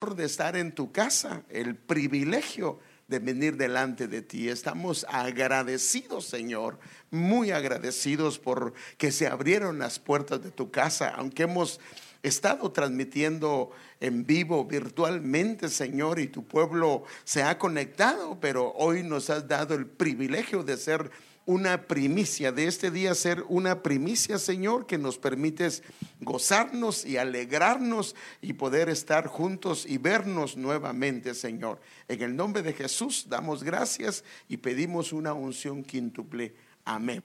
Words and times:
de 0.00 0.26
estar 0.26 0.56
en 0.56 0.70
tu 0.70 0.92
casa, 0.92 1.42
el 1.48 1.74
privilegio 1.74 2.78
de 3.08 3.18
venir 3.18 3.56
delante 3.56 4.06
de 4.06 4.22
ti. 4.22 4.48
Estamos 4.48 5.04
agradecidos, 5.08 6.24
Señor, 6.24 6.78
muy 7.10 7.50
agradecidos 7.50 8.38
por 8.38 8.74
que 8.96 9.10
se 9.10 9.26
abrieron 9.26 9.80
las 9.80 9.98
puertas 9.98 10.40
de 10.40 10.52
tu 10.52 10.70
casa, 10.70 11.08
aunque 11.16 11.42
hemos 11.42 11.80
estado 12.22 12.70
transmitiendo 12.70 13.72
en 13.98 14.24
vivo 14.24 14.64
virtualmente, 14.64 15.68
Señor, 15.68 16.20
y 16.20 16.28
tu 16.28 16.46
pueblo 16.46 17.02
se 17.24 17.42
ha 17.42 17.58
conectado, 17.58 18.38
pero 18.40 18.72
hoy 18.76 19.02
nos 19.02 19.30
has 19.30 19.48
dado 19.48 19.74
el 19.74 19.86
privilegio 19.86 20.62
de 20.62 20.76
ser 20.76 21.10
una 21.48 21.86
primicia, 21.86 22.52
de 22.52 22.66
este 22.66 22.90
día 22.90 23.14
ser 23.14 23.42
una 23.48 23.82
primicia, 23.82 24.38
Señor, 24.38 24.86
que 24.86 24.98
nos 24.98 25.16
permites 25.16 25.82
gozarnos 26.20 27.06
y 27.06 27.16
alegrarnos 27.16 28.14
y 28.42 28.52
poder 28.52 28.90
estar 28.90 29.28
juntos 29.28 29.86
y 29.88 29.96
vernos 29.96 30.58
nuevamente, 30.58 31.34
Señor. 31.34 31.80
En 32.06 32.20
el 32.20 32.36
nombre 32.36 32.60
de 32.60 32.74
Jesús 32.74 33.28
damos 33.30 33.64
gracias 33.64 34.24
y 34.46 34.58
pedimos 34.58 35.14
una 35.14 35.32
unción 35.32 35.82
quíntuple. 35.82 36.54
Amén. 36.84 37.22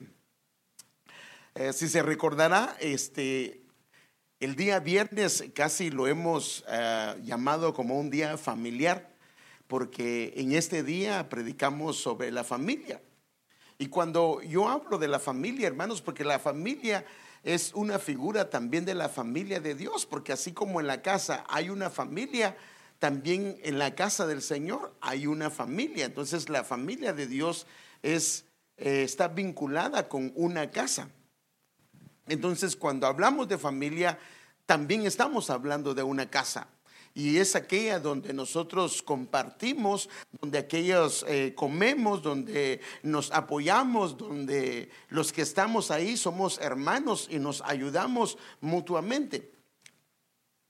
Eh, 1.56 1.74
si 1.74 1.90
se 1.90 2.02
recordará, 2.02 2.78
este, 2.80 3.62
el 4.40 4.56
día 4.56 4.80
viernes 4.80 5.44
casi 5.54 5.90
lo 5.90 6.08
hemos 6.08 6.64
eh, 6.70 7.16
llamado 7.26 7.74
como 7.74 8.00
un 8.00 8.10
día 8.10 8.38
familiar, 8.38 9.14
porque 9.68 10.34
en 10.38 10.54
este 10.54 10.82
día 10.82 11.28
predicamos 11.28 11.98
sobre 11.98 12.32
la 12.32 12.46
familia. 12.46 13.02
Y 13.78 13.88
cuando 13.88 14.42
yo 14.42 14.70
hablo 14.70 14.98
de 14.98 15.08
la 15.08 15.20
familia, 15.20 15.68
hermanos, 15.68 16.02
porque 16.02 16.24
la 16.24 16.40
familia 16.40 17.06
es 17.44 17.74
una 17.74 18.00
figura 18.00 18.50
también 18.50 18.86
de 18.86 18.96
la 18.96 19.10
familia 19.10 19.60
de 19.60 19.76
Dios, 19.76 20.06
porque 20.06 20.32
así 20.32 20.54
como 20.54 20.80
en 20.80 20.88
la 20.88 21.02
casa 21.02 21.44
hay 21.50 21.70
una 21.70 21.90
familia, 21.90 22.56
también 23.00 23.60
en 23.64 23.80
la 23.80 23.96
casa 23.96 24.26
del 24.26 24.42
Señor 24.42 24.94
hay 25.02 25.28
una 25.28 25.50
familia. 25.50 26.06
Entonces 26.06 26.50
la 26.50 26.64
familia 26.64 27.12
de 27.14 27.28
Dios 27.28 27.68
es, 28.02 28.46
eh, 28.78 29.04
está 29.04 29.28
vinculada 29.28 30.08
con 30.08 30.32
una 30.36 30.72
casa. 30.72 31.10
Entonces 32.28 32.78
cuando 32.78 33.08
hablamos 33.08 33.50
de 33.50 33.58
familia, 33.58 34.18
también 34.66 35.06
estamos 35.06 35.50
hablando 35.50 35.94
de 35.94 36.04
una 36.04 36.30
casa 36.30 36.68
y 37.16 37.38
es 37.38 37.56
aquella 37.56 38.00
donde 38.00 38.34
nosotros 38.34 39.04
compartimos, 39.04 40.10
donde 40.42 40.58
aquellos 40.58 41.24
eh, 41.28 41.54
comemos, 41.56 42.24
donde 42.24 42.82
nos 43.04 43.32
apoyamos, 43.32 44.18
donde 44.18 44.90
los 45.10 45.32
que 45.32 45.44
estamos 45.44 45.92
ahí 45.92 46.18
somos 46.18 46.58
hermanos 46.60 47.28
y 47.30 47.38
nos 47.38 47.62
ayudamos 47.62 48.38
mutuamente. 48.62 49.52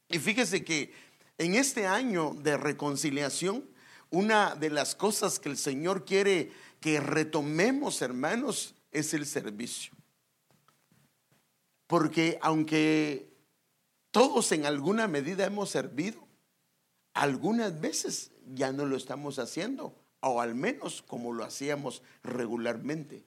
Y 0.09 0.19
fíjese 0.19 0.65
que 0.65 0.93
en 1.37 1.55
este 1.55 1.87
año 1.87 2.35
de 2.37 2.57
reconciliación, 2.57 3.65
una 4.09 4.55
de 4.55 4.69
las 4.69 4.95
cosas 4.95 5.39
que 5.39 5.49
el 5.49 5.57
Señor 5.57 6.03
quiere 6.03 6.51
que 6.81 6.99
retomemos, 6.99 8.01
hermanos, 8.01 8.75
es 8.91 9.13
el 9.13 9.25
servicio. 9.25 9.93
Porque 11.87 12.37
aunque 12.41 13.33
todos 14.11 14.51
en 14.51 14.65
alguna 14.65 15.07
medida 15.07 15.45
hemos 15.45 15.69
servido, 15.69 16.27
algunas 17.13 17.79
veces 17.79 18.31
ya 18.53 18.71
no 18.71 18.85
lo 18.85 18.97
estamos 18.97 19.39
haciendo, 19.39 19.95
o 20.19 20.41
al 20.41 20.55
menos 20.55 21.03
como 21.07 21.33
lo 21.33 21.43
hacíamos 21.43 22.01
regularmente. 22.23 23.23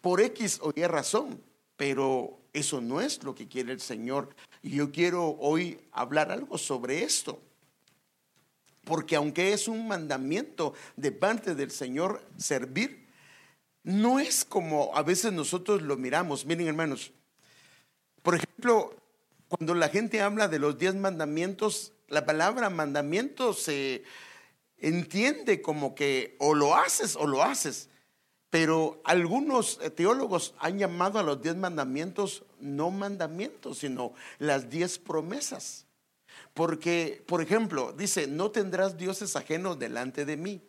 Por 0.00 0.20
X 0.20 0.60
o 0.62 0.72
Y 0.74 0.84
razón, 0.84 1.40
pero 1.76 2.38
eso 2.52 2.80
no 2.80 3.00
es 3.00 3.22
lo 3.22 3.34
que 3.34 3.48
quiere 3.48 3.72
el 3.72 3.80
Señor. 3.80 4.34
Y 4.62 4.70
yo 4.70 4.90
quiero 4.90 5.36
hoy 5.38 5.80
hablar 5.92 6.30
algo 6.32 6.58
sobre 6.58 7.02
esto. 7.02 7.40
Porque 8.84 9.16
aunque 9.16 9.52
es 9.52 9.68
un 9.68 9.88
mandamiento 9.88 10.74
de 10.96 11.12
parte 11.12 11.54
del 11.54 11.70
Señor 11.70 12.22
servir, 12.36 13.06
no 13.82 14.18
es 14.18 14.44
como 14.44 14.90
a 14.94 15.02
veces 15.02 15.32
nosotros 15.32 15.82
lo 15.82 15.96
miramos. 15.96 16.46
Miren 16.46 16.68
hermanos, 16.68 17.12
por 18.22 18.36
ejemplo, 18.36 18.94
cuando 19.48 19.74
la 19.74 19.88
gente 19.88 20.20
habla 20.20 20.48
de 20.48 20.58
los 20.58 20.78
diez 20.78 20.94
mandamientos, 20.94 21.92
la 22.08 22.24
palabra 22.24 22.70
mandamiento 22.70 23.52
se 23.52 24.04
entiende 24.78 25.62
como 25.62 25.94
que 25.94 26.36
o 26.38 26.54
lo 26.54 26.76
haces 26.76 27.16
o 27.16 27.26
lo 27.26 27.42
haces. 27.42 27.88
Pero 28.50 29.00
algunos 29.04 29.78
teólogos 29.96 30.54
han 30.58 30.78
llamado 30.78 31.18
a 31.18 31.22
los 31.22 31.42
diez 31.42 31.56
mandamientos 31.56 32.44
no 32.60 32.90
mandamientos, 32.90 33.78
sino 33.78 34.14
las 34.38 34.70
diez 34.70 34.98
promesas. 34.98 35.86
Porque, 36.54 37.22
por 37.26 37.42
ejemplo, 37.42 37.92
dice, 37.92 38.26
no 38.26 38.50
tendrás 38.50 38.96
dioses 38.96 39.36
ajenos 39.36 39.78
delante 39.78 40.24
de 40.24 40.36
mí. 40.36 40.62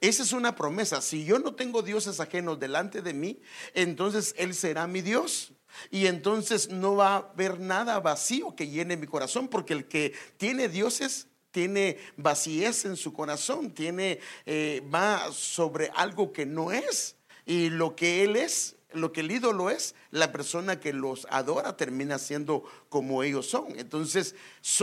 Esa 0.00 0.22
es 0.22 0.32
una 0.32 0.54
promesa. 0.54 1.00
Si 1.00 1.24
yo 1.24 1.38
no 1.38 1.54
tengo 1.54 1.82
dioses 1.82 2.20
ajenos 2.20 2.60
delante 2.60 3.02
de 3.02 3.14
mí, 3.14 3.40
entonces 3.74 4.34
Él 4.36 4.54
será 4.54 4.86
mi 4.86 5.00
Dios. 5.00 5.52
Y 5.90 6.06
entonces 6.06 6.70
no 6.70 6.96
va 6.96 7.14
a 7.14 7.16
haber 7.18 7.60
nada 7.60 8.00
vacío 8.00 8.54
que 8.54 8.68
llene 8.68 8.96
mi 8.96 9.06
corazón, 9.06 9.48
porque 9.48 9.72
el 9.72 9.86
que 9.86 10.12
tiene 10.36 10.68
dioses 10.68 11.28
tiene 11.50 11.96
vacíez 12.16 12.84
en 12.84 12.96
su 12.96 13.12
corazón, 13.12 13.70
tiene, 13.70 14.20
eh, 14.44 14.82
va 14.94 15.32
sobre 15.32 15.90
algo 15.94 16.32
que 16.32 16.44
no 16.44 16.72
es. 16.72 17.16
Y 17.46 17.70
lo 17.70 17.96
que 17.96 18.24
él 18.24 18.36
es, 18.36 18.76
lo 18.92 19.12
que 19.12 19.20
el 19.20 19.30
ídolo 19.30 19.70
es, 19.70 19.94
la 20.10 20.32
persona 20.32 20.80
que 20.80 20.92
los 20.92 21.26
adora 21.30 21.76
termina 21.76 22.18
siendo 22.18 22.64
como 22.88 23.22
ellos 23.22 23.46
son. 23.46 23.78
Entonces, 23.78 24.34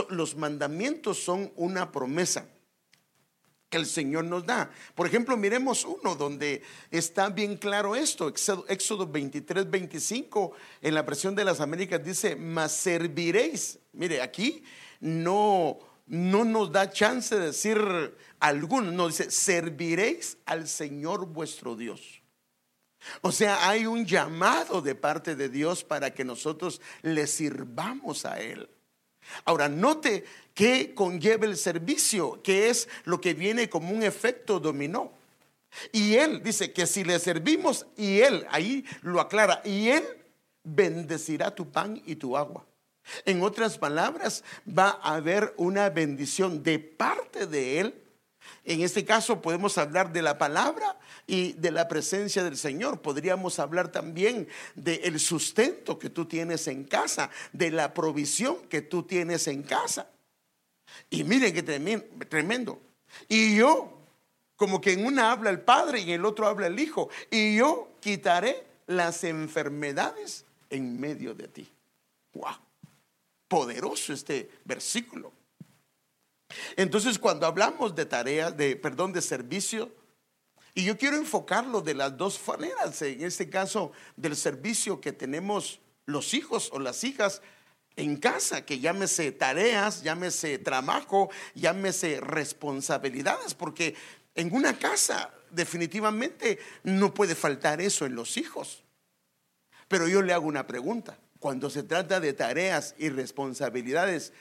los 0.08 0.36
mandamientos 0.36 1.22
son 1.22 1.52
una 1.56 1.92
promesa 1.92 2.48
el 3.76 3.86
Señor 3.86 4.24
nos 4.24 4.46
da. 4.46 4.70
Por 4.94 5.06
ejemplo, 5.06 5.36
miremos 5.36 5.84
uno 5.84 6.14
donde 6.14 6.62
está 6.90 7.28
bien 7.28 7.56
claro 7.56 7.94
esto, 7.96 8.32
Éxodo 8.68 9.06
23, 9.06 9.70
25, 9.70 10.52
en 10.82 10.94
la 10.94 11.04
presión 11.04 11.34
de 11.34 11.44
las 11.44 11.60
Américas 11.60 12.04
dice, 12.04 12.36
mas 12.36 12.72
serviréis. 12.72 13.78
Mire, 13.92 14.22
aquí 14.22 14.62
no, 15.00 15.78
no 16.06 16.44
nos 16.44 16.72
da 16.72 16.90
chance 16.90 17.34
de 17.34 17.46
decir 17.46 17.78
alguno, 18.40 18.90
no 18.90 19.08
dice, 19.08 19.30
serviréis 19.30 20.38
al 20.46 20.68
Señor 20.68 21.26
vuestro 21.26 21.76
Dios. 21.76 22.22
O 23.20 23.32
sea, 23.32 23.68
hay 23.68 23.86
un 23.86 24.06
llamado 24.06 24.80
de 24.80 24.94
parte 24.94 25.36
de 25.36 25.48
Dios 25.48 25.84
para 25.84 26.14
que 26.14 26.24
nosotros 26.24 26.80
le 27.02 27.26
sirvamos 27.26 28.24
a 28.24 28.40
Él. 28.40 28.68
Ahora, 29.44 29.68
note 29.68 30.24
que 30.54 30.94
conlleva 30.94 31.46
el 31.46 31.56
servicio, 31.56 32.40
que 32.42 32.68
es 32.70 32.88
lo 33.04 33.20
que 33.20 33.34
viene 33.34 33.68
como 33.68 33.90
un 33.90 34.02
efecto 34.02 34.60
dominó. 34.60 35.12
Y 35.92 36.14
Él 36.14 36.42
dice 36.42 36.72
que 36.72 36.86
si 36.86 37.04
le 37.04 37.18
servimos, 37.18 37.86
y 37.96 38.20
Él, 38.20 38.46
ahí 38.50 38.84
lo 39.02 39.20
aclara, 39.20 39.60
y 39.64 39.88
Él 39.88 40.04
bendecirá 40.62 41.54
tu 41.54 41.70
pan 41.70 42.00
y 42.06 42.16
tu 42.16 42.36
agua. 42.36 42.64
En 43.24 43.42
otras 43.42 43.76
palabras, 43.76 44.44
va 44.66 44.98
a 45.02 45.16
haber 45.16 45.52
una 45.56 45.90
bendición 45.90 46.62
de 46.62 46.78
parte 46.78 47.46
de 47.46 47.80
Él. 47.80 48.03
En 48.64 48.80
este 48.80 49.04
caso 49.04 49.42
podemos 49.42 49.76
hablar 49.76 50.12
de 50.12 50.22
la 50.22 50.38
palabra 50.38 50.98
y 51.26 51.52
de 51.52 51.70
la 51.70 51.86
presencia 51.86 52.42
del 52.42 52.56
Señor. 52.56 53.02
Podríamos 53.02 53.58
hablar 53.58 53.92
también 53.92 54.48
del 54.74 55.20
sustento 55.20 55.98
que 55.98 56.08
tú 56.08 56.24
tienes 56.24 56.66
en 56.66 56.84
casa, 56.84 57.30
de 57.52 57.70
la 57.70 57.92
provisión 57.92 58.56
que 58.68 58.80
tú 58.80 59.02
tienes 59.02 59.46
en 59.48 59.62
casa. 59.62 60.08
Y 61.10 61.24
miren 61.24 61.52
que 61.52 61.62
tremendo. 61.62 62.80
Y 63.28 63.56
yo, 63.56 63.98
como 64.56 64.80
que 64.80 64.92
en 64.92 65.04
una 65.04 65.30
habla 65.30 65.50
el 65.50 65.60
Padre 65.60 66.00
y 66.00 66.04
en 66.04 66.20
el 66.20 66.24
otro 66.24 66.46
habla 66.46 66.66
el 66.66 66.80
Hijo, 66.80 67.10
y 67.30 67.56
yo 67.56 67.90
quitaré 68.00 68.64
las 68.86 69.24
enfermedades 69.24 70.46
en 70.70 70.98
medio 70.98 71.34
de 71.34 71.48
ti. 71.48 71.70
¡Wow! 72.32 72.56
Poderoso 73.46 74.12
este 74.12 74.50
versículo. 74.64 75.32
Entonces, 76.76 77.18
cuando 77.18 77.46
hablamos 77.46 77.94
de 77.94 78.06
tareas, 78.06 78.56
de 78.56 78.76
perdón, 78.76 79.12
de 79.12 79.22
servicio, 79.22 79.92
y 80.74 80.84
yo 80.84 80.98
quiero 80.98 81.16
enfocarlo 81.16 81.80
de 81.80 81.94
las 81.94 82.16
dos 82.16 82.40
maneras, 82.46 83.00
en 83.02 83.22
este 83.22 83.48
caso 83.48 83.92
del 84.16 84.34
servicio 84.36 85.00
que 85.00 85.12
tenemos 85.12 85.80
los 86.06 86.34
hijos 86.34 86.70
o 86.72 86.80
las 86.80 87.04
hijas 87.04 87.42
en 87.96 88.16
casa, 88.16 88.64
que 88.64 88.80
llámese 88.80 89.30
tareas, 89.30 90.02
llámese 90.02 90.58
trabajo, 90.58 91.30
llámese 91.54 92.20
responsabilidades, 92.20 93.54
porque 93.54 93.94
en 94.34 94.52
una 94.52 94.76
casa 94.76 95.32
definitivamente 95.50 96.58
no 96.82 97.14
puede 97.14 97.36
faltar 97.36 97.80
eso 97.80 98.04
en 98.04 98.16
los 98.16 98.36
hijos. 98.36 98.82
Pero 99.86 100.08
yo 100.08 100.22
le 100.22 100.32
hago 100.32 100.46
una 100.46 100.66
pregunta, 100.66 101.18
cuando 101.38 101.70
se 101.70 101.84
trata 101.84 102.18
de 102.18 102.32
tareas 102.32 102.96
y 102.98 103.10
responsabilidades 103.10 104.32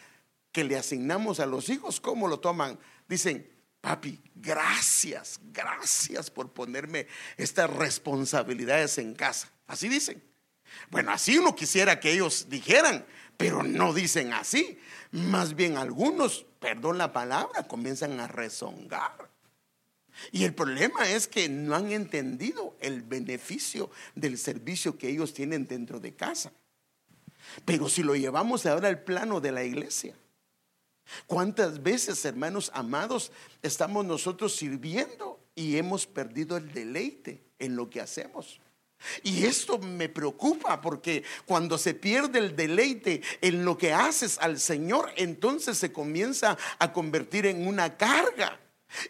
que 0.54 0.64
le 0.64 0.78
asignamos 0.78 1.42
a 1.42 1.46
los 1.46 1.68
hijos, 1.68 2.00
¿cómo 2.00 2.30
lo 2.30 2.40
toman? 2.40 2.80
Dicen, 3.10 3.52
papi, 3.82 4.22
gracias, 4.36 5.42
gracias 5.52 6.30
por 6.32 6.54
ponerme 6.54 7.08
estas 7.36 7.70
responsabilidades 7.70 8.98
en 9.00 9.16
casa. 9.16 9.52
Así 9.68 9.90
dicen. 9.90 10.24
Bueno, 10.90 11.12
así 11.12 11.38
uno 11.38 11.56
quisiera 11.56 12.00
que 12.00 12.14
ellos 12.14 12.48
dijeran, 12.50 13.06
pero 13.36 13.64
no 13.64 13.94
dicen 13.94 14.32
así. 14.32 14.80
Más 15.12 15.56
bien 15.56 15.76
algunos, 15.76 16.46
perdón 16.60 16.98
la 16.98 17.12
palabra, 17.12 17.68
comienzan 17.68 18.20
a 18.20 18.28
rezongar. 18.28 19.30
Y 20.32 20.44
el 20.44 20.54
problema 20.54 21.10
es 21.10 21.28
que 21.28 21.50
no 21.50 21.76
han 21.76 21.92
entendido 21.92 22.78
el 22.80 23.02
beneficio 23.02 23.90
del 24.14 24.38
servicio 24.38 24.98
que 24.98 25.10
ellos 25.10 25.34
tienen 25.34 25.68
dentro 25.68 26.00
de 26.00 26.14
casa. 26.14 26.54
Pero 27.66 27.90
si 27.90 28.04
lo 28.04 28.16
llevamos 28.16 28.66
ahora 28.66 28.88
al 28.88 29.04
plano 29.04 29.42
de 29.42 29.52
la 29.52 29.64
iglesia, 29.64 30.16
¿cuántas 31.28 31.82
veces, 31.84 32.24
hermanos 32.26 32.72
amados, 32.74 33.32
estamos 33.62 34.06
nosotros 34.06 34.56
sirviendo 34.56 35.40
y 35.56 35.78
hemos 35.78 36.06
perdido 36.06 36.58
el 36.58 36.72
deleite 36.74 37.44
en 37.60 37.76
lo 37.76 37.90
que 37.90 38.02
hacemos? 38.02 38.60
Y 39.22 39.46
esto 39.46 39.78
me 39.80 40.10
preocupa 40.10 40.82
porque 40.82 41.24
cuando 41.46 41.78
se 41.78 41.94
pierde 41.94 42.40
el 42.40 42.56
deleite 42.56 43.22
en 43.42 43.66
lo 43.66 43.78
que 43.78 43.94
haces 43.94 44.38
al 44.40 44.60
Señor, 44.60 45.12
entonces 45.16 45.78
se 45.78 45.92
comienza 45.92 46.58
a 46.80 46.94
convertir 46.94 47.46
en 47.46 47.68
una 47.68 47.98
carga. 47.98 48.60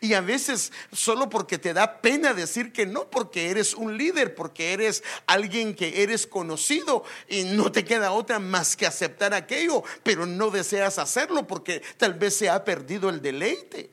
Y 0.01 0.13
a 0.13 0.21
veces 0.21 0.71
solo 0.91 1.30
porque 1.30 1.57
te 1.57 1.74
da 1.74 2.01
pena 2.01 2.33
decir 2.33 2.71
que 2.71 2.85
no, 2.85 3.09
porque 3.09 3.50
eres 3.50 3.74
un 3.74 3.97
líder, 3.97 4.35
porque 4.35 4.74
eres 4.74 5.03
alguien 5.27 5.75
que 5.75 6.03
eres 6.03 6.27
conocido 6.27 7.03
y 7.27 7.44
no 7.44 7.71
te 7.71 7.83
queda 7.85 8.12
otra 8.12 8.39
más 8.39 8.75
que 8.75 8.85
aceptar 8.85 9.33
aquello, 9.33 9.83
pero 10.03 10.25
no 10.25 10.50
deseas 10.50 11.00
hacerlo 11.00 11.47
porque 11.47 11.81
tal 11.97 12.13
vez 12.13 12.35
se 12.35 12.50
ha 12.50 12.63
perdido 12.63 13.09
el 13.09 13.21
deleite. 13.21 13.91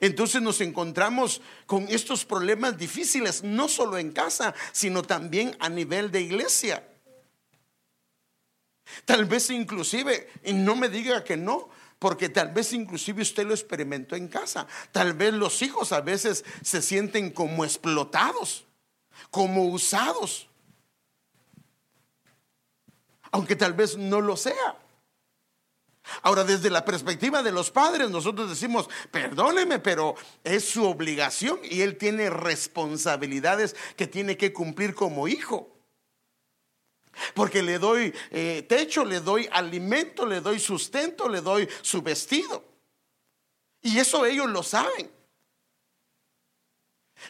Entonces 0.00 0.40
nos 0.40 0.60
encontramos 0.60 1.42
con 1.66 1.86
estos 1.88 2.24
problemas 2.24 2.78
difíciles, 2.78 3.42
no 3.42 3.68
solo 3.68 3.98
en 3.98 4.12
casa, 4.12 4.54
sino 4.72 5.02
también 5.02 5.56
a 5.60 5.68
nivel 5.68 6.10
de 6.10 6.22
iglesia. 6.22 6.86
Tal 9.04 9.24
vez 9.24 9.50
inclusive, 9.50 10.30
y 10.44 10.52
no 10.52 10.76
me 10.76 10.88
diga 10.88 11.24
que 11.24 11.36
no, 11.36 11.68
porque 12.04 12.28
tal 12.28 12.52
vez 12.52 12.74
inclusive 12.74 13.22
usted 13.22 13.46
lo 13.46 13.54
experimentó 13.54 14.14
en 14.14 14.28
casa. 14.28 14.66
Tal 14.92 15.14
vez 15.14 15.32
los 15.32 15.62
hijos 15.62 15.90
a 15.90 16.02
veces 16.02 16.44
se 16.60 16.82
sienten 16.82 17.30
como 17.30 17.64
explotados, 17.64 18.66
como 19.30 19.64
usados. 19.68 20.46
Aunque 23.30 23.56
tal 23.56 23.72
vez 23.72 23.96
no 23.96 24.20
lo 24.20 24.36
sea. 24.36 24.76
Ahora, 26.20 26.44
desde 26.44 26.68
la 26.68 26.84
perspectiva 26.84 27.42
de 27.42 27.52
los 27.52 27.70
padres, 27.70 28.10
nosotros 28.10 28.50
decimos, 28.50 28.90
perdóneme, 29.10 29.78
pero 29.78 30.14
es 30.44 30.68
su 30.68 30.84
obligación 30.84 31.58
y 31.62 31.80
él 31.80 31.96
tiene 31.96 32.28
responsabilidades 32.28 33.76
que 33.96 34.06
tiene 34.06 34.36
que 34.36 34.52
cumplir 34.52 34.94
como 34.94 35.26
hijo. 35.26 35.73
Porque 37.34 37.62
le 37.62 37.78
doy 37.78 38.12
eh, 38.30 38.64
techo, 38.68 39.04
le 39.04 39.20
doy 39.20 39.48
alimento, 39.50 40.26
le 40.26 40.40
doy 40.40 40.58
sustento, 40.58 41.28
le 41.28 41.40
doy 41.40 41.68
su 41.82 42.02
vestido. 42.02 42.64
Y 43.82 43.98
eso 43.98 44.24
ellos 44.24 44.48
lo 44.48 44.62
saben. 44.62 45.10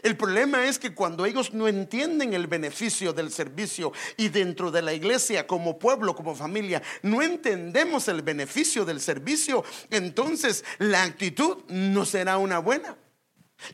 El 0.02 0.16
problema 0.16 0.66
es 0.66 0.78
que 0.78 0.94
cuando 0.94 1.24
ellos 1.24 1.52
no 1.52 1.68
entienden 1.68 2.34
el 2.34 2.46
beneficio 2.46 3.12
del 3.12 3.30
servicio 3.30 3.92
y 4.16 4.28
dentro 4.28 4.70
de 4.70 4.82
la 4.82 4.92
iglesia 4.92 5.46
como 5.46 5.78
pueblo, 5.78 6.14
como 6.14 6.34
familia, 6.34 6.82
no 7.02 7.22
entendemos 7.22 8.08
el 8.08 8.22
beneficio 8.22 8.84
del 8.84 9.00
servicio, 9.00 9.64
entonces 9.90 10.64
la 10.78 11.02
actitud 11.02 11.58
no 11.68 12.04
será 12.04 12.38
una 12.38 12.58
buena. 12.58 12.96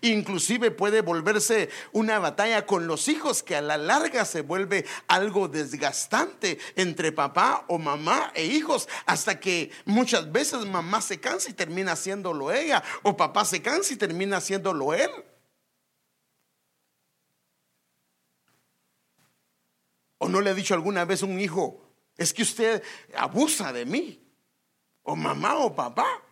Inclusive 0.02 0.70
puede 0.70 1.00
volverse 1.02 1.68
una 1.92 2.18
batalla 2.18 2.66
con 2.66 2.86
los 2.86 3.08
hijos 3.08 3.42
que 3.42 3.56
a 3.56 3.62
la 3.62 3.76
larga 3.76 4.24
se 4.24 4.42
vuelve 4.42 4.84
algo 5.06 5.48
desgastante 5.48 6.58
entre 6.76 7.12
papá 7.12 7.64
o 7.68 7.78
mamá 7.78 8.32
e 8.34 8.44
hijos 8.44 8.88
hasta 9.06 9.40
que 9.40 9.70
muchas 9.84 10.30
veces 10.30 10.66
mamá 10.66 11.00
se 11.00 11.20
cansa 11.20 11.50
y 11.50 11.54
termina 11.54 11.92
haciéndolo 11.92 12.52
ella 12.52 12.82
o 13.02 13.16
papá 13.16 13.44
se 13.44 13.62
cansa 13.62 13.92
y 13.92 13.96
termina 13.96 14.38
haciéndolo 14.38 14.94
él. 14.94 15.10
¿O 20.18 20.28
no 20.28 20.40
le 20.40 20.50
ha 20.50 20.54
dicho 20.54 20.74
alguna 20.74 21.06
vez 21.06 21.22
un 21.22 21.40
hijo, 21.40 21.82
es 22.16 22.34
que 22.34 22.42
usted 22.42 22.82
abusa 23.16 23.72
de 23.72 23.86
mí? 23.86 24.22
O 25.02 25.16
mamá 25.16 25.56
o 25.56 25.74
papá. 25.74 26.22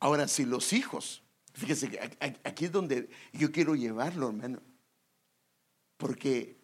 Ahora, 0.00 0.28
si 0.28 0.44
los 0.44 0.72
hijos, 0.72 1.22
fíjese, 1.54 1.98
aquí 2.44 2.66
es 2.66 2.72
donde 2.72 3.08
yo 3.32 3.50
quiero 3.50 3.74
llevarlo, 3.74 4.28
hermano, 4.28 4.62
porque 5.96 6.56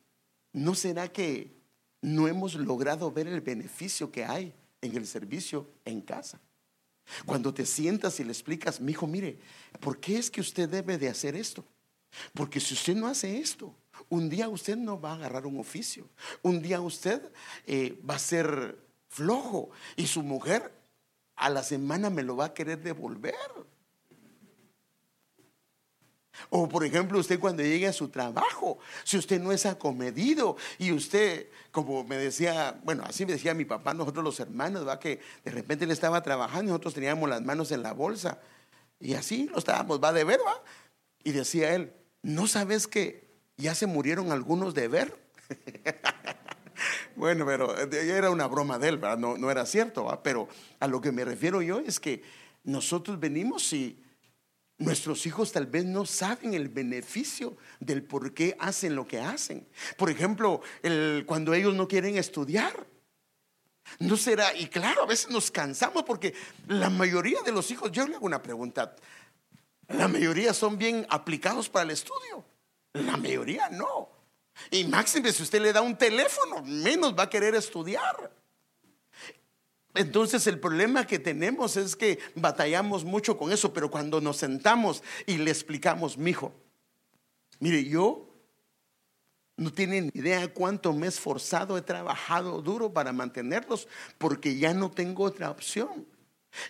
¿no 0.53 0.75
será 0.75 1.13
que 1.13 1.57
no 2.01 2.29
hemos 2.29 2.55
logrado 2.55 3.11
ver 3.11 3.27
el 3.27 3.41
beneficio 3.41 4.13
que 4.13 4.25
hay 4.25 4.55
en 4.81 4.97
el 4.97 5.07
servicio 5.07 5.69
en 5.85 6.01
casa? 6.01 6.41
Cuando 7.27 7.53
te 7.53 7.67
sientas 7.67 8.19
y 8.21 8.25
le 8.25 8.33
explicas, 8.33 8.81
mi 8.81 8.93
hijo, 8.93 9.07
mire, 9.07 9.39
¿por 9.81 9.99
qué 9.99 10.17
es 10.17 10.31
que 10.31 10.41
usted 10.41 10.69
debe 10.69 10.97
de 10.97 11.09
hacer 11.09 11.37
esto? 11.37 11.65
Porque 12.33 12.61
si 12.61 12.75
usted 12.75 12.95
no 12.95 13.09
hace 13.09 13.39
esto, 13.39 13.75
un 14.09 14.29
día 14.29 14.49
usted 14.49 14.77
no 14.77 15.01
va 15.01 15.13
a 15.13 15.15
agarrar 15.15 15.47
un 15.47 15.59
oficio, 15.59 16.09
un 16.43 16.63
día 16.63 16.81
usted 16.81 17.21
eh, 17.67 18.01
va 18.09 18.15
a 18.15 18.19
ser 18.19 18.79
flojo 19.09 19.71
y 19.97 20.07
su 20.07 20.23
mujer 20.23 20.73
a 21.37 21.51
la 21.51 21.63
semana 21.63 22.11
me 22.11 22.23
lo 22.23 22.37
va 22.37 22.47
a 22.47 22.55
querer 22.55 22.83
devolver. 22.83 23.35
O 26.51 26.69
por 26.69 26.85
ejemplo, 26.85 27.19
usted 27.19 27.39
cuando 27.39 27.63
llegue 27.63 27.87
a 27.87 27.93
su 27.93 28.09
trabajo, 28.09 28.79
si 29.05 29.17
usted 29.17 29.41
no 29.41 29.53
es 29.53 29.67
acomedido 29.67 30.57
y 30.79 30.93
usted, 30.93 31.49
como 31.71 32.05
me 32.05 32.17
decía, 32.17 32.81
bueno, 32.85 33.05
así 33.07 33.25
me 33.25 33.33
decía 33.33 33.55
mi 33.55 33.65
papá, 33.65 33.95
nosotros 33.95 34.25
los 34.25 34.41
hermanos, 34.41 34.87
va 34.87 34.99
que 34.99 35.21
de 35.45 35.51
repente 35.51 35.85
él 35.85 35.91
estaba 35.91 36.23
trabajando 36.23 36.73
nosotros 36.73 36.95
teníamos 36.95 37.29
las 37.29 37.43
manos 37.43 37.71
en 37.73 37.83
la 37.83 37.93
bolsa 37.93 38.39
y 38.99 39.15
así 39.15 39.49
lo 39.53 39.59
estábamos, 39.59 40.03
va 40.03 40.13
de 40.13 40.25
ver, 40.25 40.41
va. 40.47 40.63
Y 41.23 41.33
decía 41.33 41.75
él, 41.75 41.93
¿no 42.23 42.47
sabes 42.47 42.87
que 42.87 43.31
ya 43.57 43.75
se 43.75 43.87
murieron 43.87 44.33
algunos 44.33 44.75
de 44.75 44.89
ver? 44.89 45.17
Bueno, 47.17 47.47
pero 47.47 47.79
eh, 47.79 48.11
era 48.11 48.31
una 48.31 48.47
broma 48.47 48.79
de 48.79 48.89
él, 48.89 48.99
¿verdad? 48.99 49.19
No, 49.19 49.51
era 49.51 49.65
cierto, 49.67 50.21
pero 50.23 50.49
a 50.81 50.89
lo 50.89 51.01
que 51.01 51.13
me 51.13 51.25
refiero 51.25 51.63
yo 51.63 51.79
es 51.81 52.01
que 52.01 52.23
nosotros 52.65 53.21
venimos 53.21 53.73
y 53.73 54.01
nuestros 54.79 55.25
hijos 55.27 55.53
tal 55.53 55.67
vez 55.67 55.85
no 55.85 56.05
saben 56.05 56.55
el 56.55 56.69
beneficio 56.69 57.57
del 57.79 58.03
por 58.03 58.35
qué 58.35 58.57
hacen 58.59 58.97
lo 58.97 59.07
que 59.07 59.21
hacen. 59.21 59.67
Por 59.97 60.11
ejemplo, 60.11 60.61
cuando 61.27 61.55
ellos 61.55 61.75
no 61.75 61.87
quieren 61.87 62.17
estudiar. 62.17 62.87
No 63.99 64.17
será, 64.17 64.57
y 64.57 64.67
claro, 64.69 65.03
a 65.03 65.07
veces 65.07 65.31
nos 65.31 65.51
cansamos 65.51 66.05
porque 66.05 66.35
la 66.69 66.89
mayoría 66.89 67.43
de 67.43 67.53
los 67.53 67.71
hijos, 67.71 67.93
yo 67.93 68.09
le 68.09 68.17
hago 68.17 68.25
una 68.25 68.43
pregunta, 68.43 68.97
la 69.89 70.09
mayoría 70.09 70.55
son 70.55 70.79
bien 70.79 71.07
aplicados 71.11 71.69
para 71.69 71.85
el 71.85 71.91
estudio, 71.91 72.45
la 72.95 73.19
mayoría 73.19 73.69
no. 73.69 74.14
Y 74.71 74.85
máxime, 74.85 75.33
si 75.33 75.43
usted 75.43 75.61
le 75.61 75.73
da 75.73 75.83
un 75.83 75.97
teléfono, 75.97 76.63
menos 76.63 77.17
va 77.17 77.25
a 77.25 77.31
querer 77.31 77.55
estudiar. 77.55 78.33
Entonces 79.95 80.47
el 80.49 80.59
problema 80.59 81.07
que 81.07 81.21
tenemos 81.21 81.77
es 81.77 81.95
que 81.95 82.19
batallamos 82.35 83.05
mucho 83.05 83.39
con 83.39 83.53
eso, 83.53 83.73
pero 83.73 83.91
cuando 83.91 84.21
nos 84.21 84.39
sentamos 84.39 85.03
y 85.27 85.37
le 85.39 85.51
explicamos, 85.51 86.19
mi 86.19 86.31
hijo, 86.31 86.53
mire, 87.61 87.85
yo 87.85 88.29
no 89.57 89.73
tienen 89.73 90.11
idea 90.15 90.53
cuánto 90.53 90.93
me 90.93 91.07
he 91.07 91.09
esforzado, 91.09 91.79
he 91.79 91.83
trabajado 91.83 92.61
duro 92.61 92.93
para 92.93 93.13
mantenerlos, 93.13 93.87
porque 94.19 94.57
ya 94.57 94.75
no 94.75 94.91
tengo 94.91 95.23
otra 95.23 95.51
opción. 95.51 96.07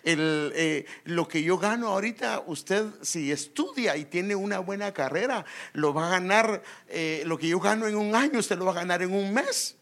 El, 0.03 0.51
eh, 0.55 0.85
lo 1.05 1.27
que 1.27 1.43
yo 1.43 1.57
gano 1.57 1.89
ahorita, 1.89 2.43
usted 2.45 2.85
si 3.01 3.31
estudia 3.31 3.97
y 3.97 4.05
tiene 4.05 4.35
una 4.35 4.59
buena 4.59 4.93
carrera, 4.93 5.45
lo 5.73 5.93
va 5.93 6.07
a 6.07 6.09
ganar, 6.11 6.63
eh, 6.87 7.23
lo 7.25 7.37
que 7.37 7.47
yo 7.47 7.59
gano 7.59 7.87
en 7.87 7.95
un 7.95 8.15
año, 8.15 8.39
usted 8.39 8.57
lo 8.57 8.65
va 8.65 8.71
a 8.71 8.75
ganar 8.75 9.01
en 9.01 9.13
un 9.13 9.33
mes. 9.33 9.77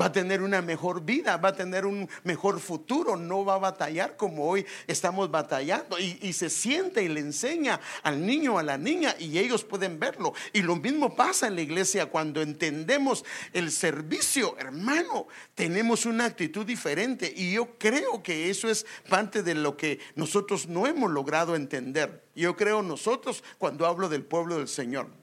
Va 0.00 0.06
a 0.06 0.12
tener 0.12 0.42
una 0.42 0.62
mejor 0.62 1.04
vida, 1.04 1.36
va 1.38 1.50
a 1.50 1.56
tener 1.56 1.86
un 1.86 2.08
mejor 2.22 2.60
futuro, 2.60 3.16
no 3.16 3.44
va 3.44 3.54
a 3.54 3.58
batallar 3.58 4.16
como 4.16 4.48
hoy 4.48 4.64
estamos 4.86 5.30
batallando. 5.30 5.98
Y, 5.98 6.32
se 6.32 6.50
siente 6.50 7.02
y 7.02 7.08
le 7.08 7.20
enseña 7.20 7.80
al 8.02 8.24
niño, 8.24 8.58
a 8.58 8.62
la 8.62 8.78
niña, 8.78 9.14
y 9.18 9.38
ellos 9.38 9.64
pueden 9.64 9.98
verlo. 9.98 10.34
Y 10.52 10.62
lo 10.62 10.76
mismo 10.76 11.16
pasa 11.16 11.48
en 11.48 11.56
la 11.56 11.62
iglesia 11.62 12.06
cuando 12.06 12.42
entendemos 12.42 13.24
el 13.52 13.70
servicio, 13.72 14.56
hermano, 14.58 15.26
tenemos 15.54 16.06
una 16.06 16.26
actitud 16.26 16.64
diferente. 16.64 17.32
Y 17.34 17.52
yo 17.52 17.76
creo 17.78 18.22
que 18.22 18.50
eso 18.50 18.68
es 18.68 18.86
parte 19.08 19.42
de 19.42 19.54
lo 19.54 19.76
que 19.76 19.98
nosotros 20.14 20.68
no 20.68 20.86
hemos 20.86 21.10
logrado 21.10 21.56
entender. 21.56 22.24
Yo 22.34 22.56
creo 22.56 22.82
nosotros 22.82 23.42
cuando 23.58 23.86
hablo 23.86 24.08
del 24.08 24.24
pueblo 24.24 24.58
del 24.58 24.68
Señor. 24.68 25.21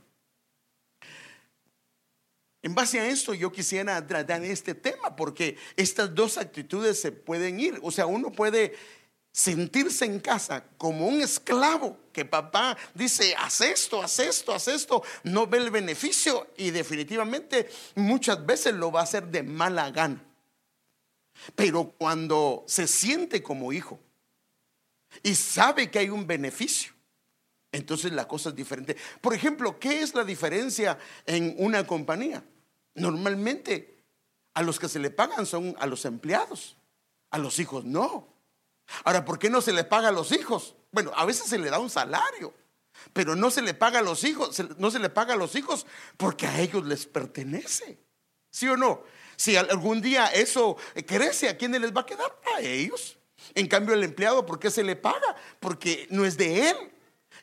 En 2.61 2.75
base 2.75 2.99
a 2.99 3.07
esto 3.07 3.33
yo 3.33 3.51
quisiera 3.51 4.05
tratar 4.05 4.43
este 4.43 4.75
tema 4.75 5.15
porque 5.15 5.57
estas 5.77 6.13
dos 6.13 6.37
actitudes 6.37 6.99
se 6.99 7.11
pueden 7.11 7.59
ir. 7.59 7.79
O 7.81 7.91
sea, 7.91 8.05
uno 8.05 8.31
puede 8.31 8.75
sentirse 9.31 10.05
en 10.05 10.19
casa 10.19 10.65
como 10.77 11.07
un 11.07 11.21
esclavo, 11.21 11.97
que 12.11 12.25
papá 12.25 12.77
dice, 12.93 13.33
haz 13.37 13.61
esto, 13.61 14.01
haz 14.01 14.19
esto, 14.19 14.53
haz 14.53 14.67
esto, 14.67 15.03
no 15.23 15.47
ve 15.47 15.59
el 15.59 15.71
beneficio 15.71 16.47
y 16.57 16.71
definitivamente 16.71 17.69
muchas 17.95 18.45
veces 18.45 18.73
lo 18.73 18.91
va 18.91 19.01
a 19.01 19.03
hacer 19.03 19.27
de 19.27 19.43
mala 19.43 19.89
gana. 19.91 20.21
Pero 21.55 21.93
cuando 21.97 22.65
se 22.67 22.87
siente 22.87 23.41
como 23.41 23.71
hijo 23.71 23.99
y 25.23 25.35
sabe 25.35 25.89
que 25.89 25.99
hay 25.99 26.09
un 26.09 26.27
beneficio, 26.27 26.93
entonces 27.71 28.11
la 28.11 28.27
cosa 28.27 28.49
es 28.49 28.55
diferente. 28.55 28.95
Por 29.21 29.33
ejemplo, 29.33 29.79
¿qué 29.79 30.01
es 30.01 30.15
la 30.15 30.23
diferencia 30.23 30.97
en 31.25 31.55
una 31.57 31.85
compañía? 31.85 32.43
Normalmente 32.95 34.03
a 34.53 34.63
los 34.63 34.79
que 34.79 34.89
se 34.89 34.99
le 34.99 35.11
pagan 35.11 35.45
son 35.45 35.75
a 35.79 35.85
los 35.85 36.05
empleados, 36.05 36.77
a 37.29 37.38
los 37.38 37.59
hijos 37.59 37.85
no. 37.85 38.27
Ahora, 39.03 39.23
¿por 39.23 39.38
qué 39.38 39.49
no 39.49 39.61
se 39.61 39.73
le 39.73 39.83
paga 39.83 40.09
a 40.09 40.11
los 40.11 40.31
hijos? 40.31 40.75
Bueno, 40.91 41.11
a 41.15 41.25
veces 41.25 41.47
se 41.47 41.59
le 41.59 41.69
da 41.69 41.79
un 41.79 41.89
salario, 41.89 42.53
pero 43.13 43.35
no 43.35 43.51
se 43.51 43.61
le 43.61 43.73
paga 43.73 43.99
a 43.99 44.03
los 44.03 44.23
hijos, 44.23 44.59
no 44.77 44.89
se 44.89 44.99
le 44.99 45.09
paga 45.09 45.35
a 45.35 45.38
los 45.38 45.55
hijos 45.55 45.85
porque 46.17 46.47
a 46.47 46.59
ellos 46.59 46.85
les 46.85 47.05
pertenece. 47.05 47.99
¿Sí 48.49 48.67
o 48.67 48.75
no? 48.75 49.03
Si 49.35 49.55
algún 49.55 50.01
día 50.01 50.25
eso 50.27 50.75
crece, 51.05 51.49
¿a 51.49 51.57
quiénes 51.57 51.81
les 51.81 51.95
va 51.95 52.01
a 52.01 52.05
quedar? 52.05 52.35
A 52.57 52.61
ellos. 52.61 53.17
En 53.53 53.67
cambio, 53.67 53.93
el 53.93 54.03
empleado, 54.03 54.45
¿por 54.45 54.59
qué 54.59 54.69
se 54.69 54.83
le 54.83 54.95
paga? 54.95 55.35
Porque 55.59 56.07
no 56.09 56.25
es 56.25 56.35
de 56.35 56.71
él. 56.71 56.77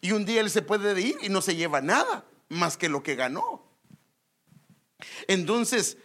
Y 0.06 0.12
un 0.12 0.24
día 0.24 0.40
él 0.40 0.50
se 0.50 0.62
puede 0.62 1.00
ir 1.00 1.16
y 1.20 1.28
no 1.30 1.42
se 1.42 1.56
lleva 1.56 1.80
nada 1.80 2.24
más 2.48 2.76
que 2.76 2.88
lo 2.88 3.02
que 3.02 3.16
ganó. 3.16 3.60
Entonces, 5.26 5.96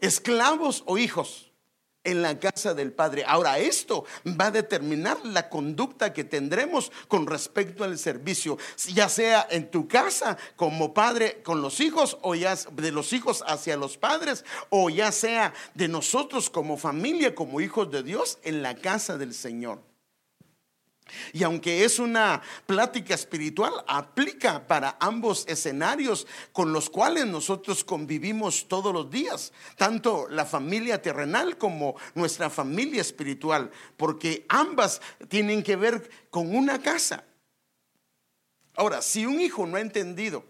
esclavos 0.00 0.84
o 0.86 0.96
hijos 0.96 1.50
en 2.04 2.22
la 2.22 2.38
casa 2.38 2.72
del 2.72 2.92
Padre. 2.92 3.24
Ahora, 3.26 3.58
esto 3.58 4.04
va 4.40 4.46
a 4.46 4.50
determinar 4.52 5.18
la 5.24 5.48
conducta 5.48 6.12
que 6.12 6.22
tendremos 6.22 6.92
con 7.08 7.26
respecto 7.26 7.82
al 7.82 7.98
servicio, 7.98 8.58
ya 8.94 9.08
sea 9.08 9.44
en 9.50 9.72
tu 9.72 9.88
casa 9.88 10.38
como 10.54 10.94
padre 10.94 11.42
con 11.42 11.62
los 11.62 11.80
hijos 11.80 12.18
o 12.22 12.36
ya 12.36 12.54
de 12.54 12.92
los 12.92 13.12
hijos 13.12 13.42
hacia 13.48 13.76
los 13.76 13.98
padres 13.98 14.44
o 14.70 14.88
ya 14.88 15.10
sea 15.10 15.52
de 15.74 15.88
nosotros 15.88 16.48
como 16.48 16.76
familia, 16.76 17.34
como 17.34 17.60
hijos 17.60 17.90
de 17.90 18.04
Dios 18.04 18.38
en 18.44 18.62
la 18.62 18.76
casa 18.76 19.18
del 19.18 19.34
Señor. 19.34 19.91
Y 21.32 21.42
aunque 21.42 21.84
es 21.84 21.98
una 21.98 22.42
plática 22.66 23.14
espiritual, 23.14 23.72
aplica 23.86 24.66
para 24.66 24.96
ambos 25.00 25.44
escenarios 25.48 26.26
con 26.52 26.72
los 26.72 26.90
cuales 26.90 27.26
nosotros 27.26 27.84
convivimos 27.84 28.68
todos 28.68 28.92
los 28.92 29.10
días, 29.10 29.52
tanto 29.76 30.28
la 30.28 30.44
familia 30.44 31.00
terrenal 31.00 31.58
como 31.58 31.96
nuestra 32.14 32.50
familia 32.50 33.00
espiritual, 33.00 33.70
porque 33.96 34.46
ambas 34.48 35.00
tienen 35.28 35.62
que 35.62 35.76
ver 35.76 36.10
con 36.30 36.54
una 36.54 36.80
casa. 36.80 37.24
Ahora, 38.74 39.02
si 39.02 39.26
un 39.26 39.40
hijo 39.40 39.66
no 39.66 39.76
ha 39.76 39.80
entendido, 39.80 40.44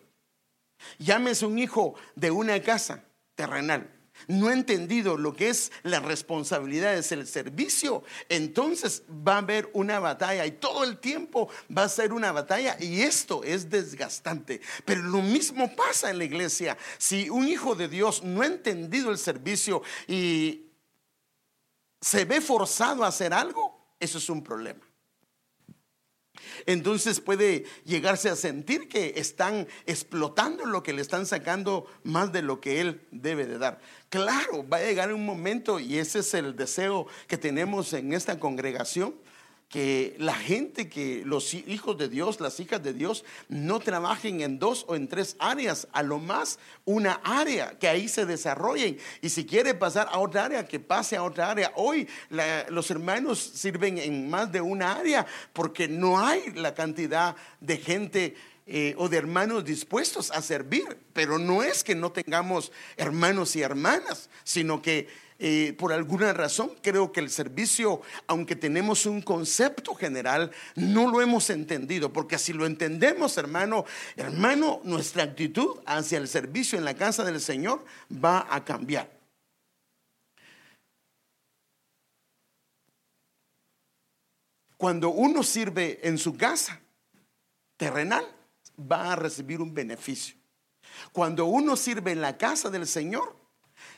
llámese 0.98 1.46
un 1.46 1.58
hijo 1.58 1.94
de 2.14 2.30
una 2.30 2.60
casa 2.62 3.04
terrenal, 3.34 3.90
no 4.28 4.48
ha 4.48 4.52
entendido 4.52 5.16
lo 5.16 5.34
que 5.34 5.48
es 5.48 5.72
la 5.82 6.00
responsabilidad, 6.00 6.94
es 6.94 7.12
el 7.12 7.26
servicio, 7.26 8.02
entonces 8.28 9.02
va 9.10 9.34
a 9.34 9.38
haber 9.38 9.70
una 9.72 9.98
batalla 10.00 10.46
y 10.46 10.52
todo 10.52 10.84
el 10.84 10.98
tiempo 10.98 11.48
va 11.76 11.84
a 11.84 11.88
ser 11.88 12.12
una 12.12 12.32
batalla 12.32 12.76
y 12.80 13.02
esto 13.02 13.42
es 13.44 13.70
desgastante. 13.70 14.60
Pero 14.84 15.02
lo 15.02 15.22
mismo 15.22 15.74
pasa 15.74 16.10
en 16.10 16.18
la 16.18 16.24
iglesia. 16.24 16.76
Si 16.98 17.30
un 17.30 17.48
hijo 17.48 17.74
de 17.74 17.88
Dios 17.88 18.22
no 18.22 18.42
ha 18.42 18.46
entendido 18.46 19.10
el 19.10 19.18
servicio 19.18 19.82
y 20.06 20.66
se 22.00 22.24
ve 22.24 22.40
forzado 22.40 23.04
a 23.04 23.08
hacer 23.08 23.32
algo, 23.32 23.96
eso 23.98 24.18
es 24.18 24.28
un 24.28 24.42
problema 24.42 24.91
entonces 26.66 27.20
puede 27.20 27.64
llegarse 27.84 28.28
a 28.28 28.36
sentir 28.36 28.88
que 28.88 29.14
están 29.16 29.66
explotando 29.86 30.64
lo 30.64 30.82
que 30.82 30.92
le 30.92 31.02
están 31.02 31.26
sacando 31.26 31.86
más 32.04 32.32
de 32.32 32.42
lo 32.42 32.60
que 32.60 32.80
él 32.80 33.02
debe 33.10 33.46
de 33.46 33.58
dar. 33.58 33.80
Claro, 34.08 34.68
va 34.68 34.78
a 34.78 34.82
llegar 34.82 35.12
un 35.12 35.24
momento 35.24 35.80
y 35.80 35.98
ese 35.98 36.20
es 36.20 36.34
el 36.34 36.56
deseo 36.56 37.06
que 37.26 37.38
tenemos 37.38 37.92
en 37.92 38.12
esta 38.12 38.38
congregación 38.38 39.14
que 39.72 40.14
la 40.18 40.34
gente, 40.34 40.90
que 40.90 41.22
los 41.24 41.54
hijos 41.54 41.96
de 41.96 42.10
Dios, 42.10 42.40
las 42.40 42.60
hijas 42.60 42.82
de 42.82 42.92
Dios, 42.92 43.24
no 43.48 43.80
trabajen 43.80 44.42
en 44.42 44.58
dos 44.58 44.84
o 44.86 44.94
en 44.96 45.08
tres 45.08 45.34
áreas, 45.38 45.88
a 45.92 46.02
lo 46.02 46.18
más 46.18 46.58
una 46.84 47.22
área, 47.24 47.78
que 47.78 47.88
ahí 47.88 48.06
se 48.06 48.26
desarrollen. 48.26 48.98
Y 49.22 49.30
si 49.30 49.46
quiere 49.46 49.72
pasar 49.72 50.08
a 50.12 50.18
otra 50.18 50.44
área, 50.44 50.68
que 50.68 50.78
pase 50.78 51.16
a 51.16 51.22
otra 51.22 51.50
área. 51.50 51.72
Hoy 51.74 52.06
los 52.68 52.90
hermanos 52.90 53.38
sirven 53.38 53.96
en 53.96 54.28
más 54.28 54.52
de 54.52 54.60
una 54.60 54.92
área 54.92 55.26
porque 55.54 55.88
no 55.88 56.20
hay 56.20 56.52
la 56.52 56.74
cantidad 56.74 57.34
de 57.60 57.78
gente. 57.78 58.36
Eh, 58.64 58.94
o 58.96 59.08
de 59.08 59.16
hermanos 59.16 59.64
dispuestos 59.64 60.30
a 60.30 60.40
servir, 60.40 60.96
pero 61.12 61.36
no 61.36 61.64
es 61.64 61.82
que 61.82 61.96
no 61.96 62.12
tengamos 62.12 62.70
hermanos 62.96 63.56
y 63.56 63.60
hermanas, 63.60 64.30
sino 64.44 64.80
que 64.80 65.08
eh, 65.44 65.72
por 65.72 65.92
alguna 65.92 66.32
razón 66.32 66.70
creo 66.82 67.10
que 67.10 67.18
el 67.18 67.28
servicio, 67.28 68.00
aunque 68.28 68.54
tenemos 68.54 69.06
un 69.06 69.20
concepto 69.20 69.92
general, 69.92 70.52
no 70.76 71.10
lo 71.10 71.20
hemos 71.20 71.50
entendido, 71.50 72.12
porque 72.12 72.38
si 72.38 72.52
lo 72.52 72.64
entendemos, 72.64 73.36
hermano, 73.36 73.84
hermano, 74.14 74.80
nuestra 74.84 75.24
actitud 75.24 75.80
hacia 75.84 76.18
el 76.18 76.28
servicio 76.28 76.78
en 76.78 76.84
la 76.84 76.94
casa 76.94 77.24
del 77.24 77.40
Señor 77.40 77.84
va 78.12 78.46
a 78.48 78.64
cambiar. 78.64 79.10
Cuando 84.76 85.08
uno 85.08 85.42
sirve 85.42 85.98
en 86.06 86.18
su 86.18 86.36
casa 86.36 86.80
terrenal, 87.76 88.24
va 88.78 89.12
a 89.12 89.16
recibir 89.16 89.60
un 89.60 89.74
beneficio. 89.74 90.36
Cuando 91.10 91.46
uno 91.46 91.74
sirve 91.74 92.12
en 92.12 92.20
la 92.20 92.38
casa 92.38 92.70
del 92.70 92.86
Señor, 92.86 93.41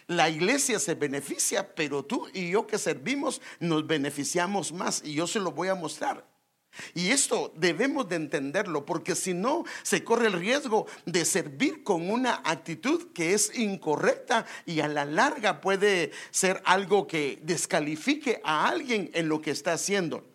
la 0.07 0.29
iglesia 0.29 0.79
se 0.79 0.95
beneficia, 0.95 1.75
pero 1.75 2.05
tú 2.05 2.29
y 2.33 2.51
yo 2.51 2.67
que 2.67 2.79
servimos 2.79 3.41
nos 3.61 3.87
beneficiamos 3.87 4.73
más 4.73 5.03
y 5.05 5.15
yo 5.15 5.27
se 5.27 5.41
lo 5.41 5.53
voy 5.53 5.69
a 5.69 5.75
mostrar. 5.75 6.27
Y 6.93 7.11
esto 7.11 7.53
debemos 7.57 8.09
de 8.09 8.17
entenderlo, 8.17 8.85
porque 8.85 9.15
si 9.15 9.33
no, 9.33 9.65
se 9.83 10.03
corre 10.03 10.27
el 10.27 10.33
riesgo 10.33 10.87
de 11.07 11.25
servir 11.25 11.85
con 11.85 12.11
una 12.11 12.43
actitud 12.45 13.13
que 13.13 13.33
es 13.33 13.57
incorrecta 13.57 14.45
y 14.67 14.81
a 14.81 14.89
la 14.89 15.05
larga 15.05 15.61
puede 15.61 16.11
ser 16.31 16.61
algo 16.65 17.07
que 17.07 17.39
descalifique 17.43 18.41
a 18.45 18.69
alguien 18.69 19.11
en 19.15 19.29
lo 19.29 19.41
que 19.41 19.53
está 19.53 19.75
haciendo. 19.75 20.34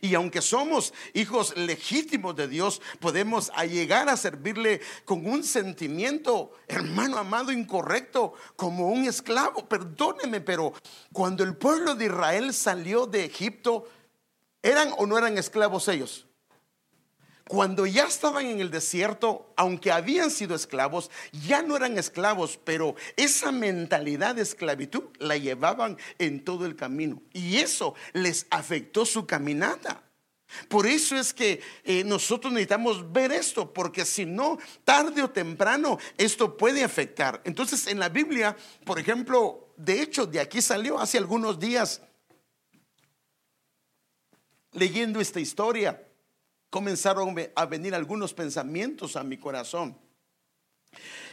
Y 0.00 0.14
aunque 0.14 0.40
somos 0.40 0.94
hijos 1.14 1.56
legítimos 1.56 2.36
de 2.36 2.48
Dios, 2.48 2.80
podemos 3.00 3.50
llegar 3.68 4.08
a 4.08 4.16
servirle 4.16 4.80
con 5.04 5.26
un 5.26 5.44
sentimiento, 5.44 6.52
hermano 6.68 7.18
amado, 7.18 7.52
incorrecto, 7.52 8.34
como 8.56 8.88
un 8.88 9.04
esclavo. 9.04 9.68
Perdóneme, 9.68 10.40
pero 10.40 10.72
cuando 11.12 11.44
el 11.44 11.56
pueblo 11.56 11.94
de 11.94 12.06
Israel 12.06 12.54
salió 12.54 13.06
de 13.06 13.24
Egipto, 13.24 13.88
¿eran 14.62 14.92
o 14.98 15.06
no 15.06 15.18
eran 15.18 15.38
esclavos 15.38 15.88
ellos? 15.88 16.26
Cuando 17.50 17.84
ya 17.84 18.04
estaban 18.04 18.46
en 18.46 18.60
el 18.60 18.70
desierto, 18.70 19.52
aunque 19.56 19.90
habían 19.90 20.30
sido 20.30 20.54
esclavos, 20.54 21.10
ya 21.32 21.62
no 21.62 21.74
eran 21.74 21.98
esclavos, 21.98 22.60
pero 22.62 22.94
esa 23.16 23.50
mentalidad 23.50 24.36
de 24.36 24.42
esclavitud 24.42 25.06
la 25.18 25.36
llevaban 25.36 25.98
en 26.20 26.44
todo 26.44 26.64
el 26.64 26.76
camino. 26.76 27.20
Y 27.32 27.56
eso 27.56 27.96
les 28.12 28.46
afectó 28.50 29.04
su 29.04 29.26
caminata. 29.26 30.00
Por 30.68 30.86
eso 30.86 31.16
es 31.16 31.34
que 31.34 31.60
eh, 31.82 32.04
nosotros 32.04 32.52
necesitamos 32.52 33.10
ver 33.10 33.32
esto, 33.32 33.74
porque 33.74 34.04
si 34.04 34.26
no, 34.26 34.56
tarde 34.84 35.20
o 35.20 35.30
temprano, 35.30 35.98
esto 36.18 36.56
puede 36.56 36.84
afectar. 36.84 37.42
Entonces, 37.44 37.88
en 37.88 37.98
la 37.98 38.10
Biblia, 38.10 38.56
por 38.84 39.00
ejemplo, 39.00 39.74
de 39.76 40.00
hecho, 40.00 40.24
de 40.24 40.38
aquí 40.38 40.62
salió 40.62 41.00
hace 41.00 41.18
algunos 41.18 41.58
días, 41.58 42.00
leyendo 44.70 45.20
esta 45.20 45.40
historia 45.40 46.06
comenzaron 46.70 47.36
a 47.54 47.66
venir 47.66 47.94
algunos 47.94 48.32
pensamientos 48.32 49.16
a 49.16 49.24
mi 49.24 49.36
corazón. 49.36 49.98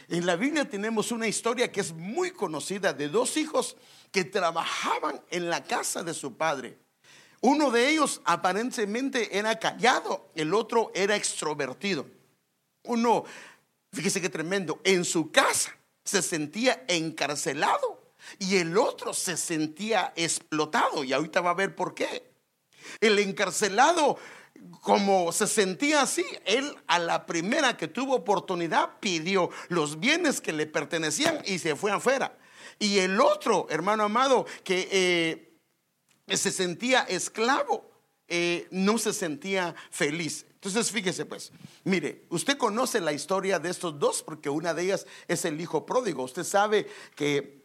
En 0.08 0.26
la 0.26 0.36
Biblia 0.36 0.68
tenemos 0.68 1.12
una 1.12 1.28
historia 1.28 1.70
que 1.70 1.80
es 1.80 1.92
muy 1.92 2.32
conocida 2.32 2.92
de 2.92 3.08
dos 3.08 3.36
hijos 3.36 3.76
que 4.10 4.24
trabajaban 4.24 5.20
en 5.30 5.48
la 5.48 5.62
casa 5.64 6.02
de 6.02 6.14
su 6.14 6.36
padre. 6.36 6.78
Uno 7.40 7.70
de 7.70 7.88
ellos 7.88 8.20
aparentemente 8.24 9.38
era 9.38 9.58
callado, 9.58 10.30
el 10.34 10.54
otro 10.54 10.90
era 10.94 11.14
extrovertido. 11.14 12.06
Uno, 12.84 13.24
fíjese 13.92 14.20
qué 14.20 14.28
tremendo, 14.28 14.80
en 14.82 15.04
su 15.04 15.30
casa 15.30 15.76
se 16.04 16.22
sentía 16.22 16.84
encarcelado 16.88 18.12
y 18.38 18.56
el 18.56 18.76
otro 18.76 19.12
se 19.12 19.36
sentía 19.36 20.12
explotado. 20.16 21.04
Y 21.04 21.12
ahorita 21.12 21.40
va 21.40 21.50
a 21.50 21.54
ver 21.54 21.76
por 21.76 21.94
qué. 21.94 22.32
El 23.00 23.18
encarcelado 23.18 24.18
como 24.80 25.32
se 25.32 25.46
sentía 25.46 26.02
así, 26.02 26.24
él 26.44 26.74
a 26.86 26.98
la 26.98 27.26
primera 27.26 27.76
que 27.76 27.88
tuvo 27.88 28.14
oportunidad 28.14 28.98
pidió 29.00 29.50
los 29.68 30.00
bienes 30.00 30.40
que 30.40 30.52
le 30.52 30.66
pertenecían 30.66 31.42
y 31.44 31.58
se 31.58 31.76
fue 31.76 31.90
afuera. 31.90 32.38
Y 32.78 32.98
el 32.98 33.20
otro, 33.20 33.66
hermano 33.70 34.04
amado, 34.04 34.46
que 34.64 34.88
eh, 34.90 36.36
se 36.36 36.50
sentía 36.50 37.02
esclavo, 37.02 37.90
eh, 38.28 38.68
no 38.70 38.98
se 38.98 39.12
sentía 39.12 39.74
feliz. 39.90 40.46
Entonces, 40.54 40.90
fíjese 40.90 41.24
pues, 41.24 41.52
mire, 41.84 42.26
usted 42.30 42.58
conoce 42.58 43.00
la 43.00 43.12
historia 43.12 43.58
de 43.58 43.70
estos 43.70 43.98
dos 43.98 44.22
porque 44.22 44.50
una 44.50 44.74
de 44.74 44.82
ellas 44.82 45.06
es 45.28 45.44
el 45.44 45.60
hijo 45.60 45.86
pródigo. 45.86 46.24
Usted 46.24 46.44
sabe 46.44 46.88
que 47.14 47.57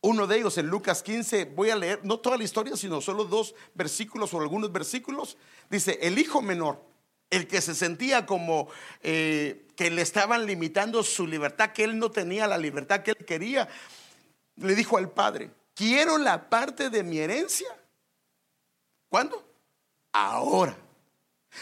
uno 0.00 0.26
de 0.26 0.36
ellos 0.38 0.58
en 0.58 0.68
Lucas 0.68 1.02
15, 1.02 1.46
voy 1.46 1.70
a 1.70 1.76
leer, 1.76 2.00
no 2.04 2.20
toda 2.20 2.36
la 2.36 2.44
historia, 2.44 2.76
sino 2.76 3.00
solo 3.00 3.24
dos 3.24 3.54
versículos 3.74 4.32
o 4.32 4.40
algunos 4.40 4.72
versículos, 4.72 5.36
dice, 5.68 5.98
el 6.02 6.18
hijo 6.18 6.40
menor, 6.40 6.82
el 7.30 7.46
que 7.46 7.60
se 7.60 7.74
sentía 7.74 8.26
como 8.26 8.68
eh, 9.02 9.66
que 9.76 9.90
le 9.90 10.02
estaban 10.02 10.46
limitando 10.46 11.02
su 11.02 11.26
libertad, 11.26 11.72
que 11.72 11.84
él 11.84 11.98
no 11.98 12.10
tenía 12.10 12.46
la 12.46 12.58
libertad 12.58 13.02
que 13.02 13.10
él 13.12 13.24
quería, 13.26 13.68
le 14.56 14.74
dijo 14.74 14.96
al 14.96 15.10
padre, 15.10 15.50
quiero 15.74 16.18
la 16.18 16.48
parte 16.48 16.90
de 16.90 17.02
mi 17.02 17.18
herencia 17.18 17.68
¿Cuándo? 19.08 19.42
Ahora. 20.12 20.76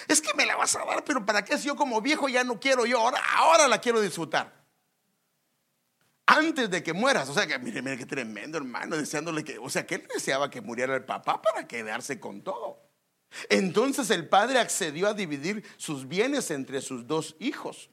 Es 0.08 0.20
que 0.20 0.34
me 0.34 0.44
la 0.44 0.56
vas 0.56 0.74
a 0.76 0.84
dar, 0.84 1.04
pero 1.04 1.24
¿para 1.24 1.44
qué 1.44 1.56
si 1.56 1.68
yo 1.68 1.76
como 1.76 2.00
viejo 2.00 2.28
ya 2.28 2.44
no 2.44 2.58
quiero 2.58 2.86
yo? 2.86 2.98
Ahora, 2.98 3.20
ahora 3.36 3.68
la 3.68 3.80
quiero 3.80 4.00
disfrutar. 4.00 4.52
Antes 6.26 6.68
de 6.71 6.83
que 6.83 6.92
mueras. 6.92 7.28
O 7.28 7.35
sea, 7.35 7.47
que 7.47 7.59
mire, 7.59 7.83
mire 7.83 7.97
qué 7.97 8.06
tremendo 8.06 8.59
hermano, 8.59 8.97
deseándole 8.97 9.45
que, 9.45 9.59
o 9.59 9.71
sea, 9.71 9.87
que 9.87 9.97
él 9.97 10.09
deseaba 10.12 10.50
que 10.50 10.61
muriera 10.61 10.95
el 10.97 11.04
papá 11.04 11.40
para 11.40 11.66
quedarse 11.66 12.18
con 12.18 12.42
todo. 12.42 12.83
Entonces 13.49 14.11
el 14.11 14.28
padre 14.28 14.59
accedió 14.59 15.09
a 15.09 15.14
dividir 15.14 15.64
sus 15.76 16.09
bienes 16.09 16.50
entre 16.50 16.80
sus 16.80 17.06
dos 17.06 17.37
hijos. 17.38 17.90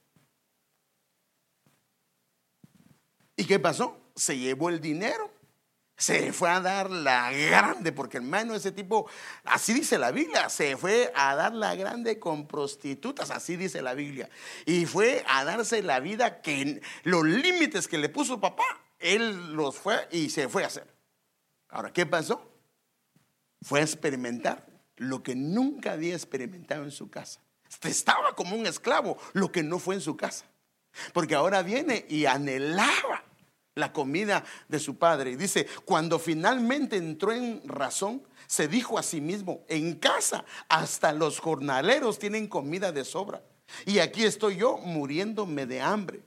¿Y 3.35 3.45
qué 3.45 3.59
pasó? 3.59 3.99
Se 4.15 4.37
llevó 4.37 4.69
el 4.69 4.79
dinero 4.79 5.32
se 5.97 6.33
fue 6.33 6.49
a 6.49 6.59
dar 6.59 6.89
la 6.89 7.31
grande, 7.31 7.91
porque 7.91 8.17
hermano, 8.17 8.55
ese 8.55 8.71
tipo, 8.71 9.07
así 9.45 9.73
dice 9.73 9.97
la 9.97 10.11
Biblia, 10.11 10.49
se 10.49 10.75
fue 10.75 11.11
a 11.15 11.35
dar 11.35 11.53
la 11.53 11.75
grande 11.75 12.19
con 12.19 12.47
prostitutas, 12.47 13.29
así 13.31 13.55
dice 13.55 13.81
la 13.81 13.93
Biblia. 13.93 14.29
Y 14.65 14.85
fue 14.85 15.23
a 15.27 15.43
darse 15.43 15.83
la 15.83 15.99
vida 15.99 16.41
que 16.41 16.81
los 17.03 17.23
límites 17.23 17.87
que 17.87 17.97
le 17.97 18.09
puso 18.09 18.41
papá, 18.41 18.65
él 18.99 19.53
los 19.53 19.75
fue 19.75 20.07
y 20.11 20.29
se 20.29 20.49
fue 20.49 20.63
a 20.63 20.67
hacer. 20.67 20.87
Ahora, 21.69 21.93
¿qué 21.93 22.05
pasó? 22.05 22.51
Fue 23.61 23.79
a 23.79 23.83
experimentar 23.83 24.65
lo 24.97 25.23
que 25.23 25.35
nunca 25.35 25.93
había 25.93 26.15
experimentado 26.15 26.83
en 26.83 26.91
su 26.91 27.09
casa. 27.09 27.39
Estaba 27.81 28.35
como 28.35 28.55
un 28.55 28.65
esclavo, 28.65 29.17
lo 29.33 29.51
que 29.51 29.63
no 29.63 29.79
fue 29.79 29.95
en 29.95 30.01
su 30.01 30.17
casa. 30.17 30.45
Porque 31.13 31.35
ahora 31.35 31.63
viene 31.63 32.05
y 32.09 32.25
anhelaba 32.25 33.22
la 33.75 33.91
comida 33.91 34.43
de 34.67 34.79
su 34.79 34.97
padre. 34.97 35.31
Y 35.31 35.35
dice, 35.35 35.67
cuando 35.85 36.19
finalmente 36.19 36.97
entró 36.97 37.31
en 37.31 37.61
razón, 37.67 38.23
se 38.47 38.67
dijo 38.67 38.97
a 38.97 39.03
sí 39.03 39.21
mismo, 39.21 39.63
en 39.67 39.95
casa 39.95 40.45
hasta 40.69 41.11
los 41.11 41.39
jornaleros 41.39 42.19
tienen 42.19 42.47
comida 42.47 42.91
de 42.91 43.03
sobra. 43.03 43.43
Y 43.85 43.99
aquí 43.99 44.23
estoy 44.23 44.57
yo 44.57 44.77
muriéndome 44.77 45.65
de 45.65 45.81
hambre. 45.81 46.23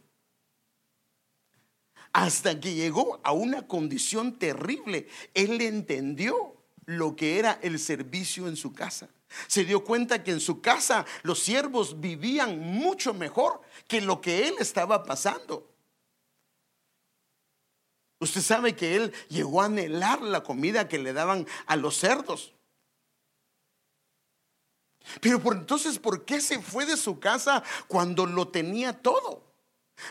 Hasta 2.13 2.59
que 2.59 2.75
llegó 2.75 3.21
a 3.23 3.33
una 3.33 3.67
condición 3.67 4.39
terrible, 4.39 5.07
él 5.35 5.61
entendió 5.61 6.57
lo 6.87 7.15
que 7.15 7.39
era 7.39 7.59
el 7.63 7.79
servicio 7.79 8.49
en 8.49 8.57
su 8.57 8.73
casa. 8.73 9.09
Se 9.49 9.65
dio 9.65 9.85
cuenta 9.85 10.23
que 10.23 10.31
en 10.31 10.41
su 10.41 10.61
casa 10.61 11.05
los 11.23 11.41
siervos 11.41 12.01
vivían 12.01 12.59
mucho 12.59 13.13
mejor 13.13 13.61
que 13.87 14.01
lo 14.01 14.21
que 14.21 14.49
él 14.49 14.55
estaba 14.61 15.05
pasando. 15.05 15.76
Usted 18.19 18.41
sabe 18.41 18.75
que 18.75 18.97
él 18.97 19.13
llegó 19.29 19.63
a 19.63 19.67
anhelar 19.67 20.23
la 20.23 20.43
comida 20.43 20.89
que 20.89 20.99
le 20.99 21.13
daban 21.13 21.47
a 21.67 21.77
los 21.77 21.97
cerdos. 21.97 22.53
Pero 25.21 25.41
por 25.41 25.57
entonces, 25.57 25.99
¿por 25.99 26.25
qué 26.25 26.41
se 26.41 26.61
fue 26.61 26.87
de 26.87 26.97
su 26.97 27.21
casa 27.21 27.63
cuando 27.87 28.27
lo 28.27 28.49
tenía 28.49 28.93
todo? 28.93 29.45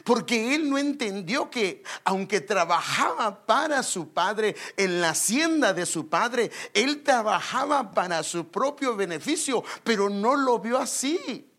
Porque 0.03 0.55
él 0.55 0.69
no 0.69 0.77
entendió 0.77 1.49
que 1.49 1.83
aunque 2.03 2.41
trabajaba 2.41 3.45
para 3.45 3.83
su 3.83 4.09
padre 4.09 4.55
en 4.77 5.01
la 5.01 5.09
hacienda 5.09 5.73
de 5.73 5.85
su 5.85 6.07
padre, 6.07 6.51
él 6.73 7.03
trabajaba 7.03 7.91
para 7.91 8.23
su 8.23 8.47
propio 8.47 8.95
beneficio, 8.95 9.63
pero 9.83 10.09
no 10.09 10.35
lo 10.35 10.59
vio 10.59 10.79
así. 10.79 11.51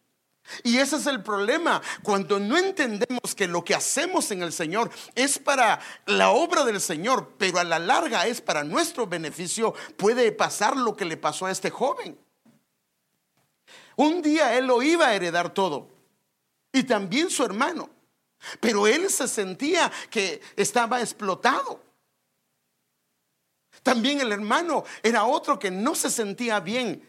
Y 0.62 0.78
ese 0.78 0.96
es 0.96 1.06
el 1.06 1.22
problema, 1.22 1.82
cuando 2.02 2.38
no 2.38 2.56
entendemos 2.56 3.34
que 3.34 3.48
lo 3.48 3.64
que 3.64 3.74
hacemos 3.74 4.30
en 4.30 4.42
el 4.42 4.52
Señor 4.52 4.90
es 5.14 5.38
para 5.38 5.80
la 6.06 6.30
obra 6.30 6.64
del 6.64 6.80
Señor, 6.80 7.34
pero 7.36 7.58
a 7.58 7.64
la 7.64 7.78
larga 7.78 8.26
es 8.26 8.40
para 8.40 8.62
nuestro 8.62 9.06
beneficio, 9.06 9.74
puede 9.96 10.30
pasar 10.32 10.76
lo 10.76 10.96
que 10.96 11.04
le 11.04 11.16
pasó 11.16 11.46
a 11.46 11.50
este 11.50 11.70
joven. 11.70 12.18
Un 13.96 14.22
día 14.22 14.56
él 14.56 14.66
lo 14.66 14.82
iba 14.82 15.08
a 15.08 15.14
heredar 15.14 15.52
todo, 15.52 15.88
y 16.72 16.84
también 16.84 17.30
su 17.30 17.44
hermano, 17.44 17.90
pero 18.60 18.86
él 18.86 19.10
se 19.10 19.26
sentía 19.26 19.90
que 20.10 20.40
estaba 20.54 21.00
explotado. 21.00 21.80
También 23.82 24.20
el 24.20 24.32
hermano 24.32 24.84
era 25.02 25.24
otro 25.24 25.58
que 25.58 25.70
no 25.70 25.94
se 25.94 26.10
sentía 26.10 26.60
bien 26.60 27.02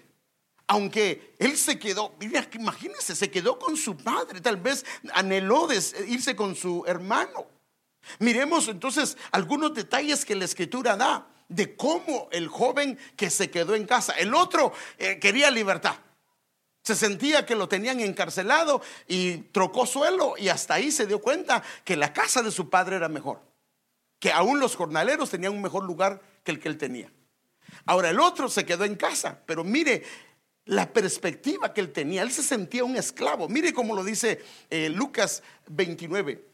aunque 0.68 1.34
él 1.40 1.58
se 1.58 1.80
quedó, 1.80 2.16
imagínense, 2.20 3.16
se 3.16 3.32
quedó 3.32 3.58
con 3.58 3.78
su 3.78 3.96
padre, 3.96 4.42
tal 4.42 4.58
vez 4.58 4.86
anheló 5.14 5.70
irse 6.08 6.36
con 6.36 6.56
su 6.56 6.84
hermano. 6.86 7.48
Miremos 8.20 8.68
entonces 8.68 9.18
algunos 9.32 9.74
detalles 9.74 10.26
que 10.26 10.36
la 10.36 10.46
escritura 10.46 10.98
da 10.98 11.28
de 11.48 11.78
cómo 11.78 12.28
el 12.32 12.50
joven 12.50 13.00
que 13.16 13.30
se 13.30 13.50
quedó 13.50 13.76
en 13.76 13.86
casa, 13.86 14.14
el 14.14 14.34
otro 14.34 14.74
eh, 14.98 15.20
quería 15.20 15.50
libertad. 15.50 15.96
Se 16.84 16.96
sentía 16.96 17.46
que 17.46 17.56
lo 17.56 17.68
tenían 17.68 18.00
encarcelado 18.00 18.82
y 19.08 19.38
trocó 19.38 19.86
suelo 19.86 20.36
y 20.38 20.50
hasta 20.50 20.76
ahí 20.76 20.92
se 20.92 21.06
dio 21.06 21.20
cuenta 21.20 21.64
que 21.84 21.96
la 21.96 22.14
casa 22.14 22.42
de 22.42 22.52
su 22.52 22.70
padre 22.70 22.98
era 22.98 23.10
mejor, 23.10 23.42
que 24.20 24.32
aún 24.32 24.60
los 24.60 24.76
jornaleros 24.76 25.30
tenían 25.30 25.54
un 25.54 25.62
mejor 25.62 25.84
lugar 25.84 26.22
que 26.44 26.52
el 26.52 26.60
que 26.60 26.70
él 26.70 26.78
tenía. 26.78 27.12
Ahora 27.86 28.10
el 28.10 28.20
otro 28.20 28.50
se 28.50 28.66
quedó 28.66 28.86
en 28.86 28.96
casa, 28.96 29.42
pero 29.46 29.64
mire, 29.64 30.04
la 30.68 30.92
perspectiva 30.92 31.74
que 31.74 31.82
él 31.82 31.92
tenía. 31.92 32.22
Él 32.22 32.32
se 32.32 32.44
sentía 32.44 32.84
un 32.84 32.96
esclavo. 32.96 33.50
Mire 33.50 33.74
cómo 33.74 33.96
lo 33.96 34.04
dice 34.04 34.44
eh, 34.70 34.90
Lucas 34.90 35.42
29. 35.70 36.46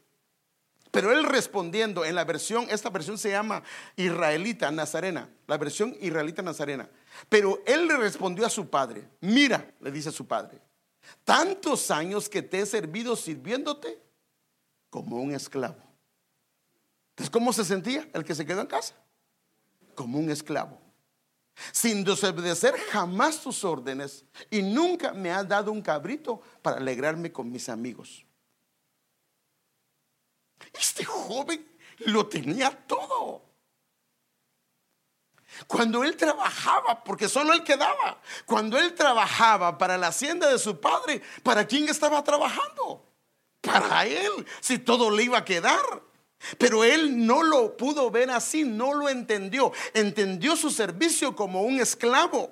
Pero 0.92 1.12
él 1.12 1.24
respondiendo 1.26 2.06
en 2.06 2.14
la 2.14 2.24
versión, 2.24 2.68
esta 2.70 2.92
versión 2.92 3.18
se 3.18 3.32
llama 3.32 3.64
israelita 3.96 4.70
nazarena, 4.70 5.28
la 5.48 5.58
versión 5.58 5.98
israelita 6.00 6.44
nazarena. 6.44 6.88
Pero 7.30 7.64
él 7.66 7.88
le 7.88 7.98
respondió 7.98 8.46
a 8.46 8.50
su 8.50 8.70
padre, 8.70 9.04
mira, 9.20 9.74
le 9.82 9.92
dice 9.92 10.10
a 10.10 10.12
su 10.12 10.28
padre, 10.28 10.60
tantos 11.24 11.90
años 11.90 12.30
que 12.30 12.44
te 12.44 12.60
he 12.60 12.66
servido 12.68 13.16
sirviéndote 13.16 14.00
como 14.92 15.20
un 15.20 15.34
esclavo. 15.34 15.82
Entonces, 17.10 17.32
¿cómo 17.32 17.52
se 17.54 17.66
sentía 17.66 18.08
el 18.14 18.24
que 18.24 18.36
se 18.36 18.46
quedó 18.46 18.62
en 18.62 18.68
casa? 18.68 18.94
Como 19.96 20.20
un 20.20 20.30
esclavo 20.30 20.83
sin 21.72 22.04
desobedecer 22.04 22.78
jamás 22.92 23.42
tus 23.42 23.64
órdenes 23.64 24.26
y 24.50 24.62
nunca 24.62 25.14
me 25.14 25.32
has 25.32 25.48
dado 25.48 25.72
un 25.72 25.82
cabrito 25.82 26.42
para 26.62 26.78
alegrarme 26.78 27.32
con 27.32 27.52
mis 27.52 27.70
amigos. 27.70 28.26
Este 30.74 31.04
joven 31.04 31.68
lo 32.00 32.28
tenía 32.28 32.72
todo. 32.88 33.44
Cuando 35.68 36.04
él 36.04 36.18
trabajaba, 36.18 37.04
porque 37.04 37.30
solo 37.30 37.54
él 37.54 37.64
quedaba, 37.64 38.20
cuando 38.46 38.78
él 38.80 38.96
trabajaba 38.96 39.78
para 39.78 39.98
la 39.98 40.08
hacienda 40.08 40.50
de 40.50 40.58
su 40.58 40.80
padre, 40.80 41.22
¿para 41.44 41.68
quién 41.68 41.88
estaba 41.88 42.24
trabajando? 42.24 43.06
Para 43.62 44.06
él, 44.06 44.32
si 44.62 44.80
todo 44.80 45.12
le 45.12 45.24
iba 45.24 45.38
a 45.38 45.46
quedar. 45.46 46.02
Pero 46.58 46.84
él 46.84 47.26
no 47.26 47.44
lo 47.44 47.78
pudo 47.78 48.12
ver 48.12 48.30
así, 48.32 48.64
no 48.64 48.94
lo 48.94 49.10
entendió. 49.10 49.72
Entendió 49.94 50.56
su 50.56 50.70
servicio 50.70 51.36
como 51.36 51.62
un 51.62 51.80
esclavo. 51.80 52.52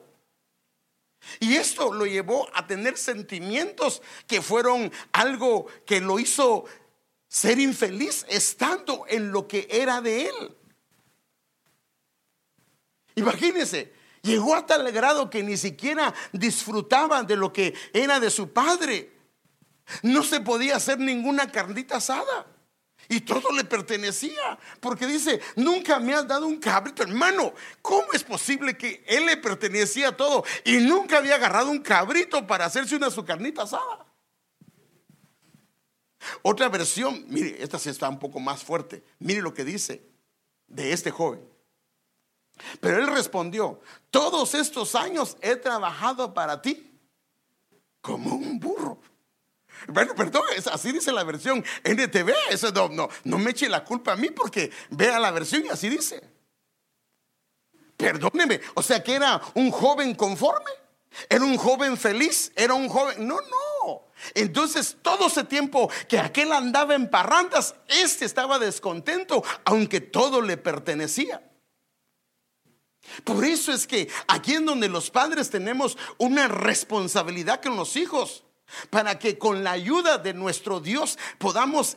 Y 1.39 1.55
esto 1.55 1.93
lo 1.93 2.05
llevó 2.05 2.49
a 2.53 2.65
tener 2.65 2.97
sentimientos 2.97 4.01
que 4.27 4.41
fueron 4.41 4.91
algo 5.11 5.67
que 5.85 6.01
lo 6.01 6.19
hizo 6.19 6.65
ser 7.27 7.59
infeliz 7.59 8.25
estando 8.27 9.05
en 9.07 9.31
lo 9.31 9.47
que 9.47 9.67
era 9.69 10.01
de 10.01 10.25
él. 10.25 10.57
Imagínense, 13.15 13.93
llegó 14.21 14.55
a 14.55 14.65
tal 14.65 14.91
grado 14.91 15.29
que 15.29 15.43
ni 15.43 15.57
siquiera 15.57 16.13
disfrutaba 16.31 17.23
de 17.23 17.35
lo 17.35 17.53
que 17.53 17.73
era 17.93 18.19
de 18.19 18.29
su 18.29 18.51
padre. 18.51 19.11
No 20.01 20.23
se 20.23 20.39
podía 20.41 20.77
hacer 20.77 20.97
ninguna 20.99 21.51
carnita 21.51 21.97
asada. 21.97 22.47
Y 23.11 23.19
todo 23.19 23.51
le 23.51 23.65
pertenecía. 23.65 24.57
Porque 24.79 25.05
dice, 25.05 25.41
nunca 25.57 25.99
me 25.99 26.13
has 26.13 26.25
dado 26.25 26.47
un 26.47 26.57
cabrito, 26.57 27.03
hermano. 27.03 27.53
¿Cómo 27.81 28.13
es 28.13 28.23
posible 28.23 28.77
que 28.77 29.03
él 29.05 29.25
le 29.25 29.35
pertenecía 29.35 30.07
a 30.07 30.17
todo 30.17 30.45
y 30.63 30.77
nunca 30.77 31.17
había 31.17 31.35
agarrado 31.35 31.69
un 31.71 31.79
cabrito 31.79 32.47
para 32.47 32.63
hacerse 32.63 32.95
una 32.95 33.09
su 33.09 33.25
carnita 33.25 33.63
asada? 33.63 34.05
Otra 36.41 36.69
versión, 36.69 37.25
mire, 37.27 37.61
esta 37.61 37.77
sí 37.77 37.89
está 37.89 38.07
un 38.07 38.17
poco 38.17 38.39
más 38.39 38.63
fuerte. 38.63 39.03
Mire 39.19 39.41
lo 39.41 39.53
que 39.53 39.65
dice 39.65 40.07
de 40.67 40.93
este 40.93 41.11
joven. 41.11 41.45
Pero 42.79 42.97
él 42.97 43.07
respondió, 43.07 43.81
todos 44.09 44.55
estos 44.55 44.95
años 44.95 45.35
he 45.41 45.57
trabajado 45.57 46.33
para 46.33 46.61
ti 46.61 46.97
como 47.99 48.35
un 48.35 48.57
burro. 48.57 49.01
Bueno, 49.87 50.15
perdón, 50.15 50.43
así 50.71 50.91
dice 50.91 51.11
la 51.11 51.23
versión 51.23 51.63
NTV. 51.83 52.33
Eso 52.49 52.71
no, 52.71 52.89
no, 52.89 53.09
no 53.23 53.37
me 53.37 53.51
eche 53.51 53.69
la 53.69 53.83
culpa 53.83 54.13
a 54.13 54.15
mí 54.15 54.29
porque 54.29 54.71
vea 54.89 55.19
la 55.19 55.31
versión 55.31 55.65
y 55.65 55.69
así 55.69 55.89
dice. 55.89 56.21
Perdóneme, 57.97 58.59
o 58.73 58.81
sea 58.81 59.03
que 59.03 59.13
era 59.13 59.39
un 59.53 59.69
joven 59.69 60.15
conforme, 60.15 60.71
era 61.29 61.43
un 61.43 61.57
joven 61.57 61.97
feliz, 61.97 62.51
era 62.55 62.73
un 62.73 62.89
joven. 62.89 63.27
No, 63.27 63.35
no. 63.35 64.07
Entonces, 64.33 64.97
todo 65.01 65.27
ese 65.27 65.43
tiempo 65.43 65.89
que 66.07 66.19
aquel 66.19 66.51
andaba 66.51 66.95
en 66.95 67.09
parrandas, 67.09 67.75
este 67.87 68.25
estaba 68.25 68.59
descontento, 68.59 69.43
aunque 69.65 70.01
todo 70.01 70.41
le 70.41 70.57
pertenecía. 70.57 71.43
Por 73.23 73.43
eso 73.43 73.71
es 73.71 73.87
que 73.87 74.09
aquí 74.27 74.53
en 74.53 74.65
donde 74.65 74.87
los 74.87 75.09
padres 75.09 75.49
tenemos 75.49 75.97
una 76.17 76.47
responsabilidad 76.47 77.61
con 77.61 77.75
los 77.75 77.95
hijos, 77.97 78.43
para 78.89 79.19
que 79.19 79.37
con 79.37 79.63
la 79.63 79.71
ayuda 79.71 80.17
de 80.17 80.33
nuestro 80.33 80.79
Dios 80.79 81.17
podamos 81.37 81.95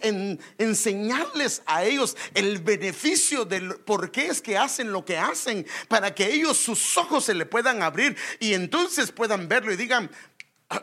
enseñarles 0.58 1.62
a 1.66 1.84
ellos 1.84 2.16
el 2.34 2.58
beneficio 2.58 3.44
del 3.44 3.76
por 3.76 4.10
qué 4.10 4.26
es 4.26 4.40
que 4.40 4.58
hacen 4.58 4.92
lo 4.92 5.04
que 5.04 5.18
hacen, 5.18 5.66
para 5.88 6.14
que 6.14 6.32
ellos 6.32 6.56
sus 6.56 6.96
ojos 6.96 7.24
se 7.24 7.34
le 7.34 7.46
puedan 7.46 7.82
abrir 7.82 8.16
y 8.40 8.54
entonces 8.54 9.12
puedan 9.12 9.48
verlo 9.48 9.72
y 9.72 9.76
digan, 9.76 10.10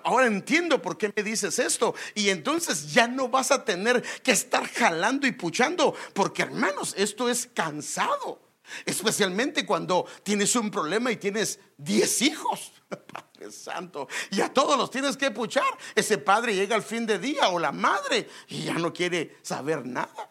Ahora 0.03 0.27
entiendo 0.27 0.81
por 0.81 0.97
qué 0.97 1.11
me 1.15 1.23
dices 1.23 1.59
esto. 1.59 1.95
Y 2.15 2.29
entonces 2.29 2.93
ya 2.93 3.07
no 3.07 3.29
vas 3.29 3.51
a 3.51 3.65
tener 3.65 4.01
que 4.23 4.31
estar 4.31 4.67
jalando 4.67 5.27
y 5.27 5.31
puchando. 5.31 5.95
Porque 6.13 6.43
hermanos, 6.43 6.93
esto 6.97 7.29
es 7.29 7.49
cansado. 7.53 8.39
Especialmente 8.85 9.65
cuando 9.65 10.05
tienes 10.23 10.55
un 10.55 10.71
problema 10.71 11.11
y 11.11 11.17
tienes 11.17 11.59
10 11.77 12.21
hijos. 12.21 12.71
Padre 12.97 13.51
Santo. 13.51 14.07
Y 14.31 14.41
a 14.41 14.53
todos 14.53 14.77
los 14.77 14.91
tienes 14.91 15.17
que 15.17 15.31
puchar. 15.31 15.77
Ese 15.95 16.17
padre 16.17 16.55
llega 16.55 16.75
al 16.75 16.83
fin 16.83 17.05
de 17.05 17.19
día 17.19 17.49
o 17.49 17.59
la 17.59 17.71
madre 17.71 18.27
y 18.47 18.63
ya 18.63 18.73
no 18.73 18.93
quiere 18.93 19.37
saber 19.41 19.85
nada. 19.85 20.29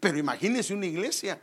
Pero 0.00 0.18
imagínese 0.18 0.74
una 0.74 0.86
iglesia 0.86 1.40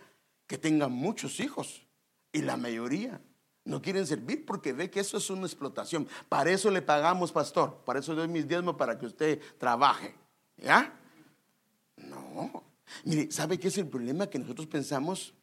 que 0.48 0.58
tenga 0.58 0.88
muchos 0.88 1.40
hijos 1.40 1.88
y 2.34 2.42
la 2.42 2.58
mayoría 2.58 3.22
no 3.64 3.82
quieren 3.82 4.08
servir 4.08 4.46
porque 4.46 4.74
ve 4.74 4.90
que 4.90 5.00
eso 5.00 5.18
es 5.18 5.30
una 5.30 5.46
explotación. 5.46 6.08
Para 6.28 6.52
eso 6.52 6.72
le 6.72 6.82
pagamos, 6.82 7.32
pastor. 7.32 7.84
Para 7.86 8.00
eso 8.00 8.16
doy 8.16 8.28
mis 8.28 8.48
diezmos 8.48 8.76
para 8.76 8.98
que 8.98 9.06
usted 9.06 9.40
trabaje. 9.58 10.16
¿Ya? 10.58 10.94
No. 11.98 12.64
Mire, 13.06 13.32
¿sabe 13.32 13.60
qué 13.60 13.68
es 13.68 13.78
el 13.78 13.88
problema? 13.88 14.28
Que 14.28 14.40
nosotros 14.40 14.68
pensamos 14.68 15.34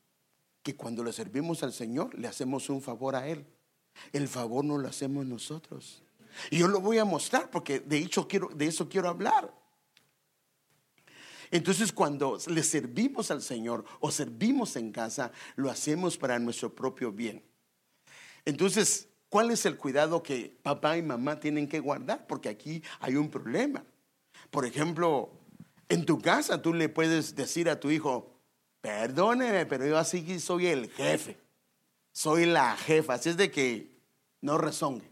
que 0.63 0.77
cuando 0.77 1.05
le 1.05 1.13
servimos 1.13 1.63
al 1.63 1.73
Señor, 1.73 2.15
le 2.19 2.29
hacemos 2.29 2.69
un 2.69 2.83
favor 2.83 3.15
a 3.15 3.27
Él. 3.29 3.47
El 4.13 4.29
favor 4.29 4.65
no 4.65 4.79
lo 4.79 4.89
hacemos 4.89 5.27
nosotros. 5.27 6.03
Y 6.51 6.59
yo 6.59 6.69
lo 6.69 6.81
voy 6.81 6.99
a 6.99 7.05
mostrar 7.05 7.51
porque 7.51 7.81
de 7.81 7.99
hecho 7.99 8.29
quiero, 8.29 8.49
de 8.49 8.67
eso 8.67 8.89
quiero 8.89 9.09
hablar. 9.09 9.53
Entonces 11.51 11.93
cuando 11.93 12.39
le 12.47 12.63
servimos 12.63 13.31
al 13.31 13.43
Señor 13.43 13.85
o 14.01 14.11
servimos 14.11 14.77
en 14.77 14.93
casa, 14.93 15.33
lo 15.57 15.71
hacemos 15.71 16.17
para 16.17 16.39
nuestro 16.39 16.75
propio 16.75 17.11
bien. 17.11 17.43
Entonces, 18.45 19.09
¿cuál 19.29 19.51
es 19.51 19.67
el 19.67 19.77
cuidado 19.77 20.23
que 20.23 20.57
papá 20.63 20.97
y 20.97 21.03
mamá 21.03 21.41
tienen 21.41 21.69
que 21.69 21.81
guardar? 21.81 22.27
Porque 22.27 22.49
aquí 22.49 22.83
hay 23.01 23.17
un 23.17 23.31
problema. 23.31 23.85
Por 24.51 24.65
ejemplo, 24.65 25.31
en 25.89 26.05
tu 26.05 26.21
casa 26.21 26.61
tú 26.61 26.73
le 26.75 26.89
puedes 26.89 27.35
decir 27.35 27.69
a 27.69 27.81
tu 27.81 27.91
hijo, 27.91 28.39
perdóneme, 28.81 29.67
pero 29.67 29.87
yo 29.87 29.99
así 29.99 30.39
soy 30.41 30.67
el 30.67 30.91
jefe, 30.91 31.39
soy 32.19 32.47
la 32.47 32.77
jefa, 32.77 33.15
así 33.15 33.29
es 33.29 33.37
de 33.37 33.49
que 33.49 33.93
no 34.41 34.59
rezongue. 34.59 35.09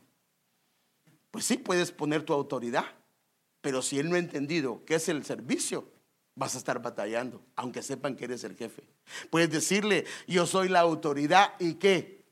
Pues 1.31 1.45
sí, 1.45 1.57
puedes 1.57 1.92
poner 1.92 2.25
tu 2.25 2.33
autoridad, 2.33 2.85
pero 3.61 3.81
si 3.81 4.01
él 4.01 4.11
no 4.11 4.16
ha 4.16 4.19
entendido 4.19 4.85
qué 4.85 4.97
es 4.97 5.09
el 5.09 5.25
servicio, 5.25 5.88
vas 6.35 6.57
a 6.57 6.59
estar 6.59 6.83
batallando, 6.83 7.40
aunque 7.55 7.81
sepan 7.83 8.16
que 8.16 8.25
eres 8.25 8.42
el 8.42 8.57
jefe. 8.57 8.83
Puedes 9.31 9.51
decirle, 9.51 10.05
yo 10.27 10.47
soy 10.47 10.69
la 10.69 10.81
autoridad 10.81 11.55
y 11.61 11.75
qué. 11.75 12.25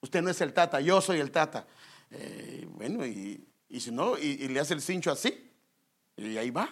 Usted 0.00 0.22
no 0.22 0.30
es 0.30 0.40
el 0.40 0.54
tata, 0.54 0.80
yo 0.80 1.02
soy 1.02 1.20
el 1.20 1.30
tata. 1.30 1.66
Eh, 2.10 2.66
bueno, 2.70 3.04
y, 3.04 3.46
si 3.78 3.90
no, 3.90 4.16
y 4.16 4.48
le 4.48 4.58
hace 4.58 4.72
el 4.72 4.80
cincho 4.80 5.12
así, 5.12 5.52
y 6.16 6.38
ahí 6.38 6.50
va 6.50 6.70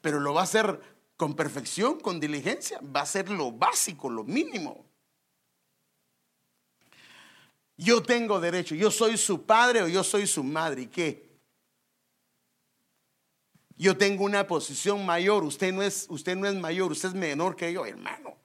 pero 0.00 0.20
lo 0.20 0.32
va 0.32 0.40
a 0.40 0.44
hacer 0.44 0.80
con 1.16 1.34
perfección, 1.34 2.00
con 2.00 2.20
diligencia, 2.20 2.80
va 2.80 3.02
a 3.02 3.06
ser 3.06 3.28
lo 3.28 3.52
básico, 3.52 4.08
lo 4.08 4.24
mínimo. 4.24 4.87
Yo 7.78 8.02
tengo 8.02 8.40
derecho, 8.40 8.74
yo 8.74 8.90
soy 8.90 9.16
su 9.16 9.46
padre 9.46 9.82
o 9.82 9.88
yo 9.88 10.02
soy 10.02 10.26
su 10.26 10.42
madre, 10.42 10.82
¿y 10.82 10.86
qué? 10.88 11.28
Yo 13.76 13.96
tengo 13.96 14.24
una 14.24 14.48
posición 14.48 15.06
mayor, 15.06 15.44
usted 15.44 15.72
no 15.72 15.82
es, 15.82 16.06
usted 16.08 16.36
no 16.36 16.48
es 16.48 16.56
mayor, 16.56 16.90
usted 16.90 17.10
es 17.10 17.14
menor 17.14 17.54
que 17.54 17.72
yo, 17.72 17.86
hermano. 17.86 18.36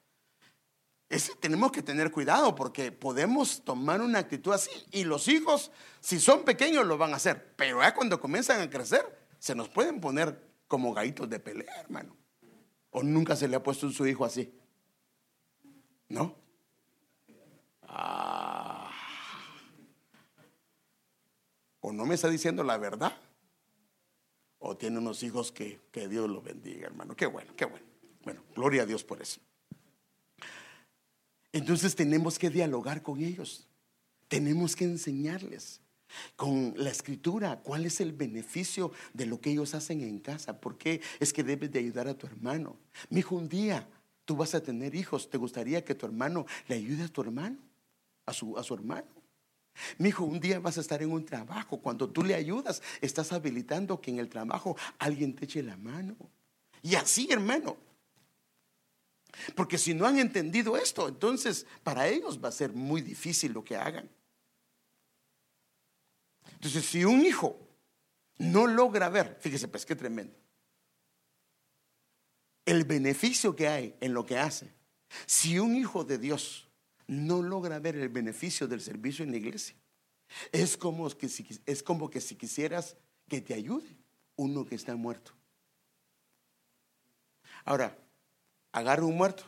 Ese, 1.10 1.34
tenemos 1.36 1.72
que 1.72 1.82
tener 1.82 2.12
cuidado 2.12 2.54
porque 2.54 2.91
podemos 2.91 3.63
tomar 3.63 4.02
una 4.02 4.19
actitud 4.19 4.54
así 4.54 4.69
y 4.91 5.04
los 5.04 5.28
hijos, 5.28 5.72
si 6.00 6.19
son 6.19 6.43
pequeños, 6.46 6.86
lo 6.86 7.00
van 7.00 7.13
a 7.13 7.15
hacer, 7.15 7.56
pero 7.56 7.82
ya 7.82 7.91
cuando 7.96 8.19
comienzan 8.19 8.62
a 8.62 8.69
crecer, 8.69 9.04
se 9.39 9.56
nos 9.56 9.67
pueden 9.67 10.00
poner 10.00 10.48
como 10.67 10.93
gallitos 10.93 11.28
de 11.28 11.39
pelea, 11.39 11.74
hermano. 11.82 12.15
¿O 12.91 13.02
nunca 13.02 13.36
se 13.36 13.48
le 13.48 13.56
ha 13.56 13.63
puesto 13.63 13.89
su 13.89 14.06
hijo 14.06 14.26
así? 14.26 14.54
¿No? 16.08 16.36
Ah. 17.82 18.42
¿O 21.86 21.91
no 21.91 22.06
me 22.06 22.15
está 22.15 22.30
diciendo 22.30 22.63
la 22.63 22.78
verdad? 22.78 23.12
¿O 24.60 24.78
tiene 24.78 25.00
unos 25.00 25.22
hijos 25.22 25.52
que, 25.52 25.82
que 25.91 26.08
Dios 26.08 26.30
los 26.30 26.41
bendiga, 26.41 26.88
hermano? 26.88 27.13
Qué 27.13 27.26
bueno, 27.26 27.54
qué 27.58 27.65
bueno. 27.65 27.86
Bueno, 28.24 28.41
gloria 28.56 28.84
a 28.84 28.86
Dios 28.86 29.04
por 29.04 29.22
eso. 29.22 29.41
Entonces 31.52 31.93
tenemos 31.93 32.39
que 32.39 32.50
dialogar 32.50 33.02
con 33.02 33.22
ellos. 33.22 33.67
Tenemos 34.30 34.78
que 34.78 34.86
enseñarles 34.86 35.82
con 36.38 36.74
la 36.78 36.89
escritura, 36.89 37.60
cuál 37.62 37.86
es 37.86 38.00
el 38.00 38.13
beneficio 38.13 38.93
de 39.13 39.26
lo 39.26 39.41
que 39.41 39.52
ellos 39.52 39.76
hacen 39.76 40.00
en 40.04 40.19
casa, 40.19 40.62
por 40.62 40.78
qué 40.78 41.02
es 41.19 41.34
que 41.34 41.43
debes 41.43 41.69
de 41.69 41.80
ayudar 41.80 42.08
a 42.08 42.17
tu 42.17 42.28
hermano. 42.28 42.78
Mi 43.10 43.19
hijo, 43.19 43.36
un 43.36 43.50
día 43.50 43.89
tú 44.24 44.38
vas 44.38 44.56
a 44.56 44.63
tener 44.63 44.96
hijos, 44.96 45.30
¿te 45.30 45.38
gustaría 45.38 45.84
que 45.84 45.96
tu 45.96 46.06
hermano 46.06 46.46
le 46.69 46.76
ayude 46.76 47.04
a 47.04 47.08
tu 47.10 47.22
hermano? 47.22 47.58
A 48.26 48.32
su, 48.32 48.58
a 48.58 48.63
su 48.63 48.74
hermano. 48.74 49.23
Mi 49.98 50.10
hijo, 50.10 50.24
un 50.24 50.40
día 50.40 50.60
vas 50.60 50.78
a 50.78 50.82
estar 50.82 51.02
en 51.02 51.12
un 51.12 51.26
trabajo, 51.26 51.80
cuando 51.80 52.10
tú 52.10 52.24
le 52.24 52.36
ayudas, 52.36 52.82
estás 53.02 53.34
habilitando 53.34 54.00
que 54.00 54.12
en 54.12 54.20
el 54.20 54.30
trabajo 54.30 54.78
alguien 55.00 55.36
te 55.36 55.46
eche 55.46 55.64
la 55.64 55.78
mano. 55.78 56.16
Y 56.82 56.96
así, 56.96 57.28
hermano. 57.32 57.78
Porque 59.56 59.78
si 59.78 59.94
no 59.94 60.06
han 60.06 60.20
entendido 60.20 60.78
esto, 60.78 61.08
entonces 61.08 61.66
para 61.84 62.08
ellos 62.08 62.44
va 62.44 62.50
a 62.50 62.52
ser 62.52 62.74
muy 62.74 63.02
difícil 63.02 63.52
lo 63.52 63.64
que 63.64 63.76
hagan. 63.76 64.10
Entonces, 66.52 66.86
si 66.86 67.04
un 67.04 67.26
hijo 67.26 67.60
no 68.38 68.68
logra 68.68 69.10
ver, 69.10 69.38
fíjese, 69.42 69.68
pues 69.68 69.86
qué 69.86 69.96
tremendo, 69.96 70.34
el 72.66 72.86
beneficio 72.86 73.56
que 73.56 73.68
hay 73.68 73.96
en 74.00 74.14
lo 74.14 74.26
que 74.26 74.38
hace, 74.38 74.74
si 75.26 75.60
un 75.60 75.76
hijo 75.76 76.04
de 76.04 76.18
Dios 76.18 76.70
no 77.08 77.42
logra 77.42 77.80
ver 77.80 77.96
el 77.96 78.10
beneficio 78.10 78.68
del 78.68 78.82
servicio 78.82 79.24
en 79.24 79.32
la 79.32 79.38
iglesia, 79.38 79.76
es 80.52 80.78
como 80.78 81.10
que 81.10 81.30
si, 81.30 81.48
es 81.66 81.84
como 81.84 82.10
que 82.10 82.22
si 82.22 82.36
quisieras 82.36 82.96
que 83.28 83.42
te 83.42 83.54
ayude 83.54 83.98
uno 84.36 84.66
que 84.66 84.76
está 84.76 84.96
muerto. 84.96 85.32
Ahora, 87.66 87.98
agarra 88.72 89.06
un 89.06 89.16
muerto 89.16 89.44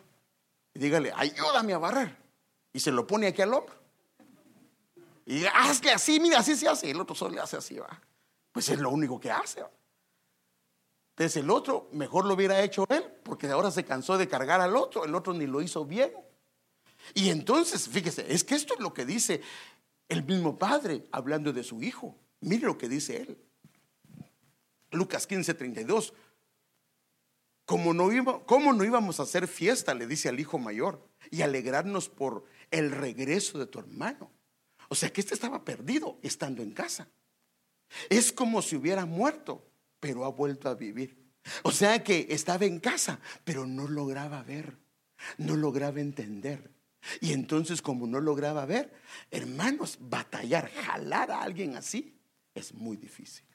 y 0.73 0.79
dígale, 0.79 1.11
ayúdame 1.15 1.73
a 1.73 1.77
barrer. 1.77 2.15
Y 2.71 2.79
se 2.79 2.91
lo 2.91 3.07
pone 3.07 3.27
aquí 3.27 3.41
al 3.41 3.53
hombro. 3.53 3.75
Y 5.25 5.45
hazle 5.45 5.91
así, 5.91 6.19
mira, 6.19 6.39
así 6.39 6.55
se 6.55 6.67
hace. 6.67 6.91
El 6.91 6.99
otro 6.99 7.15
solo 7.15 7.35
le 7.35 7.41
hace 7.41 7.57
así, 7.57 7.77
va. 7.77 8.01
Pues 8.51 8.69
es 8.69 8.79
lo 8.79 8.89
único 8.89 9.19
que 9.19 9.31
hace. 9.31 9.63
Entonces 11.11 11.37
el 11.37 11.49
otro 11.49 11.87
mejor 11.93 12.25
lo 12.25 12.33
hubiera 12.33 12.61
hecho 12.61 12.85
él, 12.89 13.03
porque 13.23 13.47
ahora 13.47 13.71
se 13.71 13.85
cansó 13.85 14.17
de 14.17 14.27
cargar 14.27 14.59
al 14.59 14.75
otro, 14.75 15.05
el 15.05 15.15
otro 15.15 15.33
ni 15.33 15.47
lo 15.47 15.61
hizo 15.61 15.85
bien. 15.85 16.11
Y 17.13 17.29
entonces, 17.29 17.87
fíjese, 17.87 18.25
es 18.33 18.43
que 18.43 18.55
esto 18.55 18.73
es 18.73 18.79
lo 18.79 18.93
que 18.93 19.05
dice 19.05 19.41
el 20.09 20.23
mismo 20.23 20.57
padre 20.57 21.07
hablando 21.11 21.53
de 21.53 21.63
su 21.63 21.81
hijo. 21.81 22.17
Mire 22.41 22.65
lo 22.65 22.77
que 22.77 22.89
dice 22.89 23.17
él. 23.21 23.37
Lucas 24.91 25.27
15, 25.27 25.53
32. 25.53 26.13
Como 27.65 27.93
no, 27.93 28.45
¿Cómo 28.45 28.73
no 28.73 28.83
íbamos 28.83 29.19
a 29.19 29.23
hacer 29.23 29.47
fiesta? 29.47 29.93
Le 29.93 30.07
dice 30.07 30.29
al 30.29 30.39
hijo 30.39 30.59
mayor 30.59 31.07
y 31.31 31.41
alegrarnos 31.41 32.09
por 32.09 32.45
el 32.71 32.91
regreso 32.91 33.57
de 33.57 33.65
tu 33.65 33.79
hermano. 33.79 34.31
O 34.89 34.95
sea 34.95 35.11
que 35.11 35.21
este 35.21 35.33
estaba 35.33 35.65
perdido 35.65 36.19
estando 36.21 36.61
en 36.61 36.71
casa. 36.71 37.09
Es 38.09 38.31
como 38.31 38.61
si 38.61 38.75
hubiera 38.75 39.05
muerto, 39.05 39.67
pero 39.99 40.25
ha 40.25 40.29
vuelto 40.29 40.69
a 40.69 40.75
vivir. 40.75 41.25
O 41.63 41.71
sea 41.71 42.03
que 42.03 42.27
estaba 42.29 42.65
en 42.65 42.79
casa, 42.79 43.19
pero 43.43 43.65
no 43.65 43.87
lograba 43.87 44.43
ver, 44.43 44.77
no 45.37 45.55
lograba 45.55 45.99
entender. 45.99 46.71
Y 47.21 47.33
entonces 47.33 47.81
como 47.81 48.07
no 48.07 48.19
lograba 48.19 48.65
ver, 48.65 48.93
hermanos, 49.31 49.97
batallar, 49.99 50.69
jalar 50.71 51.31
a 51.31 51.41
alguien 51.41 51.75
así 51.75 52.17
es 52.53 52.73
muy 52.73 52.97
difícil. 52.97 53.45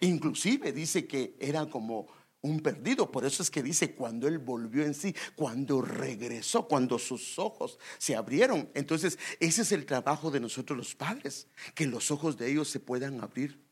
Inclusive 0.00 0.72
dice 0.72 1.06
que 1.06 1.36
era 1.40 1.66
como 1.66 2.06
un 2.42 2.60
perdido. 2.60 3.10
Por 3.10 3.24
eso 3.24 3.42
es 3.42 3.50
que 3.50 3.62
dice, 3.62 3.94
cuando 3.94 4.28
él 4.28 4.38
volvió 4.38 4.84
en 4.84 4.94
sí, 4.94 5.14
cuando 5.34 5.82
regresó, 5.82 6.66
cuando 6.68 6.98
sus 6.98 7.38
ojos 7.38 7.78
se 7.98 8.16
abrieron. 8.16 8.70
Entonces, 8.74 9.18
ese 9.40 9.62
es 9.62 9.72
el 9.72 9.84
trabajo 9.86 10.30
de 10.30 10.40
nosotros 10.40 10.76
los 10.76 10.94
padres, 10.94 11.48
que 11.74 11.86
los 11.86 12.10
ojos 12.10 12.36
de 12.36 12.50
ellos 12.50 12.68
se 12.68 12.80
puedan 12.80 13.20
abrir. 13.20 13.62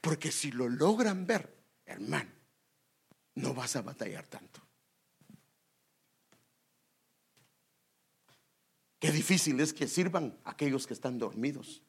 Porque 0.00 0.32
si 0.32 0.50
lo 0.50 0.68
logran 0.68 1.26
ver, 1.26 1.54
hermano, 1.84 2.30
no 3.34 3.54
vas 3.54 3.76
a 3.76 3.82
batallar 3.82 4.26
tanto. 4.26 4.65
Qué 8.98 9.10
difícil 9.10 9.60
es 9.60 9.72
que 9.72 9.88
sirvan 9.88 10.38
aquellos 10.44 10.86
que 10.86 10.94
están 10.94 11.18
dormidos. 11.18 11.82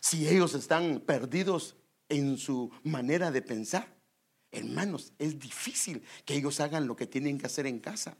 Si 0.00 0.28
ellos 0.28 0.54
están 0.54 1.00
perdidos 1.00 1.76
en 2.08 2.38
su 2.38 2.70
manera 2.84 3.30
de 3.30 3.42
pensar, 3.42 3.94
hermanos, 4.50 5.12
es 5.18 5.38
difícil 5.38 6.02
que 6.24 6.34
ellos 6.34 6.60
hagan 6.60 6.86
lo 6.86 6.96
que 6.96 7.06
tienen 7.06 7.38
que 7.38 7.46
hacer 7.46 7.66
en 7.66 7.80
casa. 7.80 8.16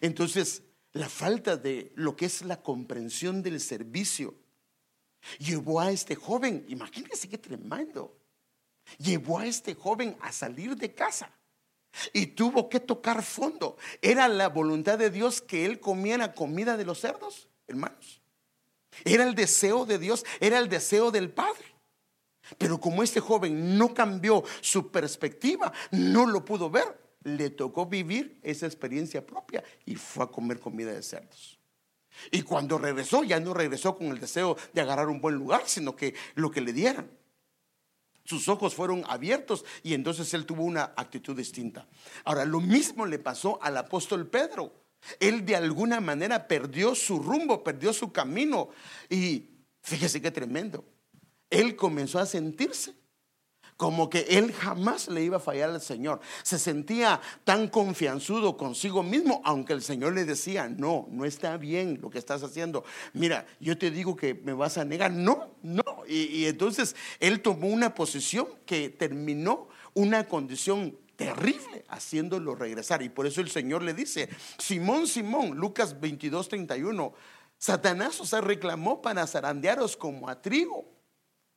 Entonces, 0.00 0.62
la 0.92 1.08
falta 1.08 1.56
de 1.56 1.92
lo 1.94 2.16
que 2.16 2.26
es 2.26 2.42
la 2.42 2.62
comprensión 2.62 3.42
del 3.42 3.60
servicio 3.60 4.34
llevó 5.38 5.80
a 5.80 5.92
este 5.92 6.16
joven, 6.16 6.64
imagínense 6.68 7.28
qué 7.28 7.38
tremendo, 7.38 8.18
llevó 8.98 9.38
a 9.38 9.46
este 9.46 9.74
joven 9.74 10.16
a 10.20 10.32
salir 10.32 10.76
de 10.76 10.92
casa 10.92 11.39
y 12.12 12.26
tuvo 12.28 12.68
que 12.68 12.80
tocar 12.80 13.22
fondo. 13.22 13.76
¿Era 14.02 14.28
la 14.28 14.48
voluntad 14.48 14.98
de 14.98 15.10
Dios 15.10 15.40
que 15.40 15.66
él 15.66 15.80
comiera 15.80 16.32
comida 16.34 16.76
de 16.76 16.84
los 16.84 17.00
cerdos, 17.00 17.48
hermanos? 17.66 18.20
Era 19.04 19.24
el 19.24 19.34
deseo 19.34 19.86
de 19.86 19.98
Dios, 19.98 20.24
era 20.40 20.58
el 20.58 20.68
deseo 20.68 21.10
del 21.10 21.30
Padre. 21.30 21.64
Pero 22.58 22.80
como 22.80 23.02
este 23.02 23.20
joven 23.20 23.78
no 23.78 23.94
cambió 23.94 24.42
su 24.60 24.90
perspectiva, 24.90 25.72
no 25.92 26.26
lo 26.26 26.44
pudo 26.44 26.68
ver, 26.70 27.00
le 27.22 27.50
tocó 27.50 27.86
vivir 27.86 28.38
esa 28.42 28.66
experiencia 28.66 29.24
propia 29.24 29.62
y 29.84 29.94
fue 29.94 30.24
a 30.24 30.28
comer 30.28 30.58
comida 30.58 30.92
de 30.92 31.02
cerdos. 31.02 31.58
Y 32.30 32.42
cuando 32.42 32.76
regresó, 32.76 33.22
ya 33.22 33.40
no 33.40 33.54
regresó 33.54 33.96
con 33.96 34.08
el 34.08 34.20
deseo 34.20 34.56
de 34.72 34.80
agarrar 34.80 35.08
un 35.08 35.20
buen 35.20 35.36
lugar, 35.36 35.62
sino 35.66 35.94
que 35.94 36.14
lo 36.34 36.50
que 36.50 36.60
le 36.60 36.72
dieran. 36.72 37.10
Sus 38.30 38.46
ojos 38.46 38.76
fueron 38.76 39.02
abiertos 39.08 39.64
y 39.82 39.92
entonces 39.92 40.32
él 40.34 40.46
tuvo 40.46 40.62
una 40.62 40.92
actitud 40.96 41.36
distinta. 41.36 41.88
Ahora, 42.22 42.44
lo 42.44 42.60
mismo 42.60 43.04
le 43.04 43.18
pasó 43.18 43.60
al 43.60 43.76
apóstol 43.76 44.28
Pedro. 44.28 44.72
Él 45.18 45.44
de 45.44 45.56
alguna 45.56 46.00
manera 46.00 46.46
perdió 46.46 46.94
su 46.94 47.18
rumbo, 47.18 47.64
perdió 47.64 47.92
su 47.92 48.12
camino. 48.12 48.68
Y 49.08 49.48
fíjese 49.82 50.22
qué 50.22 50.30
tremendo. 50.30 50.84
Él 51.50 51.74
comenzó 51.74 52.20
a 52.20 52.26
sentirse 52.26 52.94
como 53.80 54.10
que 54.10 54.26
él 54.28 54.52
jamás 54.52 55.08
le 55.08 55.24
iba 55.24 55.38
a 55.38 55.40
fallar 55.40 55.70
al 55.70 55.80
Señor. 55.80 56.20
Se 56.42 56.58
sentía 56.58 57.18
tan 57.44 57.68
confianzudo 57.68 58.58
consigo 58.58 59.02
mismo, 59.02 59.40
aunque 59.42 59.72
el 59.72 59.80
Señor 59.80 60.12
le 60.12 60.26
decía, 60.26 60.68
no, 60.68 61.08
no 61.10 61.24
está 61.24 61.56
bien 61.56 61.98
lo 62.02 62.10
que 62.10 62.18
estás 62.18 62.42
haciendo. 62.42 62.84
Mira, 63.14 63.46
yo 63.58 63.78
te 63.78 63.90
digo 63.90 64.16
que 64.16 64.34
me 64.34 64.52
vas 64.52 64.76
a 64.76 64.84
negar. 64.84 65.12
No, 65.12 65.54
no. 65.62 65.82
Y, 66.06 66.44
entonces 66.44 66.94
él 67.20 67.40
tomó 67.40 67.68
una 67.68 67.94
posición 67.94 68.48
que 68.66 68.90
terminó 68.90 69.68
una 69.94 70.28
condición 70.28 70.98
terrible 71.16 71.86
haciéndolo 71.88 72.54
regresar. 72.54 73.00
Y 73.00 73.08
por 73.08 73.26
eso 73.26 73.40
el 73.40 73.48
Señor 73.48 73.80
le 73.80 73.94
dice, 73.94 74.28
Simón, 74.58 75.06
Simón, 75.06 75.56
Lucas 75.56 75.98
22, 75.98 76.50
31, 76.50 77.14
Satanás 77.56 78.20
os 78.20 78.30
reclamó 78.44 79.00
para 79.00 79.26
zarandearos 79.26 79.96
como 79.96 80.28
a 80.28 80.42
trigo. 80.42 80.84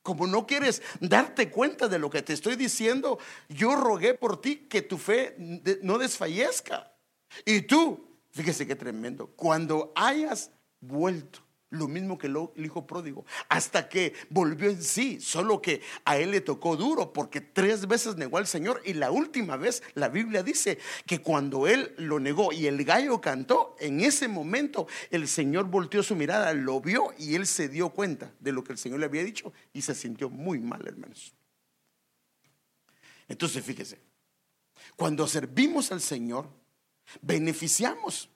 Como 0.04 0.26
no 0.26 0.46
quieres 0.46 0.82
darte 1.00 1.50
cuenta 1.50 1.88
de 1.88 1.98
lo 1.98 2.10
que 2.10 2.20
te 2.20 2.34
estoy 2.34 2.56
diciendo, 2.56 3.18
yo 3.48 3.74
rogué 3.74 4.12
por 4.12 4.40
ti 4.40 4.68
que 4.68 4.82
tu 4.82 4.98
fe 4.98 5.34
no 5.82 5.96
desfallezca. 5.96 6.92
Y 7.46 7.62
tú, 7.62 8.06
fíjese 8.30 8.66
qué 8.66 8.76
tremendo, 8.76 9.28
cuando 9.34 9.92
hayas 9.96 10.52
vuelto 10.80 11.43
lo 11.74 11.88
mismo 11.88 12.16
que 12.16 12.26
el 12.26 12.64
hijo 12.64 12.86
pródigo, 12.86 13.24
hasta 13.48 13.88
que 13.88 14.14
volvió 14.30 14.70
en 14.70 14.82
sí, 14.82 15.20
solo 15.20 15.60
que 15.60 15.82
a 16.04 16.16
él 16.16 16.30
le 16.30 16.40
tocó 16.40 16.76
duro 16.76 17.12
porque 17.12 17.40
tres 17.40 17.86
veces 17.86 18.16
negó 18.16 18.38
al 18.38 18.46
Señor 18.46 18.80
y 18.84 18.94
la 18.94 19.10
última 19.10 19.56
vez 19.56 19.82
la 19.94 20.08
Biblia 20.08 20.42
dice 20.42 20.78
que 21.06 21.20
cuando 21.20 21.66
él 21.66 21.94
lo 21.98 22.20
negó 22.20 22.52
y 22.52 22.66
el 22.66 22.84
gallo 22.84 23.20
cantó, 23.20 23.76
en 23.78 24.00
ese 24.00 24.28
momento 24.28 24.86
el 25.10 25.28
Señor 25.28 25.66
volteó 25.66 26.02
su 26.02 26.16
mirada, 26.16 26.52
lo 26.54 26.80
vio 26.80 27.12
y 27.18 27.34
él 27.34 27.46
se 27.46 27.68
dio 27.68 27.90
cuenta 27.90 28.32
de 28.40 28.52
lo 28.52 28.64
que 28.64 28.72
el 28.72 28.78
Señor 28.78 29.00
le 29.00 29.06
había 29.06 29.24
dicho 29.24 29.52
y 29.72 29.82
se 29.82 29.94
sintió 29.94 30.30
muy 30.30 30.60
mal, 30.60 30.86
hermanos. 30.86 31.34
Entonces, 33.28 33.64
fíjese, 33.64 33.98
cuando 34.96 35.26
servimos 35.26 35.90
al 35.92 36.00
Señor, 36.00 36.48
beneficiamos 37.22 38.30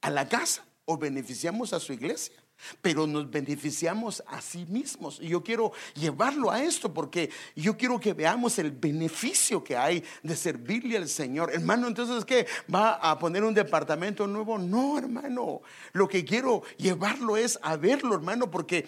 a 0.00 0.10
la 0.10 0.28
casa 0.28 0.64
o 0.84 0.96
beneficiamos 0.96 1.72
a 1.72 1.80
su 1.80 1.92
iglesia 1.92 2.34
pero 2.80 3.06
nos 3.06 3.30
beneficiamos 3.30 4.22
a 4.26 4.40
sí 4.40 4.66
mismos. 4.68 5.18
Y 5.20 5.28
yo 5.28 5.42
quiero 5.42 5.72
llevarlo 5.94 6.50
a 6.50 6.62
esto 6.62 6.92
porque 6.92 7.30
yo 7.56 7.76
quiero 7.76 7.98
que 8.00 8.12
veamos 8.12 8.58
el 8.58 8.70
beneficio 8.70 9.62
que 9.62 9.76
hay 9.76 10.04
de 10.22 10.36
servirle 10.36 10.96
al 10.96 11.08
Señor. 11.08 11.52
Hermano, 11.52 11.88
entonces, 11.88 12.24
¿qué? 12.24 12.46
¿Va 12.72 12.94
a 12.94 13.18
poner 13.18 13.44
un 13.44 13.54
departamento 13.54 14.26
nuevo? 14.26 14.58
No, 14.58 14.98
hermano. 14.98 15.62
Lo 15.92 16.08
que 16.08 16.24
quiero 16.24 16.62
llevarlo 16.76 17.36
es 17.36 17.58
a 17.62 17.76
verlo, 17.76 18.14
hermano, 18.14 18.50
porque 18.50 18.86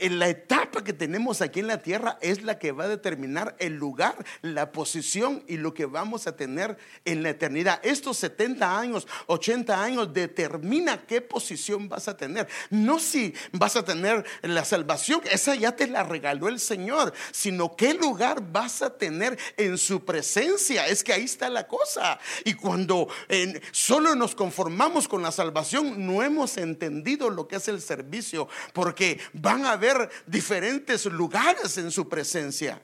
la 0.00 0.28
etapa 0.28 0.82
que 0.82 0.92
tenemos 0.92 1.40
aquí 1.40 1.60
en 1.60 1.66
la 1.66 1.82
tierra 1.82 2.18
es 2.20 2.42
la 2.42 2.58
que 2.58 2.72
va 2.72 2.84
a 2.84 2.88
determinar 2.88 3.56
el 3.58 3.74
lugar, 3.74 4.24
la 4.42 4.72
posición 4.72 5.44
y 5.46 5.56
lo 5.56 5.74
que 5.74 5.86
vamos 5.86 6.26
a 6.26 6.36
tener 6.36 6.76
en 7.04 7.22
la 7.22 7.30
eternidad. 7.30 7.80
Estos 7.82 8.18
70 8.18 8.78
años, 8.78 9.06
80 9.26 9.82
años 9.82 10.12
determina 10.12 11.06
qué 11.06 11.20
posición 11.20 11.88
vas 11.88 12.08
a 12.08 12.16
tener. 12.16 12.48
No 12.70 12.97
si 12.98 13.34
vas 13.52 13.76
a 13.76 13.84
tener 13.84 14.24
la 14.42 14.64
salvación, 14.64 15.20
esa 15.30 15.54
ya 15.54 15.76
te 15.76 15.86
la 15.86 16.02
regaló 16.02 16.48
el 16.48 16.60
Señor, 16.60 17.12
sino 17.32 17.76
qué 17.76 17.94
lugar 17.94 18.42
vas 18.52 18.80
a 18.82 18.96
tener 18.96 19.38
en 19.56 19.76
su 19.76 20.04
presencia. 20.04 20.86
Es 20.86 21.02
que 21.02 21.12
ahí 21.12 21.24
está 21.24 21.50
la 21.50 21.66
cosa. 21.66 22.18
Y 22.44 22.54
cuando 22.54 23.08
solo 23.72 24.14
nos 24.14 24.34
conformamos 24.34 25.08
con 25.08 25.22
la 25.22 25.32
salvación, 25.32 26.06
no 26.06 26.22
hemos 26.22 26.56
entendido 26.56 27.28
lo 27.28 27.48
que 27.48 27.56
es 27.56 27.68
el 27.68 27.82
servicio, 27.82 28.48
porque 28.72 29.20
van 29.32 29.58
van 29.58 29.64
a 29.64 29.72
haber 29.72 30.10
diferentes 30.26 31.06
lugares 31.06 31.78
en 31.78 31.90
su 31.90 32.08
presencia. 32.08 32.80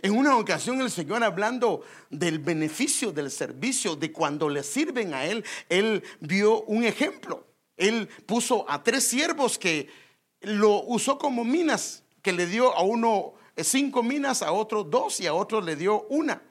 En 0.00 0.16
una 0.16 0.36
ocasión 0.36 0.80
el 0.80 0.90
Señor 0.90 1.22
hablando 1.22 1.82
del 2.10 2.38
beneficio 2.38 3.12
del 3.12 3.30
servicio, 3.30 3.96
de 3.96 4.12
cuando 4.12 4.48
le 4.48 4.62
sirven 4.62 5.12
a 5.14 5.26
Él, 5.26 5.44
Él 5.68 6.02
vio 6.20 6.62
un 6.62 6.84
ejemplo. 6.84 7.46
Él 7.76 8.08
puso 8.26 8.68
a 8.70 8.82
tres 8.82 9.04
siervos 9.04 9.58
que 9.58 9.88
lo 10.40 10.82
usó 10.84 11.18
como 11.18 11.44
minas, 11.44 12.04
que 12.22 12.32
le 12.32 12.46
dio 12.46 12.74
a 12.74 12.82
uno 12.82 13.34
cinco 13.56 14.02
minas, 14.02 14.42
a 14.42 14.52
otro 14.52 14.84
dos 14.84 15.20
y 15.20 15.26
a 15.26 15.34
otro 15.34 15.60
le 15.60 15.76
dio 15.76 16.06
una. 16.08 16.42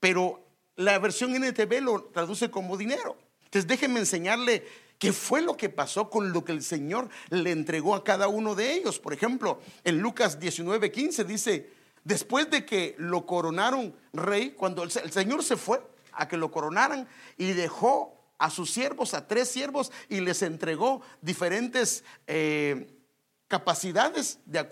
Pero 0.00 0.44
la 0.76 0.98
versión 0.98 1.34
NTV 1.34 1.80
lo 1.80 2.04
traduce 2.04 2.50
como 2.50 2.76
dinero. 2.76 3.16
Entonces 3.44 3.66
déjenme 3.66 4.00
enseñarle 4.00 4.64
¿Qué 4.98 5.12
fue 5.12 5.42
lo 5.42 5.56
que 5.56 5.68
pasó 5.68 6.08
con 6.08 6.32
lo 6.32 6.44
que 6.44 6.52
el 6.52 6.62
Señor 6.62 7.08
le 7.30 7.50
entregó 7.50 7.94
a 7.94 8.04
cada 8.04 8.28
uno 8.28 8.54
de 8.54 8.72
ellos? 8.72 8.98
Por 8.98 9.12
ejemplo, 9.12 9.60
en 9.82 9.98
Lucas 9.98 10.38
19:15 10.40 11.24
dice, 11.24 11.70
después 12.04 12.50
de 12.50 12.64
que 12.64 12.94
lo 12.98 13.26
coronaron 13.26 13.94
rey, 14.12 14.52
cuando 14.52 14.82
el, 14.82 14.90
Señor 14.90 15.42
se 15.42 15.56
fue 15.56 15.82
a 16.12 16.28
que 16.28 16.36
lo 16.36 16.50
coronaran 16.50 17.08
y 17.36 17.52
dejó 17.52 18.22
a 18.38 18.50
sus 18.50 18.70
siervos, 18.70 19.14
a 19.14 19.26
tres 19.26 19.48
siervos, 19.48 19.90
y 20.08 20.20
les 20.20 20.42
entregó 20.42 21.02
diferentes 21.22 22.04
eh, 22.26 22.93
capacidades, 23.54 24.40
de, 24.46 24.66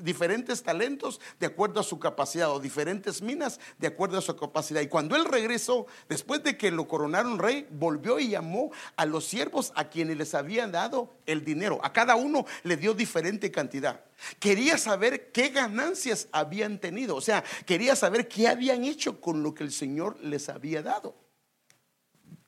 diferentes 0.00 0.62
talentos 0.62 1.20
de 1.40 1.46
acuerdo 1.46 1.80
a 1.80 1.82
su 1.82 1.98
capacidad 1.98 2.52
o 2.52 2.60
diferentes 2.60 3.20
minas 3.20 3.58
de 3.78 3.88
acuerdo 3.88 4.16
a 4.16 4.22
su 4.22 4.36
capacidad. 4.36 4.80
Y 4.80 4.86
cuando 4.86 5.16
él 5.16 5.24
regresó, 5.24 5.88
después 6.08 6.40
de 6.44 6.56
que 6.56 6.70
lo 6.70 6.86
coronaron 6.86 7.40
rey, 7.40 7.66
volvió 7.68 8.20
y 8.20 8.28
llamó 8.28 8.70
a 8.94 9.06
los 9.06 9.24
siervos 9.24 9.72
a 9.74 9.88
quienes 9.88 10.18
les 10.18 10.36
habían 10.36 10.70
dado 10.70 11.12
el 11.26 11.44
dinero. 11.44 11.80
A 11.82 11.92
cada 11.92 12.14
uno 12.14 12.46
le 12.62 12.76
dio 12.76 12.94
diferente 12.94 13.50
cantidad. 13.50 14.04
Quería 14.38 14.78
saber 14.78 15.32
qué 15.32 15.48
ganancias 15.48 16.28
habían 16.30 16.78
tenido, 16.78 17.16
o 17.16 17.20
sea, 17.20 17.42
quería 17.66 17.96
saber 17.96 18.28
qué 18.28 18.46
habían 18.46 18.84
hecho 18.84 19.20
con 19.20 19.42
lo 19.42 19.52
que 19.52 19.64
el 19.64 19.72
Señor 19.72 20.16
les 20.22 20.48
había 20.48 20.80
dado. 20.80 21.16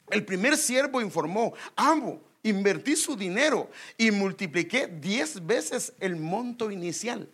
El 0.09 0.25
primer 0.25 0.57
siervo 0.57 1.01
informó, 1.01 1.53
amo 1.75 2.21
invertí 2.45 2.95
su 2.95 3.17
dinero 3.17 3.71
y 3.99 4.13
multipliqué 4.13 4.87
10 4.87 5.45
veces 5.45 5.93
el 5.99 6.17
monto 6.17 6.71
inicial. 6.71 7.29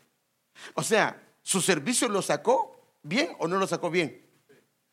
O 0.75 0.83
sea, 0.83 1.23
su 1.43 1.61
servicio 1.61 2.09
lo 2.09 2.23
sacó 2.23 2.81
bien 3.03 3.31
o 3.39 3.47
no 3.47 3.59
lo 3.59 3.67
sacó 3.67 3.91
bien. 3.91 4.25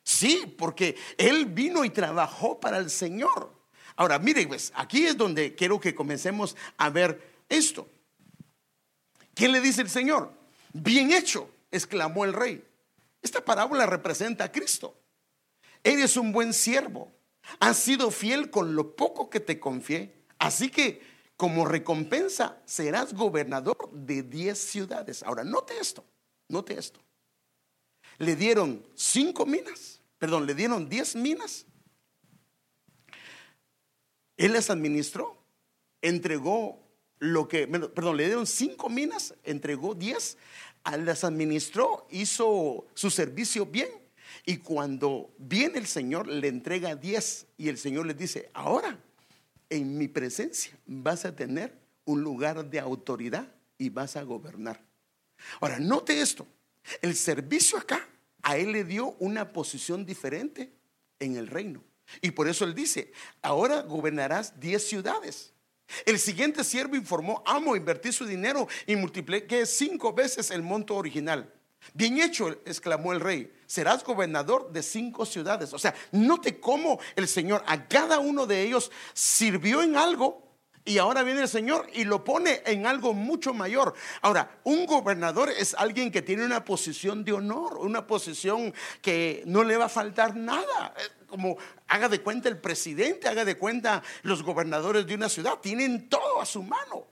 Sí, 0.02 0.54
porque 0.58 0.96
él 1.16 1.46
vino 1.46 1.84
y 1.84 1.90
trabajó 1.90 2.60
para 2.60 2.78
el 2.78 2.90
Señor. 2.90 3.52
Ahora, 3.96 4.18
mire, 4.18 4.46
pues, 4.46 4.72
aquí 4.74 5.06
es 5.06 5.16
donde 5.16 5.54
quiero 5.54 5.80
que 5.80 5.94
comencemos 5.94 6.56
a 6.76 6.88
ver 6.88 7.42
esto. 7.48 7.88
¿Qué 9.34 9.48
le 9.48 9.60
dice 9.60 9.82
el 9.82 9.90
Señor? 9.90 10.32
Bien 10.72 11.12
hecho, 11.12 11.50
exclamó 11.70 12.24
el 12.24 12.32
rey. 12.32 12.64
Esta 13.22 13.44
parábola 13.44 13.86
representa 13.86 14.44
a 14.44 14.52
Cristo. 14.52 14.96
Eres 15.82 16.16
un 16.16 16.32
buen 16.32 16.52
siervo. 16.52 17.12
Has 17.60 17.78
sido 17.78 18.10
fiel 18.10 18.50
con 18.50 18.74
lo 18.74 18.94
poco 18.96 19.30
que 19.30 19.40
te 19.40 19.58
confié. 19.58 20.14
Así 20.38 20.70
que 20.70 21.00
como 21.36 21.64
recompensa 21.64 22.60
serás 22.64 23.14
gobernador 23.14 23.90
de 23.92 24.22
10 24.22 24.58
ciudades. 24.58 25.22
Ahora, 25.22 25.44
note 25.44 25.74
esto, 25.80 26.04
note 26.48 26.78
esto. 26.78 27.00
Le 28.18 28.34
dieron 28.36 28.84
cinco 28.94 29.46
minas 29.46 29.98
perdón, 30.18 30.46
le 30.46 30.54
dieron 30.54 30.88
10 30.88 31.16
minas. 31.16 31.66
Él 34.36 34.52
las 34.52 34.70
administró, 34.70 35.42
entregó 36.02 36.80
lo 37.18 37.48
que, 37.48 37.66
perdón, 37.66 38.16
le 38.16 38.26
dieron 38.26 38.46
5 38.46 38.88
minas, 38.88 39.34
entregó 39.42 39.94
10, 39.94 40.38
las 40.98 41.24
administró, 41.24 42.06
hizo 42.10 42.86
su 42.94 43.10
servicio 43.10 43.66
bien. 43.66 43.88
Y 44.48 44.56
cuando 44.56 45.34
viene 45.36 45.76
el 45.76 45.86
Señor, 45.86 46.26
le 46.26 46.48
entrega 46.48 46.96
10 46.96 47.48
y 47.58 47.68
el 47.68 47.76
Señor 47.76 48.06
le 48.06 48.14
dice, 48.14 48.48
ahora 48.54 48.98
en 49.68 49.98
mi 49.98 50.08
presencia 50.08 50.72
vas 50.86 51.26
a 51.26 51.36
tener 51.36 51.78
un 52.06 52.22
lugar 52.22 52.64
de 52.64 52.80
autoridad 52.80 53.46
y 53.76 53.90
vas 53.90 54.16
a 54.16 54.22
gobernar. 54.22 54.82
Ahora, 55.60 55.78
note 55.78 56.18
esto, 56.18 56.46
el 57.02 57.14
servicio 57.14 57.76
acá 57.76 58.08
a 58.40 58.56
él 58.56 58.72
le 58.72 58.84
dio 58.84 59.16
una 59.18 59.52
posición 59.52 60.06
diferente 60.06 60.72
en 61.18 61.36
el 61.36 61.48
reino. 61.48 61.84
Y 62.22 62.30
por 62.30 62.48
eso 62.48 62.64
él 62.64 62.74
dice, 62.74 63.12
ahora 63.42 63.82
gobernarás 63.82 64.58
10 64.58 64.82
ciudades. 64.82 65.52
El 66.06 66.18
siguiente 66.18 66.64
siervo 66.64 66.96
informó, 66.96 67.42
amo, 67.44 67.76
invertir 67.76 68.14
su 68.14 68.24
dinero 68.24 68.66
y 68.86 68.96
multipliqué 68.96 69.66
cinco 69.66 70.14
veces 70.14 70.50
el 70.50 70.62
monto 70.62 70.96
original. 70.96 71.52
Bien 71.94 72.20
hecho, 72.20 72.50
exclamó 72.64 73.12
el 73.12 73.20
rey, 73.20 73.52
serás 73.66 74.04
gobernador 74.04 74.70
de 74.72 74.82
cinco 74.82 75.24
ciudades. 75.26 75.72
O 75.72 75.78
sea, 75.78 75.94
note 76.12 76.60
cómo 76.60 77.00
el 77.16 77.28
Señor 77.28 77.62
a 77.66 77.88
cada 77.88 78.18
uno 78.18 78.46
de 78.46 78.62
ellos 78.62 78.90
sirvió 79.14 79.82
en 79.82 79.96
algo 79.96 80.48
y 80.84 80.96
ahora 80.96 81.22
viene 81.22 81.42
el 81.42 81.48
Señor 81.48 81.86
y 81.92 82.04
lo 82.04 82.24
pone 82.24 82.62
en 82.64 82.86
algo 82.86 83.12
mucho 83.12 83.52
mayor. 83.52 83.94
Ahora, 84.22 84.58
un 84.64 84.86
gobernador 84.86 85.50
es 85.50 85.74
alguien 85.74 86.10
que 86.10 86.22
tiene 86.22 86.44
una 86.44 86.64
posición 86.64 87.24
de 87.24 87.32
honor, 87.32 87.76
una 87.76 88.06
posición 88.06 88.72
que 89.02 89.42
no 89.44 89.64
le 89.64 89.76
va 89.76 89.86
a 89.86 89.90
faltar 89.90 90.34
nada. 90.34 90.94
Como 91.26 91.58
haga 91.88 92.08
de 92.08 92.22
cuenta 92.22 92.48
el 92.48 92.58
presidente, 92.58 93.28
haga 93.28 93.44
de 93.44 93.58
cuenta 93.58 94.02
los 94.22 94.42
gobernadores 94.42 95.06
de 95.06 95.14
una 95.14 95.28
ciudad, 95.28 95.58
tienen 95.58 96.08
todo 96.08 96.40
a 96.40 96.46
su 96.46 96.62
mano. 96.62 97.06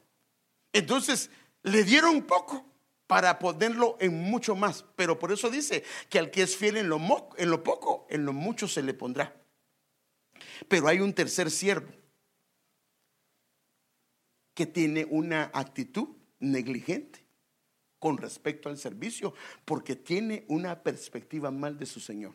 Entonces, 0.73 1.29
le 1.63 1.85
dieron 1.85 2.23
poco 2.23 2.65
para 3.07 3.39
ponerlo 3.39 3.97
en 4.01 4.15
mucho 4.23 4.55
más. 4.55 4.85
Pero 4.97 5.19
por 5.19 5.33
eso 5.33 5.51
dice 5.51 5.85
que 6.09 6.19
al 6.19 6.31
que 6.31 6.43
es 6.43 6.57
fiel 6.57 6.77
en 6.77 6.89
lo, 6.89 7.01
en 7.37 7.51
lo 7.51 7.63
poco, 7.63 8.07
en 8.11 8.25
lo 8.25 8.33
mucho 8.33 8.69
se 8.69 8.83
le 8.83 8.95
pondrá. 8.95 9.35
Pero 10.69 10.89
hay 10.89 11.01
un 11.01 11.13
tercer 11.13 11.51
siervo 11.51 11.93
que 14.55 14.67
tiene 14.67 15.07
una 15.11 15.51
actitud 15.53 16.09
negligente 16.39 17.25
con 17.99 18.19
respecto 18.19 18.69
al 18.69 18.79
servicio, 18.79 19.35
porque 19.65 19.97
tiene 19.97 20.45
una 20.49 20.83
perspectiva 20.83 21.51
mal 21.51 21.79
de 21.79 21.87
su 21.87 22.01
Señor. 22.01 22.35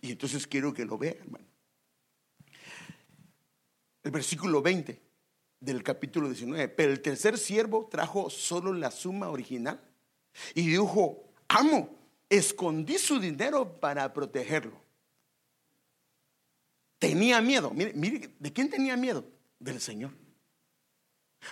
Y 0.00 0.12
entonces 0.12 0.46
quiero 0.46 0.72
que 0.72 0.84
lo 0.84 0.98
vea, 0.98 1.12
hermano. 1.12 1.46
El 4.02 4.10
versículo 4.10 4.62
20 4.62 5.09
del 5.60 5.82
capítulo 5.82 6.28
19. 6.28 6.68
Pero 6.68 6.92
el 6.92 7.00
tercer 7.00 7.38
siervo 7.38 7.86
trajo 7.90 8.30
solo 8.30 8.72
la 8.72 8.90
suma 8.90 9.28
original 9.28 9.80
y 10.54 10.66
dijo, 10.68 11.22
amo, 11.48 11.96
escondí 12.28 12.98
su 12.98 13.20
dinero 13.20 13.78
para 13.78 14.12
protegerlo. 14.12 14.80
Tenía 16.98 17.40
miedo. 17.40 17.70
Mire, 17.70 17.92
mire, 17.94 18.34
¿de 18.38 18.52
quién 18.52 18.68
tenía 18.68 18.96
miedo? 18.96 19.24
Del 19.58 19.80
Señor. 19.80 20.12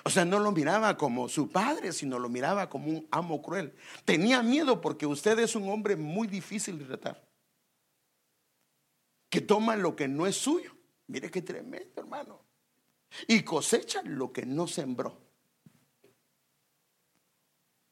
O 0.05 0.11
sea, 0.11 0.25
no 0.25 0.38
lo 0.38 0.53
miraba 0.53 0.97
como 0.99 1.29
su 1.29 1.51
padre, 1.51 1.92
sino 1.92 2.18
lo 2.18 2.29
miraba 2.29 2.68
como 2.68 2.88
un 2.88 3.09
amo 3.11 3.40
cruel. 3.40 3.75
Tenía 4.05 4.42
miedo 4.42 4.81
porque 4.81 5.07
usted 5.07 5.38
es 5.38 5.57
un 5.57 5.68
hombre 5.71 5.97
muy 5.97 6.29
difícil 6.29 6.79
de 6.79 6.85
tratar. 6.85 7.27
Que 9.31 9.40
toma 9.40 9.77
lo 9.77 9.97
que 9.97 10.07
no 10.07 10.27
es 10.27 10.37
suyo. 10.37 10.75
Mire 11.07 11.31
qué 11.31 11.40
tremendo, 11.40 11.92
hermano. 11.97 12.48
Y 13.27 13.42
cosecha 13.42 14.03
lo 14.03 14.33
que 14.33 14.44
no 14.44 14.66
sembró. 14.66 15.18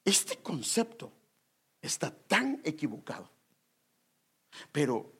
Este 0.04 0.36
concepto 0.38 1.12
está 1.82 2.10
tan 2.10 2.60
equivocado. 2.64 3.30
Pero 4.72 5.12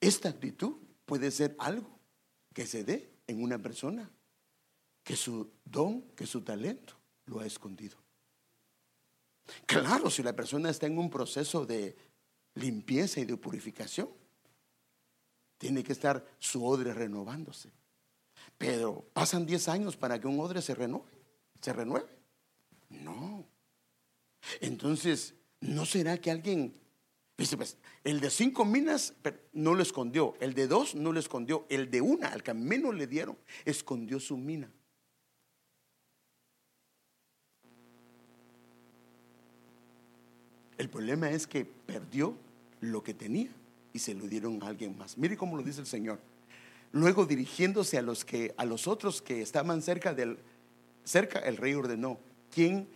esta 0.00 0.28
actitud 0.28 0.76
puede 1.04 1.30
ser 1.30 1.54
algo 1.58 1.98
que 2.54 2.66
se 2.66 2.84
dé 2.84 3.12
en 3.26 3.42
una 3.42 3.58
persona 3.58 4.10
que 5.04 5.16
su 5.16 5.50
don, 5.64 6.02
que 6.16 6.26
su 6.26 6.42
talento 6.42 6.94
lo 7.26 7.40
ha 7.40 7.46
escondido. 7.46 7.96
Claro, 9.66 10.10
si 10.10 10.22
la 10.22 10.34
persona 10.34 10.70
está 10.70 10.86
en 10.86 10.98
un 10.98 11.10
proceso 11.10 11.66
de 11.66 11.96
limpieza 12.54 13.20
y 13.20 13.24
de 13.24 13.36
purificación, 13.36 14.08
tiene 15.58 15.82
que 15.82 15.92
estar 15.92 16.24
su 16.38 16.64
odre 16.64 16.92
renovándose. 16.92 17.70
Pero 18.62 19.04
pasan 19.12 19.44
10 19.44 19.66
años 19.66 19.96
para 19.96 20.20
que 20.20 20.28
un 20.28 20.38
odre 20.38 20.62
se 20.62 20.72
renueve, 20.72 21.10
se 21.60 21.72
renueve. 21.72 22.06
No. 22.90 23.44
Entonces, 24.60 25.34
¿no 25.60 25.84
será 25.84 26.16
que 26.18 26.30
alguien 26.30 26.72
pues, 27.34 27.76
el 28.04 28.20
de 28.20 28.30
cinco 28.30 28.64
minas 28.64 29.14
no 29.52 29.74
lo 29.74 29.82
escondió, 29.82 30.36
el 30.38 30.54
de 30.54 30.68
dos 30.68 30.94
no 30.94 31.12
lo 31.12 31.18
escondió, 31.18 31.66
el 31.70 31.90
de 31.90 32.02
una, 32.02 32.28
al 32.28 32.44
que 32.44 32.54
menos 32.54 32.94
le 32.94 33.08
dieron, 33.08 33.36
escondió 33.64 34.20
su 34.20 34.36
mina. 34.36 34.70
El 40.78 40.88
problema 40.88 41.32
es 41.32 41.48
que 41.48 41.64
perdió 41.64 42.36
lo 42.80 43.02
que 43.02 43.12
tenía 43.12 43.50
y 43.92 43.98
se 43.98 44.14
lo 44.14 44.28
dieron 44.28 44.62
a 44.62 44.68
alguien 44.68 44.96
más. 44.96 45.18
Mire 45.18 45.36
cómo 45.36 45.56
lo 45.56 45.64
dice 45.64 45.80
el 45.80 45.86
Señor. 45.88 46.20
Luego 46.92 47.26
dirigiéndose 47.26 47.98
a 47.98 48.02
los 48.02 48.24
que 48.24 48.54
a 48.56 48.64
los 48.64 48.86
otros 48.86 49.22
que 49.22 49.42
estaban 49.42 49.82
cerca 49.82 50.14
del 50.14 50.38
cerca 51.04 51.38
el 51.40 51.56
rey 51.56 51.74
ordenó, 51.74 52.20
quien 52.54 52.88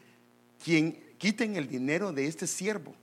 quien 0.63 1.03
quiten 1.19 1.57
el 1.57 1.67
dinero 1.67 2.13
de 2.13 2.27
este 2.27 2.47
siervo 2.47 2.95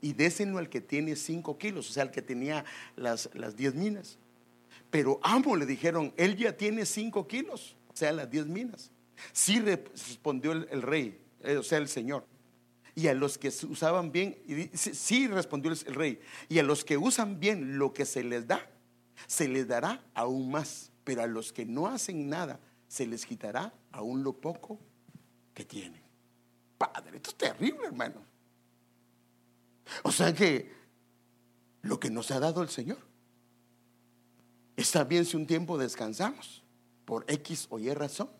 y 0.00 0.12
désenlo 0.12 0.58
al 0.58 0.68
que 0.68 0.80
tiene 0.80 1.16
cinco 1.16 1.58
kilos, 1.58 1.90
o 1.90 1.92
sea, 1.92 2.04
al 2.04 2.10
que 2.10 2.22
tenía 2.22 2.64
las, 2.96 3.28
las 3.34 3.56
diez 3.56 3.74
minas. 3.74 4.16
Pero 4.90 5.18
amo 5.22 5.56
le 5.56 5.66
dijeron, 5.66 6.14
él 6.16 6.36
ya 6.36 6.56
tiene 6.56 6.86
cinco 6.86 7.26
kilos, 7.26 7.76
o 7.92 7.96
sea, 7.96 8.12
las 8.12 8.30
diez 8.30 8.46
minas. 8.46 8.90
Sí 9.32 9.58
respondió 9.60 10.52
el 10.52 10.82
rey, 10.82 11.18
eh, 11.42 11.56
o 11.56 11.62
sea, 11.62 11.78
el 11.78 11.88
Señor 11.88 12.24
y 12.98 13.06
a 13.06 13.14
los 13.14 13.38
que 13.38 13.46
usaban 13.46 14.10
bien, 14.10 14.36
sí 14.74 15.28
respondió 15.28 15.70
el 15.70 15.94
rey, 15.94 16.18
y 16.48 16.58
a 16.58 16.64
los 16.64 16.84
que 16.84 16.96
usan 16.96 17.38
bien 17.38 17.78
lo 17.78 17.92
que 17.92 18.04
se 18.04 18.24
les 18.24 18.48
da, 18.48 18.68
se 19.26 19.48
les 19.48 19.66
dará 19.66 20.04
aún 20.14 20.50
más, 20.50 20.92
pero 21.04 21.22
a 21.22 21.26
los 21.26 21.52
que 21.52 21.64
no 21.64 21.86
hacen 21.86 22.28
nada, 22.28 22.60
se 22.86 23.06
les 23.06 23.26
quitará 23.26 23.72
aún 23.92 24.22
lo 24.22 24.32
poco 24.32 24.78
que 25.54 25.64
tienen. 25.64 26.02
Padre, 26.76 27.16
esto 27.16 27.30
es 27.30 27.36
terrible, 27.36 27.86
hermano. 27.86 28.22
O 30.02 30.12
sea 30.12 30.32
que 30.34 30.72
lo 31.82 31.98
que 31.98 32.10
nos 32.10 32.30
ha 32.30 32.40
dado 32.40 32.62
el 32.62 32.68
Señor, 32.68 32.98
está 34.76 35.04
bien 35.04 35.24
si 35.24 35.36
un 35.36 35.46
tiempo 35.46 35.78
descansamos 35.78 36.62
por 37.04 37.24
X 37.28 37.66
o 37.70 37.78
Y 37.78 37.92
razón, 37.94 38.30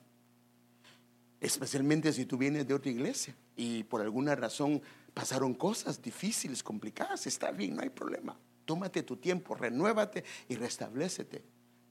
especialmente 1.41 2.13
si 2.13 2.27
tú 2.27 2.37
vienes 2.37 2.67
de 2.67 2.75
otra 2.75 2.91
iglesia 2.91 3.35
y 3.57 3.85
por 3.85 4.01
alguna 4.01 4.35
razón 4.35 4.83
pasaron 5.15 5.55
cosas 5.55 6.01
difíciles, 6.03 6.63
complicadas, 6.63 7.27
está 7.27 7.51
bien, 7.51 7.77
no 7.77 7.83
hay 7.83 7.91
problema. 7.91 8.37
Tómate 8.69 9.03
tu 9.03 9.17
tiempo, 9.17 9.55
renuévate 9.55 10.25
y 10.47 10.57
restablecete. 10.57 11.43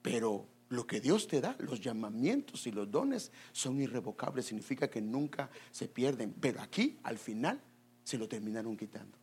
Pero 0.04 0.48
lo 0.70 0.86
que 0.86 1.02
Dios 1.02 1.28
te 1.28 1.42
da, 1.42 1.56
los 1.58 1.82
llamamientos 1.82 2.68
y 2.68 2.72
los 2.72 2.92
dones 2.92 3.32
son 3.52 3.82
irrevocables, 3.82 4.46
significa 4.46 4.88
que 4.88 5.02
nunca 5.02 5.50
se 5.72 5.88
pierden. 5.88 6.36
Pero 6.40 6.62
aquí, 6.62 7.00
al 7.02 7.18
final, 7.18 7.60
se 8.04 8.20
lo 8.20 8.28
terminaron 8.28 8.78
quitando. 8.78 9.18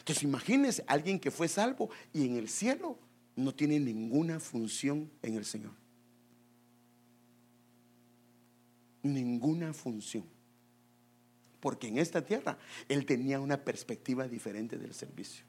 Entonces, 0.00 0.24
imagínense 0.24 0.82
alguien 0.88 1.20
que 1.20 1.30
fue 1.30 1.46
salvo 1.46 1.88
y 2.12 2.26
en 2.26 2.36
el 2.36 2.48
cielo 2.48 2.98
no 3.36 3.54
tiene 3.54 3.78
ninguna 3.78 4.40
función 4.40 5.08
en 5.22 5.36
el 5.36 5.44
Señor. 5.44 5.74
ninguna 9.04 9.72
función. 9.72 10.24
Porque 11.60 11.86
en 11.86 11.98
esta 11.98 12.24
tierra 12.24 12.58
él 12.88 13.06
tenía 13.06 13.38
una 13.38 13.64
perspectiva 13.64 14.26
diferente 14.26 14.76
del 14.76 14.92
servicio. 14.92 15.44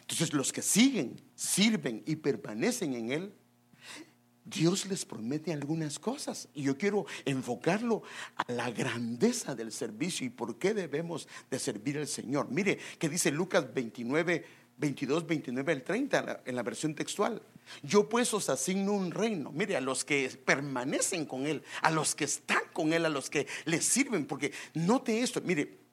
Entonces 0.00 0.32
los 0.32 0.52
que 0.52 0.62
siguen, 0.62 1.20
sirven 1.34 2.02
y 2.06 2.16
permanecen 2.16 2.94
en 2.94 3.12
Él, 3.12 3.34
Dios 4.44 4.86
les 4.86 5.04
promete 5.04 5.52
algunas 5.52 5.98
cosas. 5.98 6.48
Y 6.54 6.64
yo 6.64 6.76
quiero 6.76 7.06
enfocarlo 7.24 8.02
a 8.36 8.52
la 8.52 8.70
grandeza 8.70 9.54
del 9.54 9.72
servicio 9.72 10.26
y 10.26 10.30
por 10.30 10.58
qué 10.58 10.74
debemos 10.74 11.28
de 11.50 11.58
servir 11.58 11.98
al 11.98 12.06
Señor. 12.06 12.50
Mire, 12.50 12.78
que 12.98 13.08
dice 13.08 13.30
Lucas 13.30 13.72
29, 13.72 14.44
22, 14.76 15.26
29 15.26 15.72
al 15.72 15.82
30 15.82 16.42
en 16.44 16.56
la 16.56 16.62
versión 16.62 16.94
textual. 16.94 17.40
Yo 17.82 18.08
pues 18.08 18.34
os 18.34 18.50
asigno 18.50 18.92
un 18.92 19.10
reino. 19.10 19.50
Mire, 19.50 19.76
a 19.76 19.80
los 19.80 20.04
que 20.04 20.28
permanecen 20.44 21.24
con 21.24 21.46
Él, 21.46 21.62
a 21.80 21.90
los 21.90 22.14
que 22.14 22.24
están 22.24 22.62
con 22.74 22.92
Él, 22.92 23.06
a 23.06 23.08
los 23.08 23.30
que 23.30 23.46
le 23.64 23.80
sirven. 23.80 24.26
Porque 24.26 24.52
note 24.74 25.22
esto, 25.22 25.40
mire, 25.40 25.83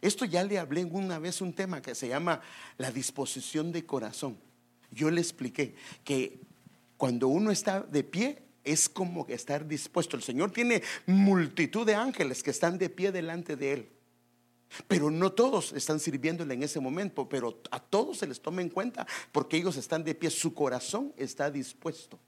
esto 0.00 0.24
ya 0.24 0.44
le 0.44 0.58
hablé 0.58 0.84
una 0.84 1.18
vez 1.18 1.40
un 1.40 1.52
tema 1.52 1.82
que 1.82 1.94
se 1.94 2.08
llama 2.08 2.40
la 2.78 2.90
disposición 2.90 3.72
de 3.72 3.84
corazón. 3.84 4.38
Yo 4.90 5.10
le 5.10 5.20
expliqué 5.20 5.74
que 6.04 6.40
cuando 6.96 7.28
uno 7.28 7.50
está 7.50 7.80
de 7.80 8.02
pie 8.04 8.42
es 8.64 8.88
como 8.88 9.26
estar 9.28 9.66
dispuesto. 9.66 10.16
El 10.16 10.22
Señor 10.22 10.50
tiene 10.50 10.82
multitud 11.06 11.86
de 11.86 11.94
ángeles 11.94 12.42
que 12.42 12.50
están 12.50 12.78
de 12.78 12.90
pie 12.90 13.12
delante 13.12 13.56
de 13.56 13.72
Él. 13.72 13.88
Pero 14.86 15.10
no 15.10 15.32
todos 15.32 15.72
están 15.72 15.98
sirviéndole 15.98 16.54
en 16.54 16.62
ese 16.62 16.78
momento, 16.78 17.28
pero 17.28 17.60
a 17.70 17.80
todos 17.80 18.18
se 18.18 18.26
les 18.26 18.40
toma 18.40 18.62
en 18.62 18.68
cuenta 18.68 19.06
porque 19.32 19.56
ellos 19.56 19.76
están 19.76 20.04
de 20.04 20.14
pie, 20.14 20.30
su 20.30 20.54
corazón 20.54 21.12
está 21.16 21.50
dispuesto. 21.50 22.18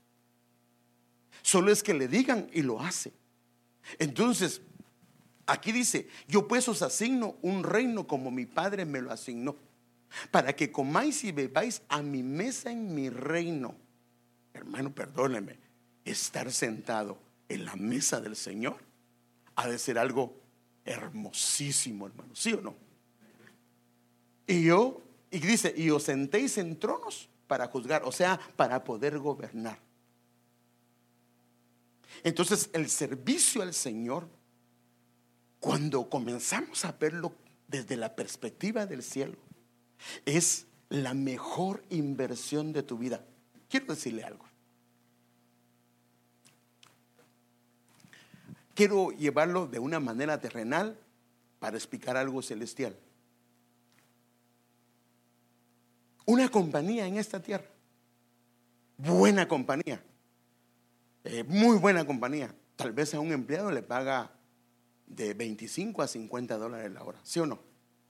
Solo 1.43 1.71
es 1.71 1.83
que 1.83 1.95
le 1.95 2.09
digan 2.09 2.49
y 2.53 2.63
lo 2.63 2.81
hace. 2.81 3.13
Entonces, 3.99 4.61
aquí 5.47 5.73
dice, 5.73 6.09
yo 6.29 6.49
pues 6.49 6.69
os 6.69 6.83
asigno 6.83 7.37
un 7.43 7.63
reino 7.65 8.07
como 8.07 8.31
mi 8.31 8.47
padre 8.47 8.85
me 8.85 9.01
lo 9.01 9.13
asignó, 9.13 9.57
para 10.31 10.55
que 10.55 10.71
comáis 10.71 11.25
y 11.25 11.33
bebáis 11.33 11.83
a 11.89 12.03
mi 12.03 12.23
mesa 12.23 12.71
en 12.71 12.95
mi 12.95 13.09
reino. 13.09 13.75
Hermano, 14.53 14.95
perdóneme, 14.95 15.59
estar 16.05 16.53
sentado 16.53 17.19
en 17.49 17.65
la 17.65 17.77
mesa 17.77 18.21
del 18.21 18.37
Señor 18.37 18.77
ha 19.57 19.69
de 19.69 19.79
ser 19.79 19.99
algo 19.99 20.35
hermosísimo, 20.85 22.07
hermano, 22.07 22.35
¿sí 22.35 22.53
o 22.53 22.61
no? 22.61 22.75
Y 24.47 24.65
yo, 24.65 25.03
y 25.31 25.39
dice, 25.39 25.73
y 25.77 25.91
os 25.91 26.03
sentéis 26.03 26.59
en 26.59 26.79
tronos 26.79 27.29
para 27.47 27.69
juzgar, 27.69 28.03
o 28.05 28.13
sea, 28.13 28.41
para 28.57 28.83
poder 28.83 29.19
gobernar. 29.19 29.79
Entonces, 32.25 32.71
el 32.73 32.89
servicio 32.89 33.63
al 33.63 33.75
Señor, 33.75 34.29
cuando 35.63 36.11
comenzamos 36.11 36.85
a 36.85 36.91
verlo 36.91 37.37
desde 37.69 37.97
la 37.97 38.17
perspectiva 38.17 38.85
del 38.85 39.01
cielo, 39.01 39.37
es 40.27 40.67
la 40.89 41.15
mejor 41.15 41.85
inversión 41.89 42.73
de 42.73 42.83
tu 42.83 42.99
vida. 42.99 43.25
Quiero 43.69 43.87
decirle 43.95 44.25
algo. 44.25 44.45
Quiero 48.75 49.13
llevarlo 49.13 49.69
de 49.69 49.79
una 49.79 50.01
manera 50.01 50.41
terrenal 50.41 50.99
para 51.61 51.77
explicar 51.77 52.17
algo 52.17 52.43
celestial. 52.43 52.97
Una 56.27 56.49
compañía 56.49 57.07
en 57.07 57.19
esta 57.19 57.41
tierra, 57.41 57.71
buena 58.97 59.47
compañía, 59.47 60.03
eh, 61.23 61.45
muy 61.45 61.79
buena 61.79 62.05
compañía, 62.05 62.53
tal 62.75 62.91
vez 62.91 63.15
a 63.15 63.21
un 63.21 63.31
empleado 63.31 63.71
le 63.71 63.83
paga 63.83 64.33
de 65.15 65.35
25 65.35 66.03
a 66.03 66.09
50 66.09 66.57
dólares 66.57 66.91
la 66.91 67.05
hora, 67.05 67.21
¿sí 67.23 67.39
o 67.39 67.47
no? 67.47 67.61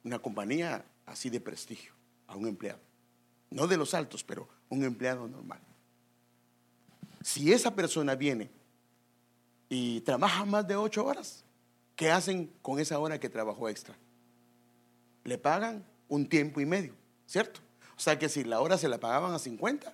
Una 0.05 0.21
compañía 0.21 0.85
así 1.07 1.31
de 1.31 1.41
prestigio 1.41 1.93
a 2.27 2.37
un 2.37 2.47
empleado. 2.47 2.81
No 3.51 3.67
de 3.67 3.77
los 3.77 3.93
altos, 3.95 4.25
pero 4.25 4.49
un 4.69 4.85
empleado 4.85 5.29
normal. 5.29 5.61
Si 7.23 7.53
esa 7.53 7.75
persona 7.75 8.15
viene 8.15 8.51
y 9.69 10.01
trabaja 10.01 10.45
más 10.45 10.67
de 10.67 10.77
ocho 10.77 11.05
horas, 11.05 11.45
¿qué 11.97 12.11
hacen 12.11 12.51
con 12.63 12.79
esa 12.79 12.99
hora 12.99 13.19
que 13.21 13.29
trabajó 13.29 13.69
extra? 13.69 13.95
Le 15.25 15.39
pagan 15.39 15.85
un 16.09 16.29
tiempo 16.29 16.61
y 16.61 16.67
medio, 16.67 16.95
¿cierto? 17.27 17.61
O 17.97 18.01
sea 18.01 18.19
que 18.19 18.29
si 18.29 18.45
la 18.45 18.61
hora 18.61 18.79
se 18.79 18.89
la 18.89 18.99
pagaban 18.99 19.35
a 19.35 19.39
50, 19.39 19.93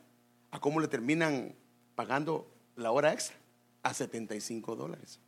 ¿a 0.50 0.60
cómo 0.60 0.80
le 0.80 0.88
terminan 0.88 1.54
pagando 1.94 2.50
la 2.76 2.90
hora 2.90 3.12
extra? 3.12 3.36
A 3.82 3.92
75 3.94 4.76
dólares. 4.76 5.20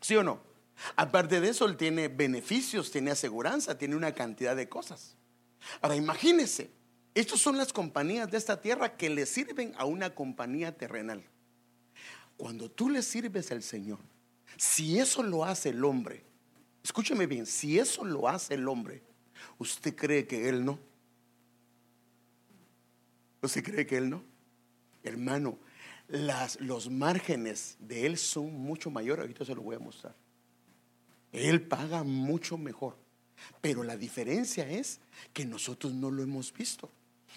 ¿Sí 0.00 0.16
o 0.16 0.22
no? 0.22 0.53
Aparte 0.96 1.40
de 1.40 1.48
eso, 1.48 1.66
él 1.66 1.76
tiene 1.76 2.08
beneficios, 2.08 2.90
tiene 2.90 3.10
aseguranza, 3.10 3.78
tiene 3.78 3.96
una 3.96 4.12
cantidad 4.12 4.56
de 4.56 4.68
cosas. 4.68 5.16
Ahora 5.80 5.96
imagínense, 5.96 6.70
estas 7.14 7.40
son 7.40 7.56
las 7.56 7.72
compañías 7.72 8.30
de 8.30 8.36
esta 8.36 8.60
tierra 8.60 8.96
que 8.96 9.08
le 9.08 9.24
sirven 9.26 9.72
a 9.76 9.84
una 9.84 10.14
compañía 10.14 10.76
terrenal. 10.76 11.24
Cuando 12.36 12.70
tú 12.70 12.90
le 12.90 13.02
sirves 13.02 13.50
al 13.52 13.62
Señor, 13.62 14.00
si 14.56 14.98
eso 14.98 15.22
lo 15.22 15.44
hace 15.44 15.70
el 15.70 15.84
hombre, 15.84 16.24
escúcheme 16.82 17.26
bien, 17.26 17.46
si 17.46 17.78
eso 17.78 18.04
lo 18.04 18.28
hace 18.28 18.54
el 18.54 18.68
hombre, 18.68 19.02
¿usted 19.58 19.94
cree 19.94 20.26
que 20.26 20.48
Él 20.48 20.64
no? 20.64 20.78
¿Usted 23.42 23.62
cree 23.62 23.86
que 23.86 23.96
Él 23.96 24.10
no? 24.10 24.24
Hermano, 25.04 25.58
las, 26.08 26.60
los 26.60 26.90
márgenes 26.90 27.76
de 27.78 28.06
Él 28.06 28.18
son 28.18 28.52
mucho 28.52 28.90
mayores, 28.90 29.22
ahorita 29.22 29.44
se 29.44 29.54
lo 29.54 29.62
voy 29.62 29.76
a 29.76 29.78
mostrar. 29.78 30.14
Él 31.34 31.62
paga 31.62 32.04
mucho 32.04 32.56
mejor, 32.56 32.96
pero 33.60 33.82
la 33.82 33.96
diferencia 33.96 34.68
es 34.68 35.00
que 35.32 35.44
nosotros 35.44 35.92
no 35.92 36.10
lo 36.10 36.22
hemos 36.22 36.52
visto, 36.52 36.90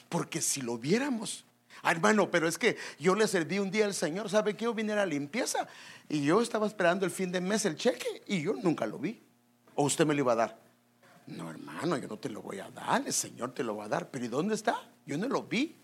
porque 0.07 0.41
si 0.41 0.61
lo 0.61 0.77
viéramos, 0.77 1.43
Ah, 1.83 1.91
hermano, 1.91 2.31
pero 2.31 2.47
es 2.47 2.57
que 2.57 2.75
yo 2.97 3.13
le 3.13 3.27
serví 3.27 3.59
un 3.59 3.69
día 3.69 3.85
al 3.85 3.93
Señor, 3.93 4.29
¿sabe 4.29 4.55
que 4.55 4.65
yo 4.65 4.73
vine 4.73 4.93
a 4.93 4.97
la 4.97 5.05
limpieza? 5.05 5.67
Y 6.09 6.23
yo 6.23 6.41
estaba 6.41 6.65
esperando 6.65 7.05
el 7.05 7.11
fin 7.11 7.31
de 7.31 7.39
mes 7.39 7.65
el 7.65 7.75
cheque 7.75 8.23
y 8.25 8.41
yo 8.41 8.53
nunca 8.53 8.87
lo 8.87 8.97
vi. 8.97 9.21
¿O 9.75 9.83
usted 9.83 10.05
me 10.05 10.15
lo 10.15 10.21
iba 10.21 10.33
a 10.33 10.37
dar? 10.37 10.59
No, 11.27 11.51
hermano, 11.51 11.97
yo 11.97 12.07
no 12.07 12.17
te 12.17 12.29
lo 12.29 12.41
voy 12.41 12.59
a 12.59 12.71
dar, 12.71 13.03
el 13.05 13.13
Señor 13.13 13.53
te 13.53 13.63
lo 13.63 13.75
va 13.75 13.85
a 13.85 13.89
dar. 13.89 14.09
¿Pero 14.09 14.25
y 14.25 14.27
dónde 14.27 14.55
está? 14.55 14.81
Yo 15.05 15.17
no 15.17 15.27
lo 15.27 15.43
vi. 15.43 15.75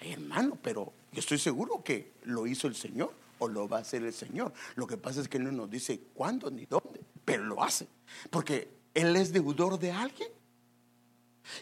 hermano, 0.00 0.58
pero 0.60 0.92
yo 1.12 1.20
estoy 1.20 1.38
seguro 1.38 1.84
que 1.84 2.12
lo 2.24 2.46
hizo 2.46 2.66
el 2.66 2.74
Señor 2.74 3.14
o 3.40 3.48
lo 3.48 3.68
va 3.68 3.78
a 3.78 3.80
hacer 3.80 4.04
el 4.04 4.12
Señor. 4.12 4.52
Lo 4.76 4.86
que 4.86 4.96
pasa 4.96 5.20
es 5.20 5.28
que 5.28 5.38
Él 5.38 5.44
no 5.44 5.52
nos 5.52 5.70
dice 5.70 6.00
cuándo 6.14 6.50
ni 6.50 6.66
dónde, 6.66 7.00
pero 7.24 7.44
lo 7.44 7.62
hace. 7.62 7.88
Porque 8.30 8.70
Él 8.94 9.16
es 9.16 9.32
deudor 9.32 9.78
de 9.78 9.90
alguien. 9.90 10.28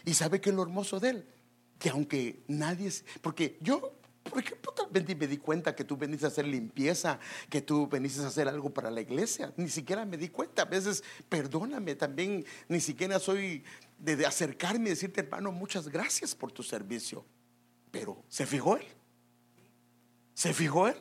¿Y 0.05 0.13
sabe 0.13 0.39
qué 0.39 0.51
es 0.51 0.55
lo 0.55 0.61
hermoso 0.61 0.99
de 0.99 1.09
Él? 1.09 1.25
que 1.79 1.89
aunque 1.89 2.43
nadie, 2.47 2.91
porque 3.21 3.57
yo, 3.61 3.93
por 4.23 4.39
ejemplo, 4.39 4.73
tal 4.73 4.87
vez 4.91 5.07
me 5.17 5.27
di 5.27 5.37
cuenta 5.37 5.73
que 5.73 5.85
tú 5.85 5.95
veniste 5.95 6.25
a 6.25 6.27
hacer 6.27 6.45
limpieza, 6.45 7.19
que 7.49 7.61
tú 7.61 7.87
veniste 7.87 8.21
a 8.21 8.27
hacer 8.27 8.49
algo 8.49 8.69
para 8.69 8.91
la 8.91 9.01
iglesia, 9.01 9.53
ni 9.55 9.69
siquiera 9.69 10.05
me 10.05 10.17
di 10.17 10.27
cuenta, 10.27 10.63
a 10.63 10.65
veces, 10.65 11.03
perdóname, 11.29 11.95
también 11.95 12.45
ni 12.67 12.81
siquiera 12.81 13.17
soy 13.17 13.63
de, 13.97 14.25
acercarme 14.25 14.87
y 14.87 14.89
decirte, 14.89 15.21
hermano, 15.21 15.53
muchas 15.53 15.87
gracias 15.87 16.35
por 16.35 16.51
tu 16.51 16.61
servicio, 16.61 17.25
pero 17.91 18.21
¿se 18.27 18.45
fijó 18.45 18.75
él? 18.75 18.85
¿Se 20.33 20.53
fijó 20.53 20.89
él? 20.89 20.97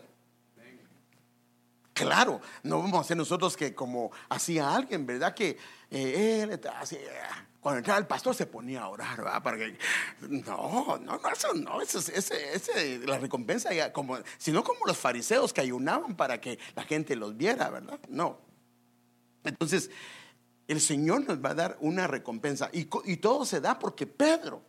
Claro, 1.99 2.40
no 2.62 2.78
vamos 2.78 2.99
a 2.99 3.01
hacer 3.01 3.16
nosotros 3.16 3.57
que 3.57 3.74
como 3.74 4.11
hacía 4.28 4.74
alguien, 4.74 5.07
¿verdad? 5.07 5.34
Que 5.34 5.59
eh, 5.90 6.40
él 6.42 6.61
así, 6.76 6.96
cuando 7.61 7.78
entraba 7.78 7.99
el 7.99 8.07
pastor 8.07 8.34
se 8.34 8.46
ponía 8.46 8.82
a 8.82 8.88
orar, 8.88 9.16
¿verdad? 9.16 9.42
No, 10.20 10.99
no, 10.99 11.18
no, 11.18 11.30
eso 11.30 11.53
no, 11.55 11.80
eso, 11.80 11.99
ese, 11.99 12.55
ese, 12.55 12.99
la 13.01 13.18
recompensa, 13.18 13.70
como, 13.92 14.18
sino 14.38 14.62
como 14.62 14.86
los 14.86 14.96
fariseos 14.96 15.53
que 15.53 15.61
ayunaban 15.61 16.16
para 16.16 16.40
que 16.40 16.59
la 16.76 16.84
gente 16.84 17.16
los 17.16 17.36
viera, 17.36 17.68
¿verdad? 17.68 17.99
No. 18.09 18.38
Entonces, 19.44 19.90
el 20.68 20.80
Señor 20.80 21.26
nos 21.26 21.44
va 21.44 21.51
a 21.51 21.55
dar 21.55 21.76
una 21.80 22.07
recompensa 22.07 22.70
y, 22.72 22.88
y 23.05 23.16
todo 23.16 23.44
se 23.44 23.61
da 23.61 23.78
porque 23.78 24.07
Pedro 24.07 24.62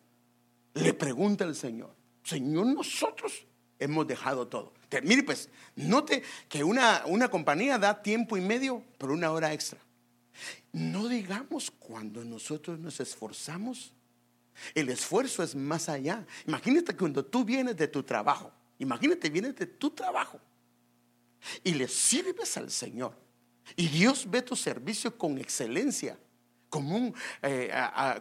le 0.74 0.94
pregunta 0.94 1.44
al 1.44 1.56
Señor, 1.56 1.96
Señor, 2.24 2.66
nosotros 2.68 3.46
hemos 3.78 4.08
dejado 4.08 4.48
todo. 4.48 4.74
Mire, 5.04 5.24
pues, 5.24 5.50
note 5.76 6.24
que 6.48 6.64
una, 6.64 7.04
una 7.06 7.30
compañía 7.30 7.78
da 7.78 8.02
tiempo 8.02 8.38
y 8.38 8.42
medio 8.42 8.84
por 8.98 9.12
una 9.12 9.32
hora 9.32 9.54
extra. 9.54 9.80
No 10.72 11.08
digamos 11.08 11.72
cuando 11.72 12.24
nosotros 12.24 12.80
nos 12.80 13.00
esforzamos. 13.00 13.94
El 14.74 14.90
esfuerzo 14.90 15.44
es 15.44 15.56
más 15.56 15.90
allá. 15.90 16.26
Imagínate 16.48 16.96
cuando 16.96 17.24
tú 17.24 17.46
vienes 17.46 17.78
de 17.78 17.88
tu 17.88 18.04
trabajo. 18.04 18.52
Imagínate, 18.80 19.30
vienes 19.30 19.56
de 19.56 19.66
tu 19.66 19.92
trabajo 19.92 20.40
y 21.64 21.74
le 21.74 21.88
sirves 21.88 22.58
al 22.58 22.72
Señor. 22.72 23.16
Y 23.76 23.88
Dios 23.88 24.30
ve 24.30 24.42
tu 24.42 24.56
servicio 24.56 25.16
con 25.18 25.38
excelencia, 25.38 26.18
como 26.70 26.96
un, 26.96 27.16
eh, 27.42 27.72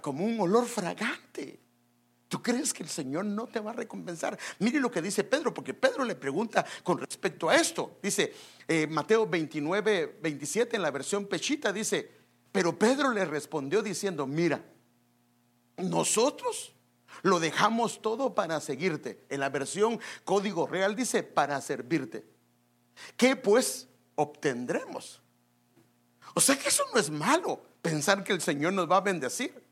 como 0.02 0.24
un 0.24 0.38
olor 0.40 0.66
fragante. 0.66 1.58
¿Tú 2.28 2.42
crees 2.42 2.74
que 2.74 2.82
el 2.82 2.88
Señor 2.88 3.24
no 3.24 3.46
te 3.46 3.58
va 3.58 3.70
a 3.70 3.74
recompensar? 3.74 4.38
Mire 4.58 4.80
lo 4.80 4.90
que 4.90 5.00
dice 5.00 5.24
Pedro, 5.24 5.54
porque 5.54 5.72
Pedro 5.72 6.04
le 6.04 6.14
pregunta 6.14 6.64
con 6.82 6.98
respecto 6.98 7.48
a 7.48 7.56
esto. 7.56 7.98
Dice 8.02 8.34
eh, 8.66 8.86
Mateo 8.86 9.26
29, 9.26 10.18
27 10.22 10.76
en 10.76 10.82
la 10.82 10.90
versión 10.90 11.26
pechita, 11.26 11.72
dice, 11.72 12.10
pero 12.52 12.78
Pedro 12.78 13.12
le 13.12 13.24
respondió 13.24 13.82
diciendo, 13.82 14.26
mira, 14.26 14.62
nosotros 15.78 16.74
Lo 17.22 17.40
dejamos 17.40 18.00
todo 18.00 18.34
para 18.34 18.60
seguirte. 18.60 19.24
En 19.28 19.40
la 19.40 19.48
versión 19.48 20.00
código 20.24 20.66
real 20.66 20.94
dice 20.94 21.22
para 21.22 21.60
servirte. 21.60 22.24
¿Qué 23.16 23.36
pues 23.36 23.88
obtendremos? 24.14 25.20
O 26.34 26.40
sea 26.40 26.56
que 26.56 26.68
eso 26.68 26.84
no 26.92 27.00
es 27.00 27.10
malo, 27.10 27.60
pensar 27.82 28.22
que 28.22 28.32
el 28.32 28.40
Señor 28.40 28.72
nos 28.72 28.90
va 28.90 28.98
a 28.98 29.00
bendecir. 29.00 29.66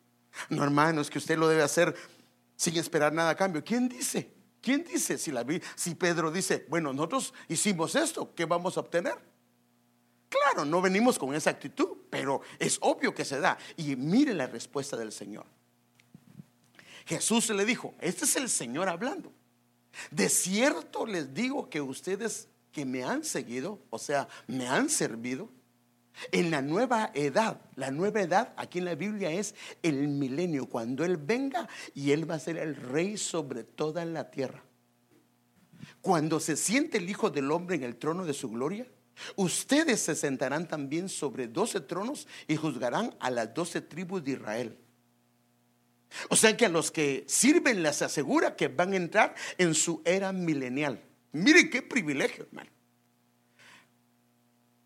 No, 0.48 0.64
hermanos, 0.64 1.10
que 1.10 1.18
usted 1.18 1.38
lo 1.38 1.48
debe 1.48 1.62
hacer 1.62 1.94
sin 2.56 2.76
esperar 2.76 3.12
nada 3.12 3.30
a 3.30 3.36
cambio. 3.36 3.62
¿Quién 3.62 3.88
dice? 3.88 4.32
¿Quién 4.60 4.82
dice 4.82 5.16
si, 5.18 5.30
la, 5.30 5.46
si 5.76 5.94
Pedro 5.94 6.30
dice, 6.32 6.66
bueno, 6.68 6.92
nosotros 6.92 7.32
hicimos 7.48 7.94
esto, 7.94 8.34
¿qué 8.34 8.46
vamos 8.46 8.76
a 8.76 8.80
obtener? 8.80 9.14
Claro, 10.28 10.64
no 10.64 10.80
venimos 10.80 11.18
con 11.18 11.34
esa 11.34 11.50
actitud, 11.50 11.98
pero 12.10 12.40
es 12.58 12.78
obvio 12.80 13.14
que 13.14 13.24
se 13.24 13.38
da. 13.38 13.56
Y 13.76 13.94
mire 13.94 14.34
la 14.34 14.46
respuesta 14.46 14.96
del 14.96 15.12
Señor. 15.12 15.46
Jesús 17.06 17.48
le 17.50 17.64
dijo, 17.64 17.94
este 18.00 18.24
es 18.24 18.34
el 18.34 18.48
Señor 18.48 18.88
hablando. 18.88 19.32
De 20.10 20.28
cierto 20.28 21.06
les 21.06 21.32
digo 21.32 21.70
que 21.70 21.80
ustedes 21.80 22.48
que 22.72 22.84
me 22.84 23.04
han 23.04 23.24
seguido, 23.24 23.80
o 23.90 23.98
sea, 23.98 24.28
me 24.46 24.66
han 24.66 24.90
servido, 24.90 25.48
en 26.32 26.50
la 26.50 26.62
nueva 26.62 27.10
edad, 27.14 27.60
la 27.74 27.90
nueva 27.90 28.22
edad 28.22 28.54
aquí 28.56 28.78
en 28.78 28.86
la 28.86 28.94
Biblia 28.94 29.30
es 29.30 29.54
el 29.82 30.08
milenio, 30.08 30.66
cuando 30.66 31.04
Él 31.04 31.16
venga 31.16 31.68
y 31.94 32.12
Él 32.12 32.30
va 32.30 32.36
a 32.36 32.40
ser 32.40 32.56
el 32.56 32.76
rey 32.76 33.16
sobre 33.16 33.64
toda 33.64 34.04
la 34.04 34.30
tierra. 34.30 34.62
Cuando 36.00 36.40
se 36.40 36.56
siente 36.56 36.98
el 36.98 37.08
Hijo 37.08 37.30
del 37.30 37.50
Hombre 37.50 37.76
en 37.76 37.82
el 37.82 37.96
trono 37.96 38.24
de 38.24 38.32
su 38.32 38.50
gloria, 38.50 38.86
ustedes 39.36 40.00
se 40.00 40.14
sentarán 40.14 40.68
también 40.68 41.08
sobre 41.08 41.48
doce 41.48 41.80
tronos 41.80 42.26
y 42.48 42.56
juzgarán 42.56 43.14
a 43.20 43.30
las 43.30 43.54
doce 43.54 43.80
tribus 43.80 44.24
de 44.24 44.32
Israel. 44.32 44.78
O 46.28 46.36
sea 46.36 46.56
que 46.56 46.66
a 46.66 46.70
los 46.70 46.90
que 46.90 47.24
sirven 47.26 47.82
les 47.82 48.02
asegura 48.02 48.56
que 48.56 48.68
van 48.68 48.92
a 48.92 48.96
entrar 48.96 49.34
en 49.58 49.74
su 49.74 50.02
era 50.04 50.32
milenial. 50.32 51.02
Mire 51.32 51.68
qué 51.68 51.82
privilegio, 51.82 52.44
hermano. 52.44 52.70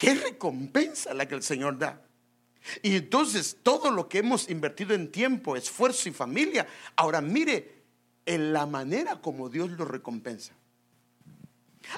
Qué 0.01 0.15
recompensa 0.15 1.13
la 1.13 1.29
que 1.29 1.35
el 1.35 1.43
Señor 1.43 1.77
da. 1.77 2.01
Y 2.83 2.97
entonces 2.97 3.59
todo 3.63 3.91
lo 3.91 4.09
que 4.09 4.21
hemos 4.21 4.49
invertido 4.49 4.95
en 4.95 5.13
tiempo, 5.13 5.57
esfuerzo 5.57 6.09
y 6.09 6.13
familia, 6.13 6.67
ahora 6.97 7.21
mire 7.21 7.83
en 8.25 8.55
la 8.55 8.65
manera 8.65 9.21
como 9.21 9.51
Dios 9.51 9.73
lo 9.73 9.85
recompensa. 9.85 10.55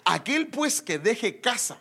Aquel 0.04 0.48
pues 0.48 0.82
que 0.82 0.98
deje 0.98 1.40
casa, 1.40 1.78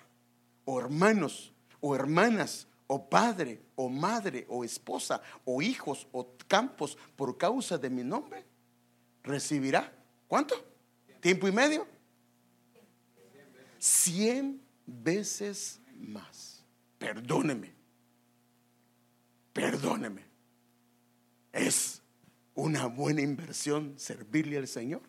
o 0.63 0.79
hermanos, 0.79 1.53
o 1.79 1.95
hermanas, 1.95 2.67
o 2.85 3.09
padre, 3.09 3.59
o 3.75 3.89
madre, 3.89 4.45
o 4.47 4.63
esposa, 4.63 5.23
o 5.43 5.63
hijos, 5.63 6.07
o 6.11 6.35
campos 6.47 6.99
por 7.15 7.35
causa 7.39 7.79
de 7.79 7.89
mi 7.89 8.03
nombre, 8.03 8.45
recibirá, 9.23 9.91
¿cuánto? 10.27 10.53
¿Tiempo 11.19 11.47
y 11.47 11.51
medio? 11.51 11.87
Cien 13.79 14.61
veces 14.85 15.80
más. 16.01 16.65
Perdóneme. 16.97 17.73
Perdóneme. 19.53 20.23
Es 21.51 22.01
una 22.55 22.87
buena 22.87 23.21
inversión 23.21 23.97
servirle 23.97 24.57
al 24.57 24.67
Señor. 24.67 25.01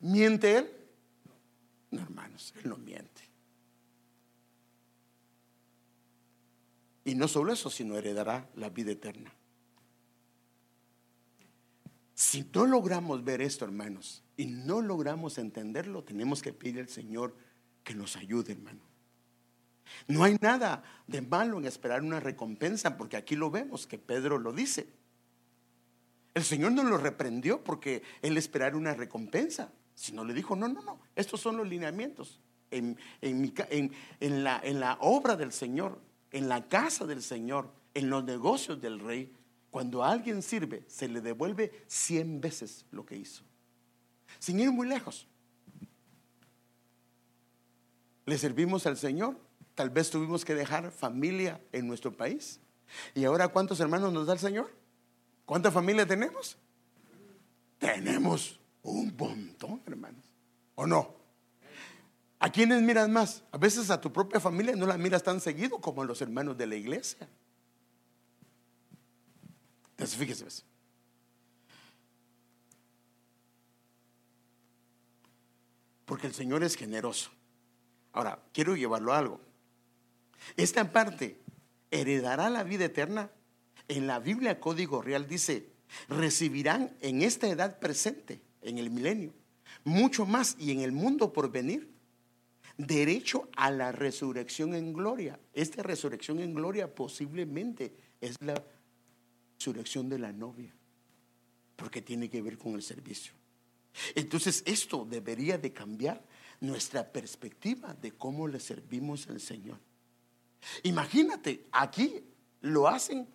¿Miente 0.00 0.58
Él? 0.58 0.70
No, 1.90 2.02
hermanos, 2.02 2.52
Él 2.56 2.68
no 2.68 2.76
miente. 2.76 3.22
Y 7.04 7.14
no 7.14 7.28
solo 7.28 7.52
eso, 7.52 7.70
sino 7.70 7.96
heredará 7.96 8.48
la 8.54 8.70
vida 8.70 8.92
eterna. 8.92 9.32
Si 12.14 12.48
no 12.54 12.66
logramos 12.66 13.24
ver 13.24 13.42
esto, 13.42 13.64
hermanos, 13.64 14.22
y 14.36 14.46
no 14.46 14.80
logramos 14.80 15.38
entenderlo, 15.38 16.04
tenemos 16.04 16.40
que 16.40 16.52
pedir 16.52 16.78
al 16.80 16.88
Señor 16.88 17.34
que 17.84 17.94
nos 17.94 18.16
ayude, 18.16 18.52
hermano. 18.52 18.80
No 20.08 20.24
hay 20.24 20.36
nada 20.40 20.82
de 21.06 21.22
malo 21.22 21.58
en 21.58 21.66
esperar 21.66 22.02
una 22.02 22.20
recompensa, 22.20 22.96
porque 22.96 23.16
aquí 23.16 23.36
lo 23.36 23.50
vemos, 23.50 23.86
que 23.86 23.98
Pedro 23.98 24.38
lo 24.38 24.52
dice. 24.52 24.88
El 26.34 26.44
Señor 26.44 26.72
no 26.72 26.82
lo 26.82 26.96
reprendió 26.96 27.62
porque 27.62 28.02
él 28.22 28.36
esperara 28.38 28.76
una 28.76 28.94
recompensa, 28.94 29.72
sino 29.94 30.24
le 30.24 30.32
dijo, 30.32 30.56
no, 30.56 30.68
no, 30.68 30.82
no, 30.82 31.00
estos 31.14 31.40
son 31.40 31.56
los 31.56 31.68
lineamientos. 31.68 32.40
En, 32.70 32.96
en, 33.20 34.44
la, 34.44 34.58
en 34.64 34.80
la 34.80 34.96
obra 35.00 35.36
del 35.36 35.52
Señor, 35.52 36.00
en 36.30 36.48
la 36.48 36.68
casa 36.68 37.04
del 37.04 37.22
Señor, 37.22 37.70
en 37.92 38.08
los 38.08 38.24
negocios 38.24 38.80
del 38.80 38.98
rey, 38.98 39.30
cuando 39.70 40.02
alguien 40.02 40.42
sirve, 40.42 40.84
se 40.86 41.06
le 41.08 41.20
devuelve 41.20 41.84
cien 41.86 42.40
veces 42.40 42.86
lo 42.90 43.04
que 43.04 43.16
hizo. 43.16 43.42
Sin 44.38 44.58
ir 44.58 44.72
muy 44.72 44.88
lejos. 44.88 45.28
Le 48.26 48.38
servimos 48.38 48.86
al 48.86 48.96
Señor. 48.96 49.36
Tal 49.74 49.90
vez 49.90 50.10
tuvimos 50.10 50.44
que 50.44 50.54
dejar 50.54 50.90
familia 50.90 51.60
en 51.72 51.86
nuestro 51.86 52.16
país. 52.16 52.60
¿Y 53.14 53.24
ahora 53.24 53.48
cuántos 53.48 53.80
hermanos 53.80 54.12
nos 54.12 54.26
da 54.26 54.34
el 54.34 54.38
Señor? 54.38 54.70
¿Cuánta 55.46 55.70
familia 55.70 56.06
tenemos? 56.06 56.56
Tenemos 57.78 58.60
un 58.82 59.14
montón, 59.16 59.82
hermanos. 59.86 60.24
¿O 60.74 60.86
no? 60.86 61.14
¿A 62.38 62.50
quiénes 62.50 62.82
miras 62.82 63.08
más? 63.08 63.42
A 63.52 63.58
veces 63.58 63.90
a 63.90 64.00
tu 64.00 64.12
propia 64.12 64.40
familia 64.40 64.74
no 64.76 64.86
la 64.86 64.98
miras 64.98 65.22
tan 65.22 65.40
seguido 65.40 65.80
como 65.80 66.02
a 66.02 66.04
los 66.04 66.20
hermanos 66.20 66.58
de 66.58 66.66
la 66.66 66.74
iglesia. 66.74 67.28
Entonces, 69.90 70.16
fíjese. 70.16 70.64
Porque 76.04 76.26
el 76.26 76.34
Señor 76.34 76.62
es 76.62 76.74
generoso. 76.76 77.30
Ahora, 78.12 78.42
quiero 78.52 78.76
llevarlo 78.76 79.12
a 79.12 79.18
algo. 79.18 79.40
Esta 80.56 80.92
parte, 80.92 81.38
heredará 81.90 82.50
la 82.50 82.64
vida 82.64 82.86
eterna. 82.86 83.30
En 83.88 84.06
la 84.06 84.18
Biblia 84.18 84.60
Código 84.60 85.02
Real 85.02 85.28
dice, 85.28 85.68
recibirán 86.08 86.96
en 87.00 87.22
esta 87.22 87.48
edad 87.48 87.78
presente, 87.78 88.40
en 88.62 88.78
el 88.78 88.90
milenio, 88.90 89.32
mucho 89.84 90.26
más 90.26 90.56
y 90.58 90.72
en 90.72 90.80
el 90.80 90.92
mundo 90.92 91.32
por 91.32 91.50
venir, 91.50 91.90
derecho 92.76 93.48
a 93.56 93.70
la 93.70 93.92
resurrección 93.92 94.74
en 94.74 94.92
gloria. 94.92 95.38
Esta 95.52 95.82
resurrección 95.82 96.40
en 96.40 96.54
gloria 96.54 96.92
posiblemente 96.94 97.94
es 98.20 98.36
la 98.40 98.62
resurrección 99.58 100.08
de 100.08 100.18
la 100.18 100.32
novia, 100.32 100.72
porque 101.76 102.02
tiene 102.02 102.30
que 102.30 102.42
ver 102.42 102.56
con 102.56 102.74
el 102.74 102.82
servicio. 102.82 103.32
Entonces 104.14 104.62
esto 104.66 105.06
debería 105.08 105.58
de 105.58 105.72
cambiar 105.72 106.22
nuestra 106.62 107.04
perspectiva 107.04 107.92
de 107.94 108.12
cómo 108.12 108.46
le 108.46 108.60
servimos 108.60 109.28
al 109.28 109.40
Señor. 109.40 109.78
Imagínate, 110.84 111.66
aquí 111.72 112.24
lo 112.60 112.86
hacen, 112.86 113.28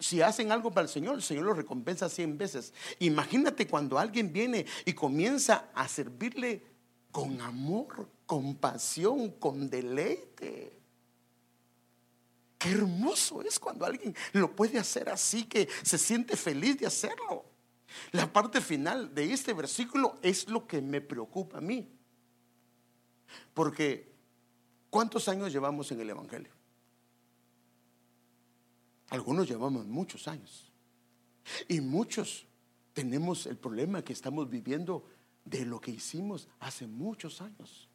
si 0.00 0.22
hacen 0.22 0.50
algo 0.50 0.72
para 0.72 0.86
el 0.86 0.88
Señor, 0.88 1.14
el 1.16 1.22
Señor 1.22 1.44
lo 1.44 1.52
recompensa 1.52 2.08
cien 2.08 2.38
veces. 2.38 2.72
Imagínate 3.00 3.66
cuando 3.66 3.98
alguien 3.98 4.32
viene 4.32 4.64
y 4.86 4.94
comienza 4.94 5.68
a 5.74 5.86
servirle 5.86 6.62
con 7.12 7.38
amor, 7.42 8.08
con 8.24 8.56
pasión, 8.56 9.32
con 9.32 9.68
deleite. 9.68 10.72
Qué 12.56 12.70
hermoso 12.70 13.42
es 13.42 13.60
cuando 13.60 13.84
alguien 13.84 14.16
lo 14.32 14.56
puede 14.56 14.78
hacer 14.78 15.10
así, 15.10 15.44
que 15.44 15.68
se 15.82 15.98
siente 15.98 16.34
feliz 16.34 16.78
de 16.78 16.86
hacerlo. 16.86 17.44
La 18.12 18.32
parte 18.32 18.62
final 18.62 19.14
de 19.14 19.34
este 19.34 19.52
versículo 19.52 20.18
es 20.22 20.48
lo 20.48 20.66
que 20.66 20.80
me 20.80 21.02
preocupa 21.02 21.58
a 21.58 21.60
mí. 21.60 21.93
Porque, 23.52 24.12
¿cuántos 24.90 25.28
años 25.28 25.52
llevamos 25.52 25.90
en 25.92 26.00
el 26.00 26.10
Evangelio? 26.10 26.52
Algunos 29.10 29.48
llevamos 29.48 29.86
muchos 29.86 30.26
años. 30.28 30.72
Y 31.68 31.80
muchos 31.80 32.46
tenemos 32.92 33.46
el 33.46 33.56
problema 33.56 34.02
que 34.02 34.12
estamos 34.12 34.48
viviendo 34.48 35.06
de 35.44 35.64
lo 35.66 35.80
que 35.80 35.90
hicimos 35.90 36.48
hace 36.60 36.86
muchos 36.86 37.40
años. 37.40 37.88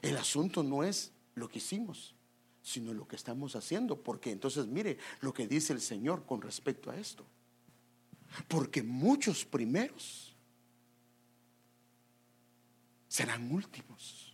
El 0.00 0.16
asunto 0.16 0.62
no 0.62 0.82
es 0.82 1.12
lo 1.34 1.48
que 1.48 1.58
hicimos, 1.58 2.14
sino 2.62 2.94
lo 2.94 3.06
que 3.06 3.16
estamos 3.16 3.56
haciendo. 3.56 4.02
Porque 4.02 4.30
entonces 4.30 4.66
mire 4.66 4.98
lo 5.20 5.32
que 5.32 5.46
dice 5.46 5.72
el 5.72 5.80
Señor 5.80 6.24
con 6.24 6.40
respecto 6.40 6.90
a 6.90 6.96
esto. 6.96 7.26
Porque 8.48 8.82
muchos 8.82 9.44
primeros 9.44 10.34
serán 13.08 13.52
últimos. 13.52 14.31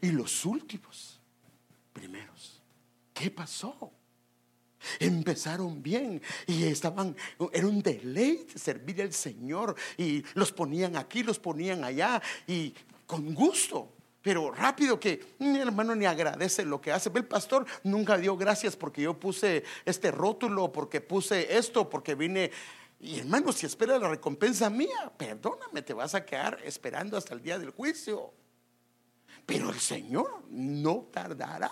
Y 0.00 0.10
los 0.10 0.44
últimos, 0.44 1.20
primeros. 1.92 2.62
¿Qué 3.12 3.30
pasó? 3.30 3.92
Empezaron 5.00 5.82
bien 5.82 6.22
y 6.46 6.64
estaban, 6.64 7.16
era 7.52 7.66
un 7.66 7.82
deleite 7.82 8.58
servir 8.58 9.02
al 9.02 9.12
Señor 9.12 9.74
y 9.96 10.22
los 10.34 10.52
ponían 10.52 10.96
aquí, 10.96 11.22
los 11.22 11.38
ponían 11.38 11.82
allá 11.82 12.22
y 12.46 12.72
con 13.06 13.34
gusto. 13.34 13.92
Pero 14.22 14.50
rápido 14.50 14.98
que 15.00 15.34
mi 15.38 15.58
hermano 15.58 15.94
ni 15.94 16.04
agradece 16.04 16.64
lo 16.64 16.80
que 16.80 16.92
hace. 16.92 17.10
El 17.14 17.24
pastor 17.24 17.64
nunca 17.82 18.16
dio 18.18 18.36
gracias 18.36 18.76
porque 18.76 19.02
yo 19.02 19.18
puse 19.18 19.64
este 19.84 20.10
rótulo, 20.10 20.72
porque 20.72 21.00
puse 21.00 21.56
esto, 21.56 21.88
porque 21.88 22.14
vine. 22.14 22.50
Y 23.00 23.20
hermano, 23.20 23.52
si 23.52 23.66
espera 23.66 23.98
la 23.98 24.08
recompensa 24.08 24.68
mía, 24.70 25.12
perdóname, 25.16 25.82
te 25.82 25.94
vas 25.94 26.14
a 26.14 26.24
quedar 26.24 26.58
esperando 26.64 27.16
hasta 27.16 27.34
el 27.34 27.42
día 27.42 27.58
del 27.58 27.70
juicio. 27.70 28.32
Pero 29.48 29.70
el 29.70 29.80
Señor 29.80 30.44
no 30.50 31.08
tardará. 31.10 31.70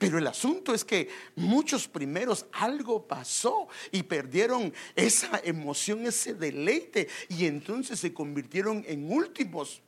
Pero 0.00 0.18
el 0.18 0.26
asunto 0.26 0.74
es 0.74 0.84
que 0.84 1.08
muchos 1.36 1.86
primeros 1.86 2.44
algo 2.50 3.06
pasó 3.06 3.68
y 3.92 4.02
perdieron 4.02 4.74
esa 4.96 5.40
emoción, 5.44 6.04
ese 6.06 6.34
deleite, 6.34 7.06
y 7.28 7.46
entonces 7.46 8.00
se 8.00 8.12
convirtieron 8.12 8.84
en 8.88 9.12
últimos. 9.12 9.80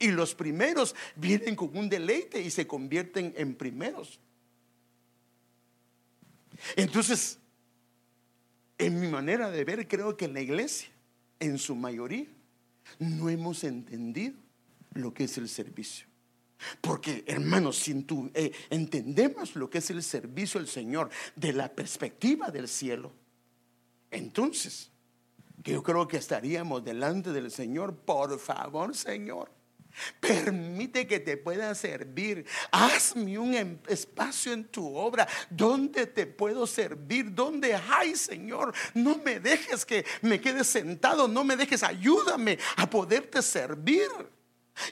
Y 0.00 0.08
los 0.08 0.34
primeros 0.34 0.96
vienen 1.14 1.54
con 1.54 1.76
un 1.78 1.88
deleite 1.88 2.42
y 2.42 2.50
se 2.50 2.66
convierten 2.66 3.32
en 3.36 3.54
primeros. 3.54 4.18
Entonces, 6.74 7.38
en 8.78 8.98
mi 8.98 9.06
manera 9.06 9.48
de 9.48 9.62
ver, 9.62 9.86
creo 9.86 10.16
que 10.16 10.26
la 10.26 10.40
iglesia, 10.40 10.88
en 11.38 11.56
su 11.56 11.76
mayoría, 11.76 12.26
no 12.98 13.28
hemos 13.28 13.62
entendido 13.62 14.49
lo 14.94 15.12
que 15.12 15.24
es 15.24 15.38
el 15.38 15.48
servicio. 15.48 16.06
Porque, 16.80 17.24
hermanos, 17.26 17.78
si 17.78 18.06
eh, 18.34 18.52
entendemos 18.68 19.56
lo 19.56 19.70
que 19.70 19.78
es 19.78 19.90
el 19.90 20.02
servicio 20.02 20.60
al 20.60 20.68
Señor 20.68 21.10
de 21.34 21.52
la 21.52 21.72
perspectiva 21.72 22.50
del 22.50 22.68
cielo, 22.68 23.12
entonces, 24.10 24.90
que 25.62 25.72
yo 25.72 25.82
creo 25.82 26.06
que 26.06 26.18
estaríamos 26.18 26.84
delante 26.84 27.32
del 27.32 27.50
Señor, 27.50 27.96
por 27.96 28.38
favor, 28.38 28.94
Señor, 28.94 29.50
Permite 30.20 31.06
que 31.06 31.20
te 31.20 31.36
pueda 31.36 31.74
servir. 31.74 32.46
Hazme 32.70 33.38
un 33.38 33.54
em, 33.54 33.78
espacio 33.88 34.52
en 34.52 34.64
tu 34.64 34.94
obra 34.94 35.26
donde 35.48 36.06
te 36.06 36.26
puedo 36.26 36.66
servir. 36.66 37.34
Donde 37.34 37.74
hay, 37.74 38.14
Señor. 38.16 38.72
No 38.94 39.16
me 39.18 39.40
dejes 39.40 39.84
que 39.84 40.04
me 40.22 40.40
quede 40.40 40.64
sentado. 40.64 41.26
No 41.28 41.44
me 41.44 41.56
dejes. 41.56 41.82
Ayúdame 41.82 42.58
a 42.76 42.88
poderte 42.88 43.42
servir. 43.42 44.08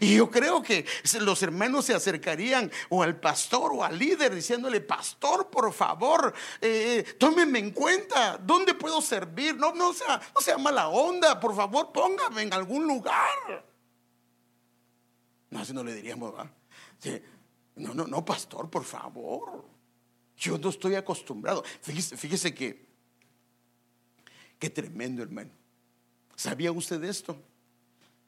Y 0.01 0.17
yo 0.17 0.31
creo 0.31 0.63
que 0.63 0.85
los 1.21 1.43
hermanos 1.43 1.87
se 1.87 1.95
acercarían 1.95 2.71
o 2.89 3.03
al 3.03 3.19
pastor 3.19 3.73
o 3.75 3.85
al 3.85 3.99
líder 3.99 4.35
diciéndole, 4.35 4.81
pastor, 4.81 5.49
por 5.49 5.73
favor, 5.73 6.33
eh, 6.61 7.05
en 7.21 7.71
cuenta, 7.71 8.39
¿dónde 8.39 8.75
puedo 8.75 9.01
servir? 9.01 9.57
No, 9.57 9.73
no, 9.75 9.93
sea, 9.93 10.21
no 10.35 10.41
sea 10.41 10.59
mala 10.59 10.89
onda, 10.89 11.41
por 11.41 11.55
favor, 11.55 11.91
póngame 11.93 12.43
en 12.43 12.53
algún 12.53 12.87
lugar. 12.87 13.65
No, 15.51 15.61
así 15.61 15.73
no 15.73 15.83
le 15.83 15.95
diríamos, 15.95 16.35
No, 17.77 17.95
no, 17.95 18.07
no, 18.07 18.25
pastor, 18.25 18.69
por 18.69 18.85
favor. 18.85 19.65
Yo 20.37 20.59
no 20.59 20.69
estoy 20.69 20.95
acostumbrado. 20.95 21.65
Fíjese, 21.81 22.17
fíjese 22.17 22.55
que, 22.55 22.87
qué 24.59 24.71
tremendo, 24.71 25.23
hermano. 25.23 25.51
¿Sabía 26.37 26.71
usted 26.71 27.03
esto? 27.03 27.37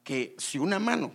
Que 0.03 0.35
si 0.37 0.57
una 0.57 0.79
mano, 0.79 1.13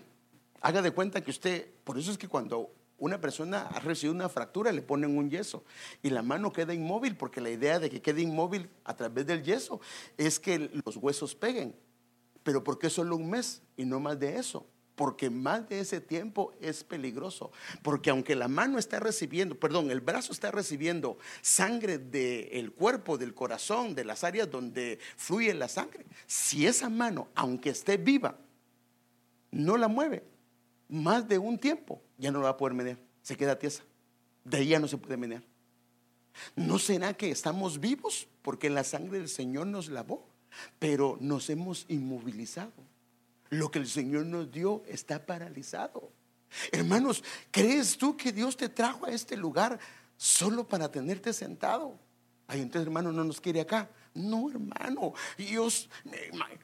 haga 0.61 0.83
de 0.83 0.91
cuenta 0.91 1.23
que 1.23 1.31
usted, 1.31 1.69
por 1.85 1.99
eso 1.99 2.11
es 2.11 2.19
que 2.19 2.29
cuando 2.29 2.73
una 2.99 3.21
persona 3.21 3.63
ha 3.63 3.81
recibido 3.81 4.15
una 4.15 4.29
fractura, 4.29 4.73
le 4.73 4.83
ponen 4.83 5.17
un 5.17 5.31
yeso 5.31 5.65
y 6.03 6.11
la 6.11 6.23
mano 6.23 6.53
queda 6.53 6.73
inmóvil, 6.73 7.17
porque 7.17 7.41
la 7.41 7.51
idea 7.51 7.79
de 7.79 7.91
que 7.91 8.01
quede 8.01 8.23
inmóvil 8.23 8.71
a 8.85 8.97
través 8.97 9.27
del 9.27 9.43
yeso 9.43 9.81
es 10.17 10.41
que 10.41 10.71
los 10.85 10.97
huesos 10.97 11.35
peguen. 11.35 11.75
Pero 12.43 12.65
¿por 12.65 12.79
qué 12.79 12.89
solo 12.89 13.17
un 13.17 13.29
mes 13.29 13.63
y 13.77 13.85
no 13.85 14.01
más 14.01 14.19
de 14.19 14.39
eso? 14.39 14.67
porque 14.97 15.29
más 15.29 15.69
de 15.69 15.81
ese 15.81 16.01
tiempo 16.01 16.53
es 16.61 16.83
peligroso. 16.83 17.53
Porque 17.83 18.11
aunque 18.11 18.35
la 18.35 18.49
mano 18.49 18.79
está 18.79 18.99
recibiendo, 18.99 19.55
perdón, 19.55 19.91
el 19.91 20.01
brazo 20.01 20.33
está 20.33 20.51
recibiendo 20.51 21.19
sangre 21.43 21.99
del 21.99 22.73
cuerpo, 22.73 23.19
del 23.19 23.35
corazón, 23.35 23.95
de 23.95 24.05
las 24.05 24.25
áreas 24.25 24.51
donde 24.51 24.99
fluye 25.17 25.53
la 25.55 25.69
sangre, 25.69 26.07
si 26.27 26.67
esa 26.67 26.89
mano, 26.89 27.29
aunque 27.35 27.71
esté 27.71 27.99
viva, 27.99 28.39
no 29.51 29.77
la 29.77 29.89
mueve, 29.89 30.25
más 30.89 31.29
de 31.29 31.39
un 31.39 31.59
tiempo, 31.59 32.03
ya 32.19 32.31
no 32.31 32.39
la 32.39 32.45
va 32.45 32.51
a 32.51 32.57
poder 32.57 32.75
menear, 32.75 32.99
se 33.23 33.37
queda 33.37 33.59
tiesa. 33.59 33.83
De 34.45 34.59
ahí 34.59 34.69
ya 34.69 34.79
no 34.79 34.89
se 34.89 34.99
puede 34.99 35.17
menear. 35.17 35.43
¿No 36.55 36.79
será 36.79 37.15
que 37.15 37.31
estamos 37.31 37.81
vivos 37.81 38.29
porque 38.43 38.71
la 38.71 38.85
sangre 38.85 39.19
del 39.19 39.29
Señor 39.29 39.67
nos 39.67 39.89
lavó, 39.89 40.29
pero 40.79 41.17
nos 41.21 41.51
hemos 41.51 41.87
inmovilizado? 41.89 42.73
Lo 43.51 43.71
que 43.71 43.79
el 43.79 43.89
Señor 43.89 44.27
nos 44.27 44.51
dio 44.51 44.83
está 44.87 45.25
paralizado. 45.25 46.11
Hermanos, 46.73 47.25
¿crees 47.51 47.97
tú 47.97 48.17
que 48.17 48.33
Dios 48.33 48.57
te 48.57 48.69
trajo 48.69 49.07
a 49.07 49.11
este 49.11 49.37
lugar 49.37 49.79
solo 50.17 50.67
para 50.67 50.91
tenerte 50.91 51.33
sentado? 51.33 51.99
Ay, 52.47 52.61
entonces 52.61 52.87
hermano 52.87 53.13
no 53.13 53.25
nos 53.25 53.41
quiere 53.41 53.61
acá. 53.61 53.91
No, 54.15 54.49
hermano. 54.51 55.13
Dios, 55.37 55.89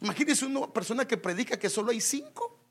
imagínese 0.00 0.46
una 0.46 0.72
persona 0.72 1.06
que 1.06 1.16
predica 1.16 1.58
que 1.58 1.68
solo 1.68 1.90
hay 1.90 2.00
cinco. 2.00 2.61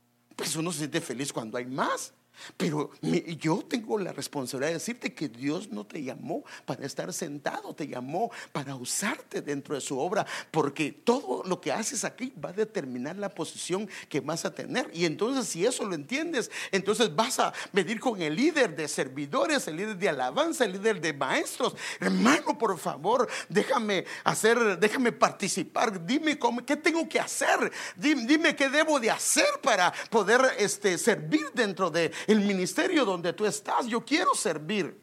Pues 0.42 0.56
uno 0.56 0.72
se 0.72 0.80
siente 0.80 1.02
feliz 1.02 1.32
cuando 1.32 1.60
hay 1.60 1.68
más. 1.68 2.16
Pero 2.58 2.92
yo 3.40 3.64
tengo 3.68 3.98
la 4.00 4.14
responsabilidad 4.14 4.70
de 4.70 4.76
decirte 4.76 5.14
que 5.14 5.30
Dios 5.30 5.70
no 5.70 5.86
te 5.86 6.02
llamó 6.04 6.44
para 6.66 6.86
estar 6.86 7.12
sentado, 7.14 7.74
te 7.74 7.88
llamó 7.88 8.32
para 8.52 8.76
usarte 8.76 9.42
dentro 9.42 9.76
de 9.76 9.82
su 9.82 10.00
obra, 10.00 10.26
porque 10.50 10.92
todo 10.92 11.44
lo 11.46 11.62
que 11.62 11.72
haces 11.72 12.04
aquí 12.04 12.34
va 12.44 12.50
a 12.50 12.54
determinar 12.54 13.16
la 13.16 13.30
posición 13.30 13.88
que 14.10 14.20
vas 14.20 14.46
a 14.46 14.54
tener. 14.54 14.90
Y 14.94 15.06
entonces 15.06 15.48
si 15.48 15.66
eso 15.66 15.86
lo 15.86 15.96
entiendes, 15.96 16.50
entonces 16.72 17.16
vas 17.16 17.40
a 17.40 17.54
medir 17.72 18.00
con 18.00 18.22
el 18.22 18.36
líder 18.36 18.76
de 18.76 18.88
servidores, 18.88 19.68
el 19.68 19.78
líder 19.78 19.98
de 19.98 20.10
alabanza, 20.10 20.66
el 20.66 20.74
líder 20.74 21.00
de 21.00 21.14
maestros. 21.14 21.76
Hermano, 22.00 22.58
por 22.58 22.78
favor, 22.78 23.28
déjame 23.50 24.06
hacer, 24.24 24.80
déjame 24.80 25.12
participar. 25.12 26.06
Dime 26.06 26.38
cómo, 26.40 26.66
qué 26.66 26.76
tengo 26.76 27.08
que 27.08 27.20
hacer. 27.20 27.72
Dime, 27.96 28.26
dime 28.26 28.56
qué 28.56 28.70
debo 28.70 29.00
de 29.00 29.12
hacer 29.12 29.46
para 29.62 29.94
poder 30.10 30.42
este, 30.58 30.98
servir 30.98 31.46
dentro 31.54 31.90
de 31.90 32.12
el 32.28 32.42
ministerio 32.42 33.06
donde 33.06 33.34
tú 33.34 33.46
estás. 33.46 33.88
Yo 33.88 34.04
quiero 34.04 34.34
servir. 34.36 35.00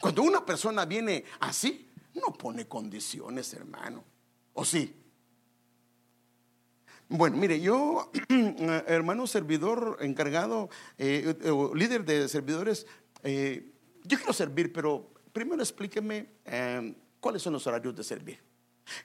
Cuando 0.00 0.22
una 0.22 0.44
persona 0.44 0.84
viene 0.84 1.24
así, 1.40 1.90
no 2.14 2.32
pone 2.32 2.66
condiciones, 2.66 3.52
hermano. 3.54 4.04
¿O 4.54 4.64
sí? 4.64 4.94
Bueno, 7.08 7.36
mire, 7.36 7.60
yo, 7.60 8.10
hermano 8.86 9.26
servidor 9.26 9.96
encargado, 10.00 10.68
eh, 10.98 11.34
líder 11.74 12.04
de 12.04 12.28
servidores, 12.28 12.86
eh, 13.22 13.72
yo 14.04 14.18
quiero 14.18 14.32
servir, 14.32 14.72
pero 14.72 15.10
primero 15.32 15.62
explíqueme 15.62 16.26
eh, 16.44 16.94
cuáles 17.20 17.42
son 17.42 17.54
los 17.54 17.66
horarios 17.66 17.96
de 17.96 18.04
servir. 18.04 18.47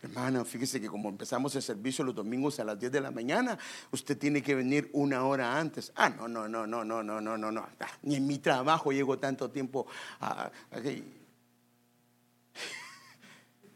Hermana, 0.02 0.46
fíjese 0.46 0.80
que 0.80 0.88
como 0.88 1.10
empezamos 1.10 1.56
el 1.56 1.62
servicio 1.62 2.04
los 2.04 2.16
domingos 2.16 2.60
a 2.60 2.64
las 2.64 2.80
10 2.80 2.92
de 2.92 3.02
la 3.02 3.12
mañana, 3.12 3.58
usted 3.92 4.18
tiene 4.18 4.42
que 4.42 4.56
venir 4.56 4.90
una 4.94 5.24
hora 5.26 5.60
antes. 5.60 5.92
Ah, 5.96 6.10
no, 6.10 6.28
no, 6.28 6.48
no, 6.48 6.68
no, 6.68 6.84
no, 6.84 7.04
no, 7.04 7.22
no, 7.22 7.38
no, 7.38 7.52
no. 7.52 7.68
Ah, 7.80 7.88
ni 8.04 8.16
en 8.16 8.28
mi 8.28 8.40
trabajo 8.40 8.92
llego 8.92 9.20
tanto 9.20 9.50
tiempo 9.50 9.88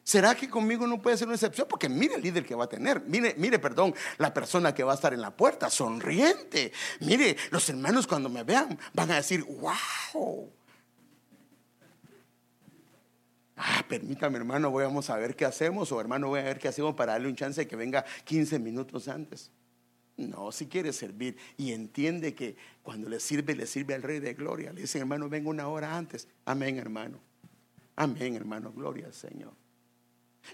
¿Será 0.07 0.35
que 0.35 0.49
conmigo 0.49 0.87
no 0.87 1.01
puede 1.01 1.17
ser 1.17 1.27
una 1.27 1.35
excepción? 1.35 1.67
Porque 1.69 1.89
mire 1.89 2.15
el 2.15 2.21
líder 2.21 2.45
que 2.45 2.55
va 2.55 2.63
a 2.63 2.69
tener, 2.69 3.01
mire, 3.01 3.35
mire, 3.37 3.59
perdón, 3.59 3.93
la 4.17 4.33
persona 4.33 4.73
que 4.73 4.81
va 4.81 4.93
a 4.93 4.95
estar 4.95 5.13
en 5.13 5.19
la 5.19 5.35
puerta, 5.35 5.69
sonriente. 5.69 6.71
Mire, 7.01 7.35
los 7.51 7.67
hermanos 7.67 8.07
cuando 8.07 8.29
me 8.29 8.43
vean 8.43 8.79
van 8.93 9.11
a 9.11 9.15
decir, 9.15 9.43
wow, 9.43 10.49
Ah, 13.57 13.83
permítame, 13.89 14.37
hermano, 14.37 14.71
vamos 14.71 15.09
a 15.09 15.17
ver 15.17 15.35
qué 15.35 15.43
hacemos, 15.43 15.91
o 15.91 15.99
hermano, 15.99 16.27
voy 16.27 16.39
a 16.39 16.43
ver 16.43 16.59
qué 16.59 16.67
hacemos 16.67 16.95
para 16.95 17.13
darle 17.13 17.27
un 17.27 17.35
chance 17.35 17.61
de 17.61 17.67
que 17.67 17.75
venga 17.75 18.05
15 18.23 18.59
minutos 18.59 19.07
antes. 19.07 19.51
No, 20.15 20.51
si 20.51 20.67
quiere 20.67 20.93
servir 20.93 21.37
y 21.57 21.71
entiende 21.73 22.33
que 22.33 22.55
cuando 22.83 23.09
le 23.09 23.19
sirve, 23.19 23.55
le 23.55 23.67
sirve 23.67 23.95
al 23.95 24.03
Rey 24.03 24.19
de 24.19 24.33
Gloria. 24.33 24.71
Le 24.73 24.81
dice, 24.81 24.99
hermano, 24.99 25.27
venga 25.27 25.49
una 25.49 25.67
hora 25.67 25.97
antes. 25.97 26.27
Amén, 26.45 26.77
hermano. 26.77 27.19
Amén, 27.95 28.35
hermano. 28.35 28.71
Gloria 28.71 29.07
al 29.07 29.13
Señor. 29.13 29.53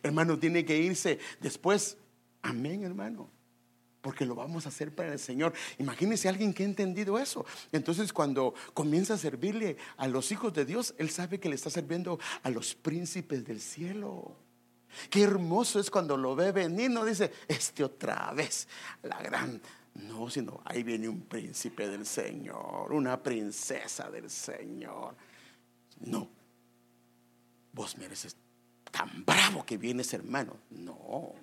Hermano, 0.01 0.39
tiene 0.39 0.65
que 0.65 0.77
irse 0.77 1.19
después. 1.39 1.97
Amén, 2.41 2.83
hermano 2.83 3.29
porque 4.03 4.25
lo 4.25 4.35
vamos 4.35 4.65
a 4.65 4.69
hacer 4.69 4.93
para 4.93 5.13
el 5.13 5.17
Señor. 5.17 5.53
Imagínese 5.79 6.27
alguien 6.27 6.53
que 6.53 6.63
ha 6.63 6.65
entendido 6.65 7.17
eso. 7.17 7.45
Entonces 7.71 8.11
cuando 8.11 8.53
comienza 8.73 9.13
a 9.13 9.17
servirle 9.17 9.77
a 9.95 10.07
los 10.09 10.31
hijos 10.33 10.53
de 10.53 10.65
Dios, 10.65 10.93
él 10.97 11.09
sabe 11.09 11.39
que 11.39 11.47
le 11.47 11.55
está 11.55 11.69
sirviendo 11.69 12.19
a 12.43 12.49
los 12.49 12.75
príncipes 12.75 13.45
del 13.45 13.61
cielo. 13.61 14.35
Qué 15.09 15.23
hermoso 15.23 15.79
es 15.79 15.89
cuando 15.89 16.17
lo 16.17 16.35
ve 16.35 16.51
venir, 16.51 16.91
no 16.91 17.05
dice, 17.05 17.31
este 17.47 17.83
otra 17.83 18.31
vez, 18.33 18.67
la 19.01 19.19
gran... 19.23 19.59
No, 19.95 20.27
sino 20.27 20.59
ahí 20.65 20.81
viene 20.81 21.07
un 21.07 21.21
príncipe 21.21 21.87
del 21.87 22.05
Señor, 22.05 22.91
una 22.91 23.21
princesa 23.21 24.09
del 24.09 24.27
Señor. 24.29 25.15
No, 25.99 26.27
vos 27.71 27.95
mereces 27.99 28.35
tan 28.91 29.23
bravo 29.23 29.63
que 29.63 29.77
vienes, 29.77 30.11
hermano. 30.13 30.57
No, 30.71 31.35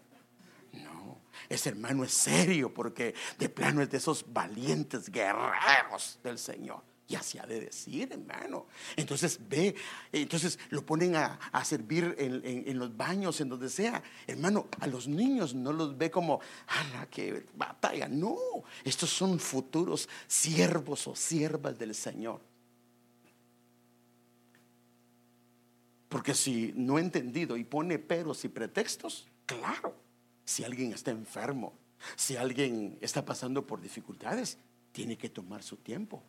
ese 1.51 1.71
hermano 1.71 2.05
es 2.05 2.13
serio 2.13 2.73
porque 2.73 3.13
de 3.37 3.49
plano 3.49 3.83
es 3.83 3.91
de 3.91 3.99
esos 3.99 4.25
valientes 4.33 5.11
guerreros 5.11 6.21
del 6.23 6.39
Señor. 6.39 6.81
Y 7.09 7.17
así 7.17 7.39
ha 7.39 7.45
de 7.45 7.59
decir, 7.59 8.09
hermano. 8.13 8.67
Entonces 8.95 9.41
ve, 9.49 9.75
entonces 10.13 10.61
lo 10.71 10.87
ponen 10.87 11.17
a, 11.17 11.41
servir 11.65 12.15
en, 12.17 12.79
los 12.79 12.97
baños, 12.97 13.41
en 13.41 13.49
donde 13.49 13.69
sea. 13.69 14.01
Hermano, 14.29 14.69
a 14.79 14.87
los 14.87 15.09
niños 15.09 15.53
no 15.53 15.73
los 15.73 15.99
ve 15.99 16.09
como, 16.09 16.41
la 16.95 17.07
que 17.07 17.47
batalla! 17.57 18.07
No, 18.07 18.37
estos 18.85 19.11
son 19.11 19.41
futuros 19.41 20.09
siervos 20.29 21.09
o 21.09 21.17
siervas 21.17 21.77
del 21.77 21.97
Señor. 21.97 22.41
Porque 26.09 26.33
si 26.33 26.73
no 26.77 26.97
he 26.97 27.01
entendido 27.01 27.57
y 27.57 27.65
pone 27.65 27.99
peros 27.99 28.45
y 28.45 28.49
pretextos, 28.49 29.27
claro, 29.47 29.97
si 30.51 30.65
alguien 30.65 30.93
está 30.93 31.13
enfermo, 31.13 31.79
si 32.17 32.35
alguien 32.35 32.99
está 33.01 33.25
pasando 33.25 33.65
por 33.65 33.81
dificultades, 33.81 34.59
tiene 34.91 35.17
que 35.17 35.29
tomar 35.29 35.63
su 35.63 35.77
tiempo. 35.77 36.25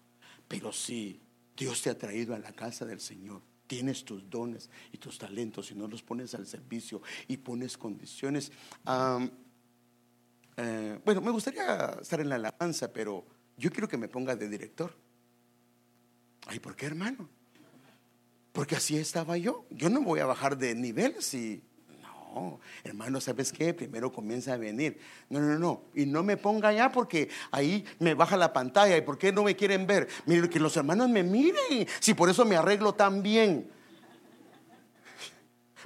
Pero 0.47 0.71
si 0.71 1.19
Dios 1.57 1.81
te 1.81 1.89
ha 1.89 1.97
traído 1.97 2.35
a 2.35 2.37
la 2.37 2.53
casa 2.53 2.85
del 2.85 2.99
Señor, 2.99 3.41
tienes 3.65 4.05
tus 4.05 4.29
dones 4.29 4.69
y 4.91 4.99
tus 4.99 5.17
talentos 5.17 5.71
y 5.71 5.75
no 5.75 5.87
los 5.87 6.03
pones 6.03 6.35
al 6.35 6.45
servicio 6.45 7.01
y 7.27 7.37
pones 7.37 7.79
condiciones. 7.79 8.51
Eh, 10.55 10.99
bueno, 11.03 11.21
me 11.21 11.31
gustaría 11.31 11.97
estar 11.99 12.21
en 12.21 12.29
la 12.29 12.35
alabanza, 12.35 12.93
pero 12.93 13.25
yo 13.57 13.71
quiero 13.71 13.87
que 13.87 13.97
me 13.97 14.07
ponga 14.07 14.35
de 14.35 14.47
director. 14.47 14.95
Ay, 16.45 16.59
¿por 16.59 16.75
qué, 16.75 16.85
hermano? 16.85 17.27
Porque 18.51 18.75
así 18.75 18.97
estaba 18.97 19.35
yo. 19.35 19.65
Yo 19.71 19.89
no 19.89 20.01
voy 20.01 20.19
a 20.19 20.27
bajar 20.27 20.59
de 20.59 20.75
nivel 20.75 21.23
si 21.23 21.63
no, 22.33 22.59
hermano, 22.83 23.19
¿sabes 23.19 23.51
qué? 23.51 23.73
Primero 23.73 24.11
comienza 24.11 24.53
a 24.53 24.57
venir. 24.57 24.99
No, 25.29 25.39
no, 25.39 25.59
no. 25.59 25.81
Y 25.93 26.05
no 26.05 26.23
me 26.23 26.37
ponga 26.37 26.69
allá 26.69 26.91
porque 26.91 27.29
ahí 27.51 27.85
me 27.99 28.13
baja 28.13 28.37
la 28.37 28.53
pantalla. 28.53 28.97
¿Y 28.97 29.01
por 29.01 29.17
qué 29.17 29.31
no 29.31 29.43
me 29.43 29.55
quieren 29.55 29.85
ver? 29.85 30.07
Miren, 30.25 30.49
que 30.49 30.59
los 30.59 30.75
hermanos 30.77 31.09
me 31.09 31.23
miren. 31.23 31.87
Si 31.99 32.13
por 32.13 32.29
eso 32.29 32.45
me 32.45 32.55
arreglo 32.55 32.93
tan 32.93 33.21
bien. 33.21 33.69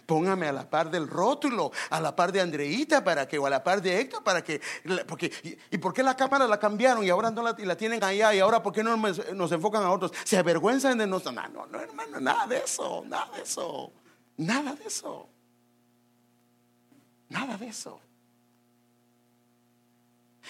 Póngame 0.06 0.48
a 0.48 0.52
la 0.52 0.70
par 0.70 0.91
del 0.91 1.08
rótulo, 1.08 1.72
a 1.89 2.00
la 2.00 2.16
par 2.16 2.32
de 2.32 2.39
Andreita 2.39 3.04
para 3.04 3.28
que, 3.28 3.39
o 3.39 3.48
a 3.48 3.50
la 3.50 3.64
par 3.64 3.82
de 3.82 4.00
Héctor 4.00 4.24
para 4.24 4.43
que, 4.43 4.62
porque, 5.08 5.32
y, 5.72 5.78
por 5.80 5.93
qué 5.93 6.04
la 6.04 6.16
cámara 6.16 6.46
la 6.46 6.60
cambiaron 6.60 7.04
y 7.04 7.10
ahora 7.10 7.32
no 7.32 7.41
la, 7.41 7.56
tienen 7.76 8.04
allá 8.04 8.32
y 8.36 8.39
ahora 8.39 8.62
por 8.62 8.72
qué 8.72 8.84
no 8.84 8.96
nos, 8.96 9.52
enfocan 9.52 9.82
a 9.82 9.91
otros? 9.91 10.12
Se 10.24 10.38
avergüenzan 10.38 11.00
de 11.00 11.08
nosotros. 11.08 11.34
No, 11.34 11.48
no, 11.48 11.66
no, 11.66 11.82
hermano, 11.82 12.20
nada 12.20 12.46
de 12.46 12.58
eso, 12.58 13.04
nada 13.08 13.32
de 13.36 13.41
eso, 13.41 13.91
nada 14.38 14.76
de 14.76 14.86
eso. 14.86 15.28
Nada 17.30 17.57
de 17.57 17.67
eso. 17.67 17.99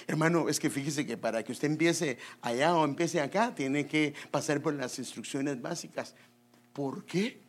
Hermano, 0.08 0.50
es 0.50 0.60
que 0.60 0.70
fíjese 0.70 1.06
que 1.06 1.18
para 1.18 1.44
que 1.44 1.52
usted 1.52 1.70
empiece 1.70 2.18
allá 2.42 2.76
o 2.76 2.84
empiece 2.84 3.22
acá, 3.22 3.56
tiene 3.56 3.88
que 3.88 4.14
pasar 4.30 4.62
por 4.62 4.74
las 4.74 5.00
instrucciones 5.00 5.62
básicas. 5.62 6.16
¿Por 6.74 7.06
qué? 7.06 7.42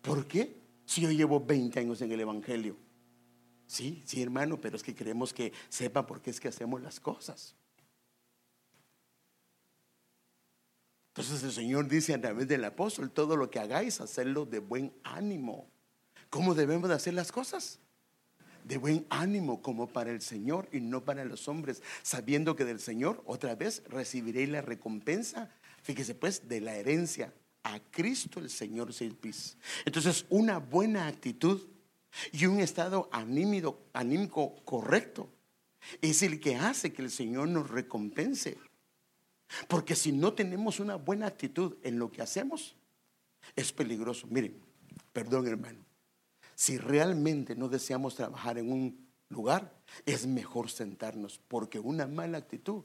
¿Por 0.00 0.26
qué? 0.26 0.56
Si 0.86 1.02
yo 1.02 1.10
llevo 1.10 1.40
20 1.40 1.78
años 1.78 2.00
en 2.00 2.10
el 2.12 2.20
Evangelio. 2.20 2.76
Sí, 3.66 4.02
sí, 4.04 4.22
hermano, 4.22 4.60
pero 4.60 4.76
es 4.76 4.82
que 4.82 4.94
queremos 4.94 5.32
que 5.32 5.52
sepa 5.68 6.06
por 6.06 6.20
qué 6.20 6.30
es 6.30 6.40
que 6.40 6.48
hacemos 6.48 6.80
las 6.82 6.98
cosas. 6.98 7.54
Entonces 11.10 11.42
el 11.42 11.52
Señor 11.52 11.86
dice 11.86 12.14
a 12.14 12.20
través 12.20 12.48
del 12.48 12.64
apóstol, 12.64 13.10
todo 13.10 13.36
lo 13.36 13.50
que 13.50 13.60
hagáis, 13.60 14.00
hacerlo 14.00 14.46
de 14.46 14.58
buen 14.58 14.92
ánimo. 15.04 15.68
¿Cómo 16.30 16.54
debemos 16.54 16.88
de 16.88 16.94
hacer 16.94 17.14
las 17.14 17.30
cosas? 17.30 17.78
De 18.64 18.78
buen 18.78 19.06
ánimo 19.10 19.62
como 19.62 19.88
para 19.88 20.10
el 20.10 20.20
Señor 20.20 20.68
y 20.72 20.80
no 20.80 21.04
para 21.04 21.24
los 21.24 21.48
hombres, 21.48 21.82
sabiendo 22.02 22.56
que 22.56 22.64
del 22.64 22.80
Señor 22.80 23.22
otra 23.26 23.54
vez 23.54 23.82
recibiréis 23.88 24.48
la 24.48 24.62
recompensa, 24.62 25.50
fíjese 25.82 26.14
pues, 26.14 26.48
de 26.48 26.60
la 26.60 26.76
herencia 26.76 27.32
a 27.62 27.80
Cristo 27.80 28.40
el 28.40 28.50
Señor 28.50 28.90
pis. 29.20 29.56
Entonces, 29.84 30.26
una 30.30 30.58
buena 30.58 31.06
actitud 31.06 31.66
y 32.32 32.46
un 32.46 32.60
estado 32.60 33.08
anímico, 33.12 33.80
anímico 33.92 34.56
correcto 34.64 35.28
es 36.00 36.22
el 36.22 36.40
que 36.40 36.56
hace 36.56 36.92
que 36.92 37.02
el 37.02 37.10
Señor 37.10 37.48
nos 37.48 37.70
recompense. 37.70 38.58
Porque 39.68 39.96
si 39.96 40.12
no 40.12 40.32
tenemos 40.32 40.80
una 40.80 40.96
buena 40.96 41.26
actitud 41.26 41.76
en 41.82 41.98
lo 41.98 42.10
que 42.10 42.22
hacemos, 42.22 42.76
es 43.56 43.72
peligroso. 43.72 44.26
Miren, 44.30 44.54
perdón 45.12 45.46
hermano, 45.48 45.84
si 46.60 46.76
realmente 46.76 47.56
no 47.56 47.70
deseamos 47.70 48.16
trabajar 48.16 48.58
en 48.58 48.70
un 48.70 49.08
lugar, 49.30 49.74
es 50.04 50.26
mejor 50.26 50.70
sentarnos, 50.70 51.40
porque 51.48 51.80
una 51.80 52.06
mala 52.06 52.36
actitud 52.36 52.84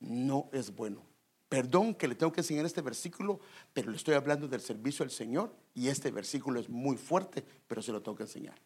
no 0.00 0.50
es 0.52 0.74
bueno. 0.74 1.06
Perdón 1.48 1.94
que 1.94 2.08
le 2.08 2.16
tengo 2.16 2.32
que 2.32 2.40
enseñar 2.40 2.66
este 2.66 2.82
versículo, 2.82 3.38
pero 3.72 3.92
le 3.92 3.96
estoy 3.96 4.14
hablando 4.14 4.48
del 4.48 4.60
servicio 4.60 5.04
al 5.04 5.12
Señor 5.12 5.54
y 5.72 5.86
este 5.86 6.10
versículo 6.10 6.58
es 6.58 6.68
muy 6.68 6.96
fuerte, 6.96 7.44
pero 7.68 7.80
se 7.80 7.92
lo 7.92 8.02
tengo 8.02 8.16
que 8.16 8.24
enseñar. 8.24 8.60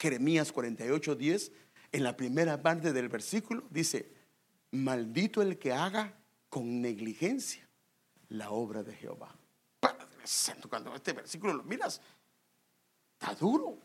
Jeremías 0.00 0.50
48, 0.50 1.14
10, 1.14 1.52
en 1.92 2.02
la 2.02 2.16
primera 2.16 2.62
parte 2.62 2.94
del 2.94 3.10
versículo 3.10 3.66
dice, 3.68 4.14
maldito 4.70 5.42
el 5.42 5.58
que 5.58 5.74
haga 5.74 6.18
con 6.48 6.80
negligencia 6.80 7.68
la 8.30 8.50
obra 8.50 8.82
de 8.82 8.94
Jehová. 8.94 9.36
Padre 9.78 10.06
Santo, 10.24 10.70
cuando 10.70 10.94
este 10.94 11.12
versículo 11.12 11.52
lo 11.52 11.64
miras, 11.64 12.00
Está 13.18 13.34
duro. 13.34 13.78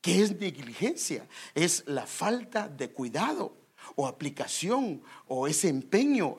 ¿Qué 0.00 0.22
es 0.22 0.38
negligencia? 0.38 1.26
Es 1.54 1.84
la 1.86 2.06
falta 2.06 2.68
de 2.68 2.90
cuidado 2.90 3.56
o 3.96 4.06
aplicación 4.06 5.02
o 5.26 5.48
ese 5.48 5.68
empeño 5.68 6.38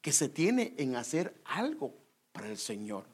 que 0.00 0.12
se 0.12 0.28
tiene 0.28 0.74
en 0.78 0.96
hacer 0.96 1.40
algo 1.44 1.94
para 2.32 2.48
el 2.48 2.58
Señor. 2.58 3.06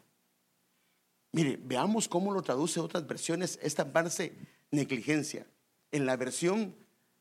Mire, 1.33 1.59
veamos 1.63 2.09
cómo 2.09 2.33
lo 2.33 2.43
traduce 2.43 2.81
otras 2.81 3.07
versiones 3.07 3.59
esta 3.63 3.93
parte 3.93 4.37
negligencia. 4.71 5.47
En 5.93 6.07
la 6.07 6.17
versión 6.17 6.75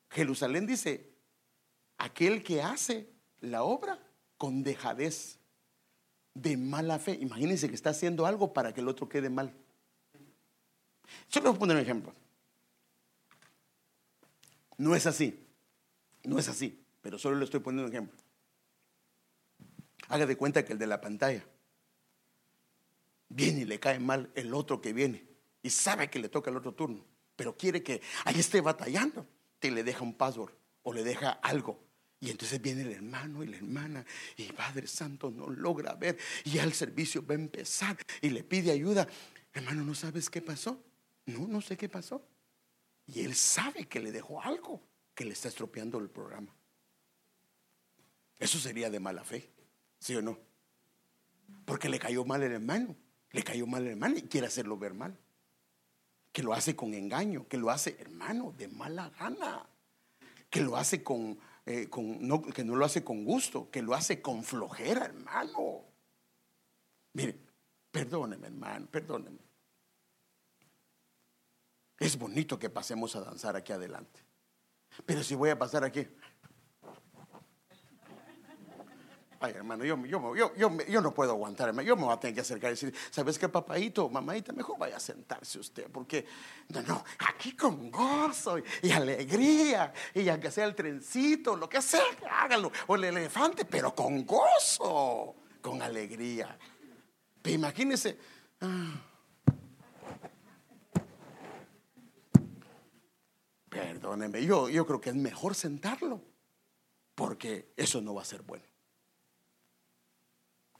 Jerusalén 0.09 0.65
dice, 0.65 1.11
aquel 1.97 2.43
que 2.43 2.61
hace 2.61 3.09
la 3.41 3.63
obra 3.63 3.99
con 4.37 4.63
dejadez, 4.63 5.39
de 6.33 6.57
mala 6.57 6.99
fe. 6.99 7.17
Imagínense 7.19 7.67
que 7.69 7.75
está 7.75 7.91
haciendo 7.91 8.25
algo 8.25 8.53
para 8.53 8.73
que 8.73 8.81
el 8.81 8.87
otro 8.87 9.09
quede 9.09 9.29
mal. 9.29 9.53
Yo 11.29 11.41
le 11.41 11.47
voy 11.47 11.55
a 11.55 11.59
poner 11.59 11.77
un 11.77 11.83
ejemplo. 11.83 12.13
No 14.77 14.95
es 14.95 15.05
así. 15.05 15.45
No 16.23 16.39
es 16.39 16.47
así. 16.47 16.83
Pero 17.01 17.17
solo 17.17 17.37
le 17.37 17.45
estoy 17.45 17.59
poniendo 17.59 17.87
un 17.87 17.93
ejemplo. 17.93 18.17
Haga 20.07 20.25
de 20.25 20.35
cuenta 20.35 20.65
que 20.65 20.73
el 20.73 20.79
de 20.79 20.87
la 20.87 20.99
pantalla 20.99 21.45
viene 23.29 23.61
y 23.61 23.65
le 23.65 23.79
cae 23.79 23.99
mal 23.99 24.31
el 24.35 24.53
otro 24.53 24.81
que 24.81 24.91
viene 24.91 25.23
y 25.61 25.69
sabe 25.69 26.09
que 26.09 26.19
le 26.19 26.29
toca 26.29 26.49
el 26.49 26.57
otro 26.57 26.73
turno, 26.73 27.05
pero 27.35 27.55
quiere 27.55 27.83
que 27.83 28.01
ahí 28.25 28.39
esté 28.39 28.61
batallando. 28.61 29.25
Te 29.59 29.71
le 29.71 29.83
deja 29.83 30.03
un 30.03 30.13
password 30.13 30.53
o 30.83 30.93
le 30.93 31.03
deja 31.03 31.31
algo. 31.31 31.79
Y 32.21 32.29
entonces 32.31 32.61
viene 32.61 32.81
el 32.81 32.91
hermano 32.91 33.43
y 33.43 33.47
la 33.47 33.57
hermana 33.57 34.05
y 34.35 34.51
Padre 34.51 34.87
Santo 34.87 35.31
no 35.31 35.47
logra 35.49 35.93
ver 35.95 36.17
y 36.43 36.51
ya 36.51 36.63
el 36.63 36.73
servicio 36.73 37.25
va 37.25 37.33
a 37.33 37.37
empezar 37.37 37.97
y 38.21 38.29
le 38.29 38.43
pide 38.43 38.71
ayuda. 38.71 39.07
Hermano, 39.53 39.83
¿no 39.83 39.95
sabes 39.95 40.29
qué 40.29 40.41
pasó? 40.41 40.83
No, 41.33 41.47
no 41.47 41.61
sé 41.61 41.77
qué 41.77 41.89
pasó. 41.89 42.25
Y 43.05 43.21
él 43.21 43.35
sabe 43.35 43.87
que 43.87 43.99
le 43.99 44.11
dejó 44.11 44.41
algo 44.41 44.81
que 45.15 45.25
le 45.25 45.33
está 45.33 45.47
estropeando 45.47 45.97
el 45.97 46.09
programa. 46.09 46.53
Eso 48.37 48.57
sería 48.57 48.89
de 48.89 48.99
mala 48.99 49.23
fe, 49.23 49.51
¿sí 49.99 50.15
o 50.15 50.21
no? 50.21 50.39
Porque 51.65 51.89
le 51.89 51.99
cayó 51.99 52.23
mal 52.23 52.41
el 52.43 52.53
hermano, 52.53 52.95
le 53.31 53.43
cayó 53.43 53.67
mal 53.67 53.83
el 53.83 53.89
hermano 53.89 54.17
y 54.17 54.21
quiere 54.23 54.47
hacerlo 54.47 54.77
ver 54.77 54.93
mal. 54.93 55.17
Que 56.31 56.43
lo 56.43 56.53
hace 56.53 56.75
con 56.75 56.93
engaño, 56.93 57.47
que 57.47 57.57
lo 57.57 57.69
hace, 57.69 57.97
hermano, 57.99 58.53
de 58.57 58.67
mala 58.67 59.09
gana. 59.19 59.67
Que 60.49 60.61
lo 60.61 60.77
hace 60.77 61.03
con, 61.03 61.39
eh, 61.65 61.89
que 62.53 62.63
no 62.63 62.75
lo 62.75 62.85
hace 62.85 63.03
con 63.03 63.25
gusto, 63.25 63.69
que 63.71 63.81
lo 63.81 63.93
hace 63.93 64.21
con 64.21 64.43
flojera, 64.43 65.05
hermano. 65.05 65.83
Mire, 67.13 67.37
perdóneme, 67.91 68.47
hermano, 68.47 68.87
perdóneme. 68.87 69.48
Es 71.99 72.17
bonito 72.17 72.57
que 72.57 72.69
pasemos 72.69 73.15
a 73.15 73.21
danzar 73.21 73.55
aquí 73.55 73.73
adelante. 73.73 74.23
Pero 75.05 75.23
si 75.23 75.35
voy 75.35 75.49
a 75.49 75.59
pasar 75.59 75.83
aquí. 75.83 76.07
Ay, 79.41 79.53
hermano, 79.55 79.85
yo, 79.85 79.97
yo, 80.35 81.01
no 81.01 81.13
puedo 81.13 81.31
aguantarme. 81.31 81.85
Yo 81.85 81.95
me 81.95 82.03
voy 82.03 82.13
a 82.13 82.19
tener 82.19 82.35
que 82.35 82.41
acercar 82.41 82.71
y 82.71 82.73
decir, 82.73 82.93
¿sabes 83.09 83.39
qué, 83.39 83.47
papadito, 83.47 84.09
mamadita? 84.09 84.51
Mejor 84.51 84.77
vaya 84.77 84.97
a 84.97 84.99
sentarse 84.99 85.59
usted, 85.59 85.89
porque 85.89 86.25
no, 86.69 86.81
no, 86.81 87.05
aquí 87.19 87.55
con 87.55 87.89
gozo 87.89 88.57
y, 88.81 88.91
alegría, 88.91 89.93
y 90.13 90.27
aunque 90.27 90.51
sea 90.51 90.65
el 90.65 90.75
trencito, 90.75 91.55
lo 91.55 91.69
que 91.69 91.81
sea, 91.81 92.03
hágalo, 92.29 92.69
o 92.87 92.95
el 92.95 93.05
elefante, 93.05 93.63
pero 93.63 93.95
con 93.95 94.25
gozo, 94.25 95.35
con 95.61 95.81
alegría. 95.81 96.57
Pero 97.41 97.55
imagínese. 97.55 98.17
Ah, 98.59 99.08
Yo, 104.01 104.85
creo 104.85 105.01
que 105.01 105.09
es 105.09 105.15
mejor 105.15 105.55
sentarlo, 105.55 106.21
porque 107.15 107.71
eso 107.75 108.01
no 108.01 108.13
va 108.13 108.21
a 108.21 108.25
ser 108.25 108.41
bueno. 108.41 108.65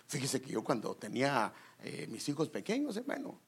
Fíjese 0.08 0.42
que 0.42 0.52
yo 0.52 0.64
cuando 0.64 0.96
tenía 0.96 1.54
eh, 1.84 2.08
mis 2.10 2.28
hijos 2.30 2.50
pequeños, 2.50 2.98
hermano, 2.98 3.40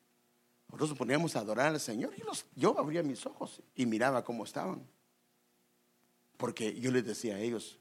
nosotros 0.68 0.90
nos 0.90 0.98
poníamos 0.98 1.36
a 1.36 1.40
adorar 1.40 1.68
al 1.68 1.80
Señor 1.80 2.14
y 2.16 2.22
yo 2.60 2.80
abría 2.80 3.04
mis 3.04 3.26
ojos 3.26 3.62
y 3.76 3.86
miraba 3.86 4.24
cómo 4.24 4.44
estaban. 4.44 4.88
Porque 6.38 6.80
yo 6.80 6.92
les 6.92 7.06
decía 7.06 7.36
a 7.36 7.40
ellos, 7.40 7.78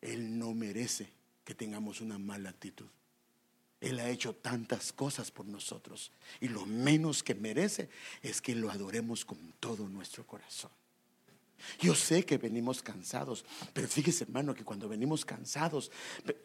Él 0.00 0.38
no 0.38 0.52
merece 0.52 1.12
que 1.44 1.54
tengamos 1.54 2.00
una 2.00 2.18
mala 2.18 2.50
actitud. 2.50 2.88
Él 3.80 4.00
ha 4.00 4.08
hecho 4.08 4.34
tantas 4.34 4.92
cosas 4.92 5.30
por 5.30 5.46
nosotros 5.46 6.10
y 6.40 6.48
lo 6.48 6.64
menos 6.64 7.22
que 7.22 7.34
merece 7.34 7.90
es 8.22 8.40
que 8.40 8.54
lo 8.54 8.70
adoremos 8.70 9.24
con 9.24 9.38
todo 9.60 9.88
nuestro 9.88 10.26
corazón. 10.26 10.70
Yo 11.80 11.94
sé 11.94 12.24
que 12.24 12.38
venimos 12.38 12.82
cansados, 12.82 13.44
pero 13.72 13.88
fíjese 13.88 14.24
hermano 14.24 14.54
que 14.54 14.64
cuando 14.64 14.88
venimos 14.88 15.24
cansados, 15.24 15.90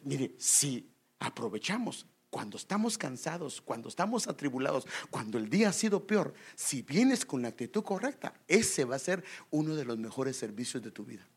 mire, 0.03 0.35
si 0.37 0.89
aprovechamos 1.19 2.05
cuando 2.29 2.57
estamos 2.57 2.97
cansados, 2.97 3.61
cuando 3.61 3.89
estamos 3.89 4.27
atribulados, 4.27 4.85
cuando 5.09 5.37
el 5.37 5.49
día 5.49 5.69
ha 5.69 5.73
sido 5.73 6.05
peor, 6.05 6.33
si 6.55 6.83
vienes 6.83 7.25
con 7.25 7.41
la 7.41 7.47
actitud 7.47 7.83
correcta, 7.83 8.33
ese 8.47 8.85
va 8.85 8.95
a 8.95 8.99
ser 8.99 9.23
uno 9.49 9.75
de 9.75 9.85
los 9.85 9.97
mejores 9.97 10.37
servicios 10.37 10.83
de 10.83 10.91
tu 10.91 11.03
vida. 11.05 11.27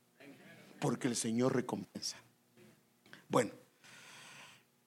Porque 0.80 1.08
el 1.08 1.16
Señor 1.16 1.54
recompensa. 1.54 2.18
Bueno, 3.28 3.52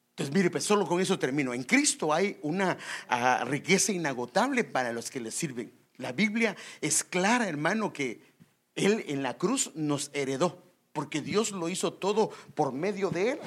entonces 0.09 0.33
mire, 0.33 0.51
pues 0.51 0.63
solo 0.63 0.85
con 0.85 1.01
eso 1.01 1.17
termino. 1.17 1.53
En 1.53 1.63
Cristo 1.63 2.13
hay 2.13 2.37
una 2.41 2.77
ah, 3.09 3.43
riqueza 3.45 3.91
inagotable 3.91 4.63
para 4.63 4.93
los 4.93 5.09
que 5.09 5.19
le 5.19 5.31
sirven. 5.31 5.73
La 5.97 6.11
Biblia 6.11 6.55
es 6.81 7.03
clara, 7.03 7.47
hermano, 7.47 7.91
que 7.91 8.34
Él 8.75 9.05
en 9.07 9.23
la 9.23 9.37
cruz 9.37 9.71
nos 9.75 10.11
heredó, 10.13 10.61
porque 10.93 11.21
Dios 11.21 11.51
lo 11.51 11.69
hizo 11.69 11.93
todo 11.93 12.29
por 12.53 12.71
medio 12.73 13.09
de 13.09 13.31
Él. 13.31 13.39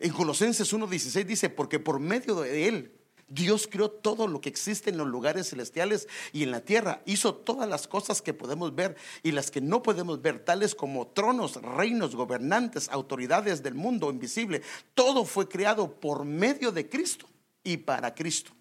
En 0.00 0.12
Colosenses 0.12 0.72
1.16 0.72 1.24
dice, 1.24 1.50
porque 1.50 1.80
por 1.80 1.98
medio 1.98 2.36
de 2.36 2.68
Él 2.68 2.98
Dios 3.28 3.68
creó 3.70 3.90
todo 3.90 4.26
lo 4.26 4.40
que 4.40 4.48
existe 4.48 4.88
en 4.88 4.96
los 4.96 5.06
lugares 5.06 5.50
celestiales 5.50 6.08
y 6.32 6.42
en 6.42 6.50
la 6.50 6.62
tierra. 6.62 7.02
Hizo 7.04 7.34
todas 7.34 7.68
las 7.68 7.86
cosas 7.86 8.22
que 8.22 8.32
podemos 8.32 8.74
ver 8.74 8.96
y 9.22 9.32
las 9.32 9.50
que 9.50 9.60
no 9.60 9.82
podemos 9.82 10.22
ver, 10.22 10.44
tales 10.44 10.74
como 10.74 11.08
tronos, 11.08 11.60
reinos, 11.60 12.16
gobernantes, 12.16 12.88
autoridades 12.88 13.62
del 13.62 13.74
mundo 13.74 14.10
invisible. 14.10 14.62
Todo 14.94 15.26
fue 15.26 15.46
creado 15.46 16.00
por 16.00 16.24
medio 16.24 16.72
de 16.72 16.88
Cristo 16.88 17.28
y 17.62 17.76
para 17.76 18.14
Cristo. 18.14 18.52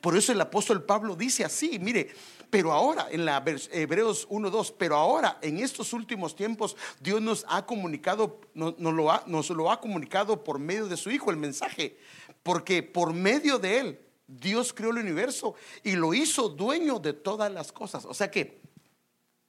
Por 0.00 0.16
eso 0.16 0.32
el 0.32 0.40
apóstol 0.40 0.84
Pablo 0.84 1.16
dice 1.16 1.44
así, 1.44 1.78
mire, 1.78 2.10
pero 2.54 2.72
ahora, 2.72 3.08
en 3.10 3.24
la 3.24 3.42
Hebreos 3.72 4.28
1.2, 4.28 4.74
pero 4.78 4.96
ahora, 4.96 5.38
en 5.42 5.58
estos 5.58 5.92
últimos 5.92 6.36
tiempos, 6.36 6.76
Dios 7.00 7.20
nos 7.20 7.44
ha 7.48 7.66
comunicado, 7.66 8.40
nos, 8.54 8.78
lo 8.78 9.10
ha, 9.10 9.24
nos 9.26 9.50
lo 9.50 9.72
ha 9.72 9.80
comunicado 9.80 10.44
por 10.44 10.58
medio 10.58 10.86
de 10.86 10.96
su 10.96 11.10
Hijo, 11.10 11.30
el 11.30 11.36
mensaje, 11.36 11.98
porque 12.42 12.82
por 12.82 13.12
medio 13.12 13.58
de 13.58 13.80
Él, 13.80 14.00
Dios 14.28 14.72
creó 14.72 14.90
el 14.90 14.98
universo 14.98 15.56
y 15.82 15.96
lo 15.96 16.14
hizo 16.14 16.48
dueño 16.48 16.98
de 16.98 17.12
todas 17.12 17.52
las 17.52 17.72
cosas. 17.72 18.04
O 18.04 18.14
sea 18.14 18.30
que 18.30 18.60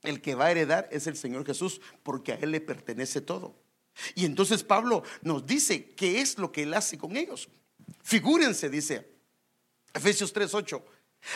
el 0.02 0.22
que 0.22 0.36
va 0.36 0.46
a 0.46 0.52
heredar 0.52 0.90
es 0.92 1.08
el 1.08 1.16
Señor 1.16 1.46
Jesús, 1.46 1.82
porque 2.02 2.34
a 2.34 2.36
Él 2.36 2.52
le 2.52 2.62
pertenece 2.62 3.22
todo. 3.22 3.56
Y 4.16 4.26
entonces 4.26 4.64
Pablo 4.64 5.04
nos 5.22 5.46
dice 5.46 5.92
qué 5.92 6.22
es 6.22 6.38
lo 6.38 6.52
que 6.52 6.64
Él 6.64 6.74
hace 6.74 6.98
con 6.98 7.16
ellos. 7.16 7.50
Figúrense, 8.02 8.70
dice 8.70 9.15
Efesios 9.96 10.32
3:8 10.34 10.84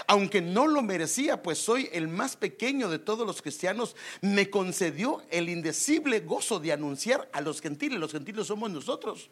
aunque 0.07 0.41
no 0.41 0.67
lo 0.67 0.81
merecía, 0.81 1.41
pues 1.41 1.57
soy 1.57 1.89
el 1.91 2.07
más 2.07 2.35
pequeño 2.35 2.89
de 2.89 2.99
todos 2.99 3.25
los 3.25 3.41
cristianos, 3.41 3.95
me 4.21 4.49
concedió 4.49 5.23
el 5.29 5.49
indecible 5.49 6.19
gozo 6.21 6.59
de 6.59 6.71
anunciar 6.71 7.29
a 7.33 7.41
los 7.41 7.61
gentiles, 7.61 7.99
los 7.99 8.11
gentiles 8.11 8.47
somos 8.47 8.69
nosotros, 8.69 9.31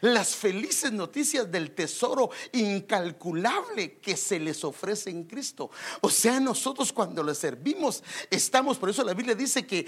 las 0.00 0.34
felices 0.34 0.92
noticias 0.92 1.50
del 1.50 1.74
tesoro 1.74 2.30
incalculable 2.52 3.98
que 3.98 4.16
se 4.16 4.38
les 4.38 4.64
ofrece 4.64 5.10
en 5.10 5.24
Cristo. 5.24 5.70
O 6.00 6.10
sea, 6.10 6.40
nosotros 6.40 6.92
cuando 6.92 7.22
le 7.22 7.34
servimos 7.34 8.02
estamos, 8.30 8.78
por 8.78 8.90
eso 8.90 9.04
la 9.04 9.14
Biblia 9.14 9.34
dice 9.34 9.66
que 9.66 9.86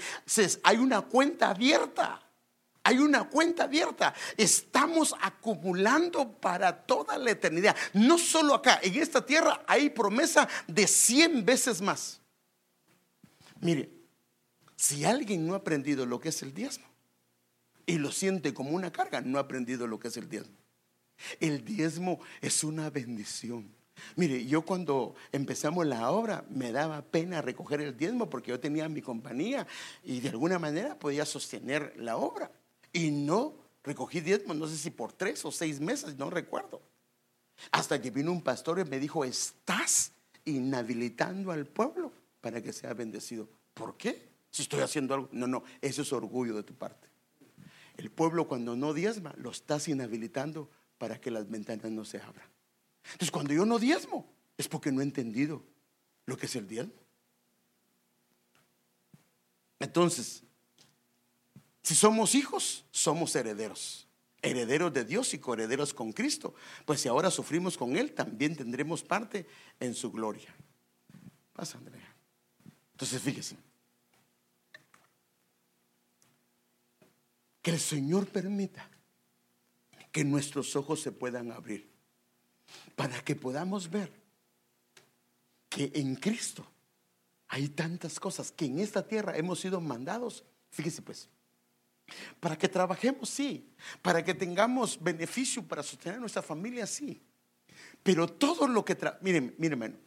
hay 0.63 0.77
una 0.77 1.01
cuenta 1.01 1.49
abierta. 1.49 2.28
Hay 2.89 2.97
una 2.97 3.29
cuenta 3.29 3.65
abierta. 3.65 4.15
Estamos 4.35 5.13
acumulando 5.21 6.31
para 6.39 6.75
toda 6.75 7.19
la 7.19 7.29
eternidad. 7.29 7.75
No 7.93 8.17
solo 8.17 8.55
acá, 8.55 8.79
en 8.81 8.95
esta 8.95 9.23
tierra 9.23 9.63
hay 9.67 9.91
promesa 9.91 10.49
de 10.65 10.87
100 10.87 11.45
veces 11.45 11.83
más. 11.83 12.19
Mire, 13.61 13.91
si 14.75 15.05
alguien 15.05 15.45
no 15.45 15.53
ha 15.53 15.57
aprendido 15.57 16.07
lo 16.07 16.19
que 16.19 16.29
es 16.29 16.41
el 16.41 16.51
diezmo 16.51 16.87
y 17.85 17.99
lo 17.99 18.11
siente 18.11 18.55
como 18.55 18.71
una 18.71 18.91
carga, 18.91 19.21
no 19.21 19.37
ha 19.37 19.41
aprendido 19.41 19.85
lo 19.85 19.99
que 19.99 20.07
es 20.07 20.17
el 20.17 20.27
diezmo. 20.27 20.57
El 21.39 21.63
diezmo 21.63 22.19
es 22.41 22.63
una 22.63 22.89
bendición. 22.89 23.71
Mire, 24.15 24.47
yo 24.47 24.63
cuando 24.63 25.13
empezamos 25.31 25.85
la 25.85 26.09
obra 26.09 26.43
me 26.49 26.71
daba 26.71 27.03
pena 27.03 27.43
recoger 27.43 27.81
el 27.81 27.95
diezmo 27.95 28.31
porque 28.31 28.49
yo 28.49 28.59
tenía 28.59 28.89
mi 28.89 29.03
compañía 29.03 29.67
y 30.03 30.21
de 30.21 30.29
alguna 30.29 30.57
manera 30.57 30.97
podía 30.97 31.23
sostener 31.23 31.93
la 31.95 32.17
obra. 32.17 32.49
Y 32.91 33.11
no 33.11 33.55
recogí 33.83 34.21
diezmos, 34.21 34.57
no 34.57 34.67
sé 34.67 34.77
si 34.77 34.89
por 34.89 35.13
tres 35.13 35.43
o 35.45 35.51
seis 35.51 35.79
meses, 35.79 36.17
no 36.17 36.29
recuerdo. 36.29 36.81
Hasta 37.71 38.01
que 38.01 38.11
vino 38.11 38.31
un 38.31 38.41
pastor 38.41 38.79
y 38.79 38.85
me 38.85 38.99
dijo, 38.99 39.25
estás 39.25 40.13
inhabilitando 40.45 41.51
al 41.51 41.65
pueblo 41.65 42.11
para 42.41 42.61
que 42.61 42.73
sea 42.73 42.93
bendecido. 42.93 43.49
¿Por 43.73 43.97
qué? 43.97 44.29
Si 44.51 44.63
estoy 44.63 44.81
haciendo 44.81 45.13
algo. 45.13 45.29
No, 45.31 45.47
no, 45.47 45.63
eso 45.81 46.01
es 46.01 46.13
orgullo 46.13 46.55
de 46.55 46.63
tu 46.63 46.73
parte. 46.73 47.07
El 47.97 48.09
pueblo 48.09 48.47
cuando 48.47 48.75
no 48.75 48.93
diezma, 48.93 49.33
lo 49.37 49.51
estás 49.51 49.87
inhabilitando 49.87 50.69
para 50.97 51.19
que 51.19 51.31
las 51.31 51.49
ventanas 51.49 51.91
no 51.91 52.05
se 52.05 52.17
abran. 52.21 52.47
Entonces 53.03 53.31
cuando 53.31 53.53
yo 53.53 53.65
no 53.65 53.79
diezmo, 53.79 54.31
es 54.57 54.67
porque 54.67 54.91
no 54.91 55.01
he 55.01 55.03
entendido 55.03 55.63
lo 56.25 56.37
que 56.37 56.45
es 56.45 56.55
el 56.55 56.67
diezmo. 56.67 56.93
Entonces, 59.79 60.43
si 61.81 61.95
somos 61.95 62.35
hijos, 62.35 62.85
somos 62.91 63.35
herederos. 63.35 64.07
Herederos 64.41 64.93
de 64.93 65.03
Dios 65.03 65.33
y 65.33 65.39
coherederos 65.39 65.93
con 65.93 66.13
Cristo. 66.13 66.53
Pues 66.85 67.01
si 67.01 67.09
ahora 67.09 67.29
sufrimos 67.29 67.77
con 67.77 67.97
Él, 67.97 68.13
también 68.13 68.55
tendremos 68.55 69.03
parte 69.03 69.45
en 69.79 69.93
su 69.93 70.11
gloria. 70.11 70.53
Pasa, 71.53 71.77
Andrea. 71.77 72.15
Entonces, 72.93 73.21
fíjese. 73.21 73.57
Que 77.61 77.71
el 77.71 77.79
Señor 77.79 78.27
permita 78.27 78.89
que 80.11 80.23
nuestros 80.23 80.75
ojos 80.75 81.01
se 81.01 81.11
puedan 81.11 81.51
abrir 81.51 81.89
para 82.95 83.21
que 83.23 83.35
podamos 83.35 83.89
ver 83.89 84.11
que 85.69 85.91
en 85.95 86.15
Cristo 86.15 86.65
hay 87.47 87.69
tantas 87.69 88.19
cosas 88.19 88.51
que 88.51 88.65
en 88.65 88.79
esta 88.79 89.07
tierra 89.07 89.37
hemos 89.37 89.59
sido 89.59 89.81
mandados. 89.81 90.43
Fíjese 90.71 91.01
pues, 91.01 91.29
para 92.39 92.57
que 92.57 92.67
trabajemos, 92.67 93.29
sí. 93.29 93.69
Para 94.01 94.23
que 94.23 94.33
tengamos 94.33 95.01
beneficio 95.01 95.63
para 95.63 95.83
sostener 95.83 96.19
nuestra 96.19 96.41
familia, 96.41 96.85
sí. 96.85 97.21
Pero 98.03 98.27
todo 98.27 98.67
lo 98.67 98.83
que... 98.83 98.97
Miren, 99.21 99.55
miren, 99.57 99.99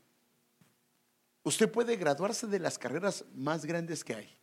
usted 1.42 1.70
puede 1.70 1.96
graduarse 1.96 2.46
de 2.46 2.58
las 2.58 2.78
carreras 2.78 3.24
más 3.34 3.64
grandes 3.64 4.04
que 4.04 4.14
hay. 4.14 4.38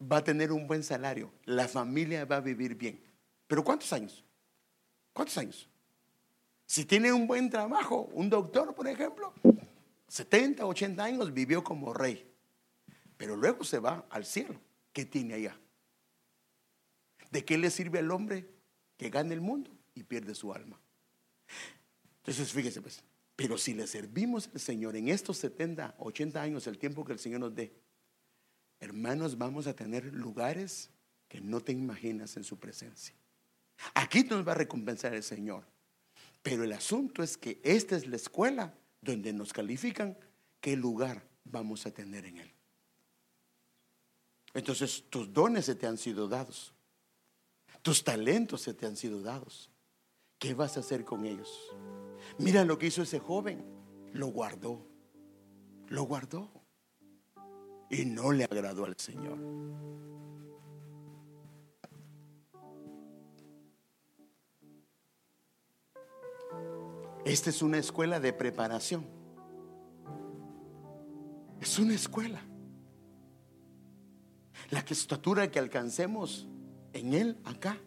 Va 0.00 0.18
a 0.18 0.24
tener 0.24 0.52
un 0.52 0.66
buen 0.66 0.82
salario. 0.82 1.32
La 1.44 1.68
familia 1.68 2.24
va 2.24 2.36
a 2.36 2.40
vivir 2.40 2.74
bien. 2.74 3.02
Pero 3.46 3.64
¿cuántos 3.64 3.92
años? 3.92 4.24
¿Cuántos 5.12 5.36
años? 5.38 5.68
Si 6.66 6.84
tiene 6.84 7.12
un 7.12 7.26
buen 7.26 7.48
trabajo, 7.48 8.10
un 8.12 8.28
doctor, 8.28 8.74
por 8.74 8.86
ejemplo, 8.86 9.32
70, 10.08 10.66
80 10.66 11.02
años 11.02 11.32
vivió 11.32 11.64
como 11.64 11.94
rey. 11.94 12.30
Pero 13.16 13.36
luego 13.36 13.64
se 13.64 13.78
va 13.78 14.06
al 14.10 14.24
cielo. 14.24 14.54
¿Qué 14.92 15.04
tiene 15.04 15.34
allá? 15.34 15.58
¿De 17.30 17.44
qué 17.44 17.58
le 17.58 17.70
sirve 17.70 17.98
al 17.98 18.10
hombre 18.10 18.48
que 18.96 19.10
gane 19.10 19.34
el 19.34 19.40
mundo 19.40 19.70
y 19.94 20.02
pierde 20.02 20.34
su 20.34 20.52
alma? 20.52 20.80
Entonces, 22.18 22.52
fíjese 22.52 22.80
pues, 22.80 23.02
pero 23.36 23.56
si 23.56 23.74
le 23.74 23.86
servimos 23.86 24.48
al 24.52 24.60
Señor 24.60 24.96
en 24.96 25.08
estos 25.08 25.38
70, 25.38 25.94
80 25.98 26.42
años, 26.42 26.66
el 26.66 26.78
tiempo 26.78 27.04
que 27.04 27.12
el 27.12 27.18
Señor 27.18 27.40
nos 27.40 27.54
dé, 27.54 27.72
hermanos, 28.80 29.38
vamos 29.38 29.66
a 29.66 29.74
tener 29.74 30.12
lugares 30.12 30.90
que 31.28 31.40
no 31.40 31.60
te 31.60 31.72
imaginas 31.72 32.36
en 32.36 32.44
su 32.44 32.58
presencia. 32.58 33.14
Aquí 33.94 34.24
nos 34.24 34.46
va 34.46 34.52
a 34.52 34.56
recompensar 34.56 35.14
el 35.14 35.22
Señor. 35.22 35.64
Pero 36.42 36.64
el 36.64 36.72
asunto 36.72 37.22
es 37.22 37.36
que 37.36 37.60
esta 37.62 37.96
es 37.96 38.06
la 38.06 38.16
escuela 38.16 38.74
donde 39.00 39.32
nos 39.32 39.52
califican 39.52 40.16
qué 40.60 40.76
lugar 40.76 41.26
vamos 41.44 41.86
a 41.86 41.90
tener 41.90 42.24
en 42.24 42.38
Él. 42.38 42.52
Entonces 44.54 45.04
tus 45.10 45.32
dones 45.32 45.66
se 45.66 45.74
te 45.74 45.86
han 45.86 45.98
sido 45.98 46.28
dados. 46.28 46.74
Tus 47.82 48.04
talentos 48.04 48.62
se 48.62 48.74
te 48.74 48.86
han 48.86 48.96
sido 48.96 49.22
dados. 49.22 49.70
¿Qué 50.38 50.54
vas 50.54 50.76
a 50.76 50.80
hacer 50.80 51.04
con 51.04 51.24
ellos? 51.24 51.50
Mira 52.38 52.64
lo 52.64 52.78
que 52.78 52.86
hizo 52.86 53.02
ese 53.02 53.18
joven. 53.18 53.64
Lo 54.12 54.28
guardó. 54.28 54.86
Lo 55.88 56.04
guardó. 56.04 56.50
Y 57.90 58.04
no 58.04 58.32
le 58.32 58.44
agradó 58.44 58.84
al 58.84 58.96
Señor. 58.98 59.38
Esta 67.24 67.50
es 67.50 67.62
una 67.62 67.78
escuela 67.78 68.20
de 68.20 68.32
preparación. 68.32 69.04
Es 71.60 71.78
una 71.78 71.94
escuela. 71.94 72.40
La 74.70 74.80
estatura 74.80 75.50
que 75.50 75.58
alcancemos 75.58 76.48
en 76.92 77.14
Él 77.14 77.36
acá 77.44 77.78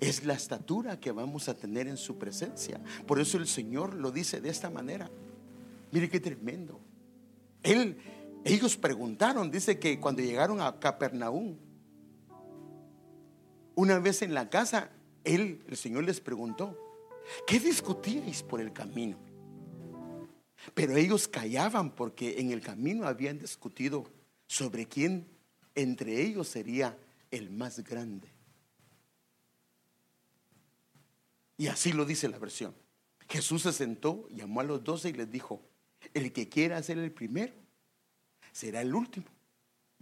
es 0.00 0.24
la 0.24 0.34
estatura 0.34 0.98
que 0.98 1.12
vamos 1.12 1.48
a 1.48 1.56
tener 1.56 1.86
en 1.86 1.96
su 1.96 2.18
presencia. 2.18 2.80
Por 3.06 3.20
eso 3.20 3.38
el 3.38 3.46
Señor 3.46 3.94
lo 3.94 4.10
dice 4.10 4.40
de 4.40 4.48
esta 4.48 4.70
manera. 4.70 5.10
Mire 5.90 6.08
qué 6.08 6.20
tremendo. 6.20 6.80
Él, 7.62 7.96
ellos 8.44 8.76
preguntaron, 8.76 9.50
dice 9.50 9.78
que 9.78 10.00
cuando 10.00 10.22
llegaron 10.22 10.60
a 10.60 10.78
Capernaum, 10.78 11.56
una 13.74 13.98
vez 13.98 14.22
en 14.22 14.34
la 14.34 14.50
casa, 14.50 14.90
él, 15.24 15.64
el 15.68 15.76
Señor 15.76 16.04
les 16.04 16.20
preguntó, 16.20 16.76
¿qué 17.46 17.60
discutíais 17.60 18.42
por 18.42 18.60
el 18.60 18.72
camino? 18.72 19.18
Pero 20.74 20.96
ellos 20.96 21.28
callaban 21.28 21.94
porque 21.94 22.40
en 22.40 22.50
el 22.50 22.60
camino 22.60 23.06
habían 23.06 23.38
discutido 23.38 24.04
sobre 24.46 24.86
quién 24.86 25.26
entre 25.74 26.20
ellos 26.20 26.48
sería 26.48 26.96
el 27.32 27.50
más 27.50 27.80
grande. 27.80 28.28
Y 31.56 31.66
así 31.66 31.92
lo 31.92 32.04
dice 32.04 32.28
la 32.28 32.38
versión. 32.38 32.74
Jesús 33.28 33.62
se 33.62 33.72
sentó, 33.72 34.28
llamó 34.28 34.60
a 34.60 34.64
los 34.64 34.84
doce 34.84 35.08
y 35.08 35.14
les 35.14 35.30
dijo, 35.30 35.62
el 36.14 36.32
que 36.32 36.48
quiera 36.48 36.82
ser 36.82 36.98
el 36.98 37.10
primero 37.10 37.54
será 38.52 38.82
el 38.82 38.94
último 38.94 39.26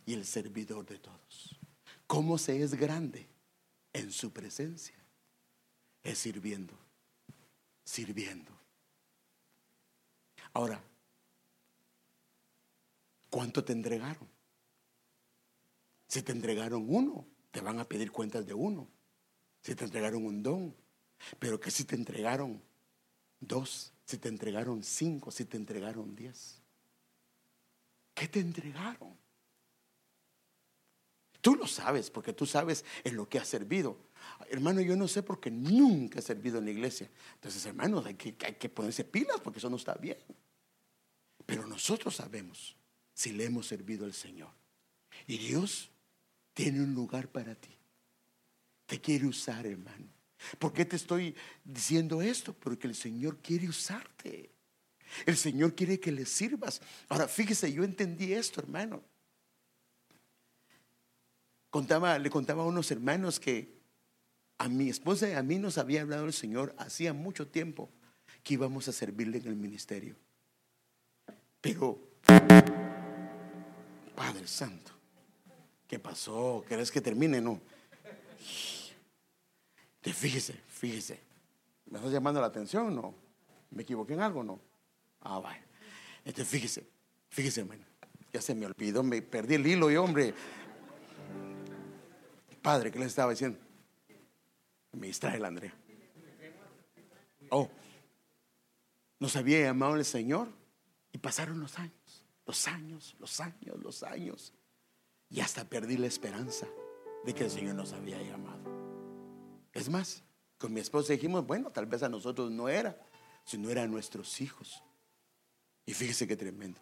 y 0.04 0.14
el 0.14 0.26
servidor 0.26 0.84
de 0.84 0.98
todos. 0.98 1.58
¿Cómo 2.06 2.38
se 2.38 2.62
es 2.62 2.74
grande 2.74 3.28
en 3.92 4.10
su 4.10 4.32
presencia? 4.32 4.96
Es 6.02 6.18
sirviendo, 6.18 6.74
sirviendo. 7.84 8.50
Ahora, 10.52 10.82
¿cuánto 13.28 13.62
te 13.62 13.72
entregaron? 13.72 14.28
Si 16.10 16.22
te 16.22 16.32
entregaron 16.32 16.86
uno, 16.88 17.24
te 17.52 17.60
van 17.60 17.78
a 17.78 17.88
pedir 17.88 18.10
cuentas 18.10 18.44
de 18.44 18.52
uno. 18.52 18.88
Si 19.62 19.76
te 19.76 19.84
entregaron 19.84 20.26
un 20.26 20.42
don, 20.42 20.74
pero 21.38 21.60
que 21.60 21.70
si 21.70 21.84
te 21.84 21.94
entregaron 21.94 22.60
dos, 23.38 23.92
si 24.04 24.18
te 24.18 24.28
entregaron 24.28 24.82
cinco, 24.82 25.30
si 25.30 25.44
te 25.44 25.56
entregaron 25.56 26.16
diez. 26.16 26.60
¿Qué 28.12 28.26
te 28.26 28.40
entregaron? 28.40 29.16
Tú 31.40 31.54
lo 31.54 31.68
sabes, 31.68 32.10
porque 32.10 32.32
tú 32.32 32.44
sabes 32.44 32.84
en 33.04 33.14
lo 33.14 33.28
que 33.28 33.38
has 33.38 33.46
servido. 33.46 33.96
Hermano, 34.48 34.80
yo 34.80 34.96
no 34.96 35.06
sé 35.06 35.22
porque 35.22 35.52
nunca 35.52 36.18
he 36.18 36.22
servido 36.22 36.58
en 36.58 36.64
la 36.64 36.72
iglesia. 36.72 37.08
Entonces, 37.34 37.64
hermanos, 37.66 38.04
hay 38.04 38.14
que, 38.14 38.34
hay 38.44 38.54
que 38.54 38.68
ponerse 38.68 39.04
pilas 39.04 39.40
porque 39.40 39.60
eso 39.60 39.70
no 39.70 39.76
está 39.76 39.94
bien. 39.94 40.18
Pero 41.46 41.68
nosotros 41.68 42.16
sabemos 42.16 42.76
si 43.14 43.30
le 43.30 43.44
hemos 43.44 43.68
servido 43.68 44.06
al 44.06 44.12
Señor. 44.12 44.50
Y 45.28 45.38
Dios 45.38 45.92
tiene 46.54 46.82
un 46.82 46.94
lugar 46.94 47.28
para 47.28 47.54
ti. 47.54 47.76
Te 48.86 49.00
quiere 49.00 49.26
usar, 49.26 49.66
hermano. 49.66 50.06
¿Por 50.58 50.72
qué 50.72 50.84
te 50.84 50.96
estoy 50.96 51.34
diciendo 51.64 52.22
esto? 52.22 52.52
Porque 52.54 52.86
el 52.86 52.94
Señor 52.94 53.38
quiere 53.38 53.68
usarte. 53.68 54.50
El 55.26 55.36
Señor 55.36 55.74
quiere 55.74 56.00
que 56.00 56.12
le 56.12 56.24
sirvas. 56.24 56.80
Ahora, 57.08 57.28
fíjese, 57.28 57.72
yo 57.72 57.84
entendí 57.84 58.32
esto, 58.32 58.60
hermano. 58.60 59.02
Contaba, 61.68 62.18
le 62.18 62.30
contaba 62.30 62.62
a 62.62 62.66
unos 62.66 62.90
hermanos 62.90 63.38
que 63.38 63.80
a 64.58 64.68
mi 64.68 64.88
esposa 64.88 65.28
y 65.28 65.32
a 65.32 65.42
mí 65.42 65.58
nos 65.58 65.78
había 65.78 66.02
hablado 66.02 66.26
el 66.26 66.32
Señor 66.32 66.74
hacía 66.78 67.12
mucho 67.12 67.48
tiempo 67.48 67.90
que 68.42 68.54
íbamos 68.54 68.88
a 68.88 68.92
servirle 68.92 69.38
en 69.38 69.46
el 69.46 69.56
ministerio. 69.56 70.16
Pero, 71.60 71.98
Padre 74.14 74.46
Santo, 74.46 74.92
¿qué 75.90 75.98
pasó? 75.98 76.64
¿Querés 76.68 76.88
que 76.88 77.00
termine? 77.00 77.40
No. 77.40 77.60
Fíjese, 80.02 80.52
fíjese. 80.68 81.20
¿Me 81.86 81.98
estás 81.98 82.12
llamando 82.12 82.40
la 82.40 82.46
atención? 82.46 82.94
No. 82.94 83.12
¿Me 83.72 83.82
equivoqué 83.82 84.14
en 84.14 84.20
algo? 84.20 84.44
No. 84.44 84.60
Ah, 85.20 85.40
vaya. 85.40 85.64
Entonces, 86.24 86.46
fíjese, 86.46 86.88
fíjese, 87.28 87.62
hermano. 87.62 87.84
Ya 88.32 88.40
se 88.40 88.54
me 88.54 88.66
olvidó, 88.66 89.02
me 89.02 89.20
perdí 89.20 89.56
el 89.56 89.66
hilo 89.66 89.90
y 89.90 89.96
hombre. 89.96 90.32
Padre, 92.62 92.92
¿qué 92.92 93.00
le 93.00 93.06
estaba 93.06 93.32
diciendo? 93.32 93.58
Me 94.92 95.08
distrae 95.08 95.40
la 95.40 95.48
Andrea. 95.48 95.74
Oh, 97.48 97.68
nos 99.18 99.34
había 99.34 99.60
llamado 99.64 99.96
el 99.96 100.04
Señor 100.04 100.46
y 101.10 101.18
pasaron 101.18 101.58
los 101.58 101.76
años, 101.80 102.24
los 102.46 102.68
años, 102.68 103.16
los 103.18 103.40
años, 103.40 103.76
los 103.82 104.02
años. 104.04 104.52
Y 105.30 105.40
hasta 105.40 105.68
perdí 105.68 105.96
la 105.96 106.08
esperanza 106.08 106.66
de 107.24 107.34
que 107.34 107.44
el 107.44 107.50
Señor 107.50 107.76
nos 107.76 107.92
había 107.92 108.20
llamado. 108.20 108.60
Es 109.72 109.88
más, 109.88 110.24
con 110.58 110.72
mi 110.72 110.80
esposa 110.80 111.12
dijimos, 111.12 111.46
bueno, 111.46 111.70
tal 111.70 111.86
vez 111.86 112.02
a 112.02 112.08
nosotros 112.08 112.50
no 112.50 112.68
era, 112.68 113.00
sino 113.44 113.70
eran 113.70 113.90
nuestros 113.90 114.40
hijos. 114.40 114.82
Y 115.86 115.94
fíjese 115.94 116.26
qué 116.26 116.36
tremendo. 116.36 116.80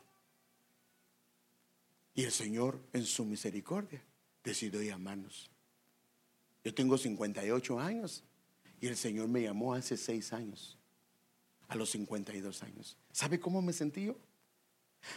Y 2.14 2.24
el 2.24 2.32
Señor, 2.32 2.80
en 2.92 3.04
su 3.04 3.24
misericordia, 3.24 4.02
decidió 4.42 4.82
llamarnos. 4.82 5.50
Yo 6.64 6.74
tengo 6.74 6.98
58 6.98 7.78
años 7.78 8.24
y 8.80 8.88
el 8.88 8.96
Señor 8.96 9.28
me 9.28 9.42
llamó 9.42 9.74
hace 9.74 9.96
6 9.96 10.32
años, 10.32 10.78
a 11.68 11.76
los 11.76 11.90
52 11.90 12.62
años. 12.62 12.96
¿Sabe 13.12 13.38
cómo 13.38 13.62
me 13.62 13.72
sentí 13.72 14.06
yo? 14.06 14.16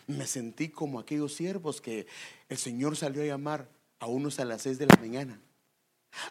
Me 0.07 0.27
sentí 0.27 0.69
como 0.69 0.99
aquellos 0.99 1.33
siervos 1.33 1.81
que 1.81 2.07
el 2.49 2.57
Señor 2.57 2.95
salió 2.95 3.21
a 3.23 3.25
llamar 3.25 3.69
a 3.99 4.07
unos 4.07 4.39
a 4.39 4.45
las 4.45 4.61
6 4.63 4.77
de 4.77 4.85
la 4.87 4.95
mañana 4.97 5.39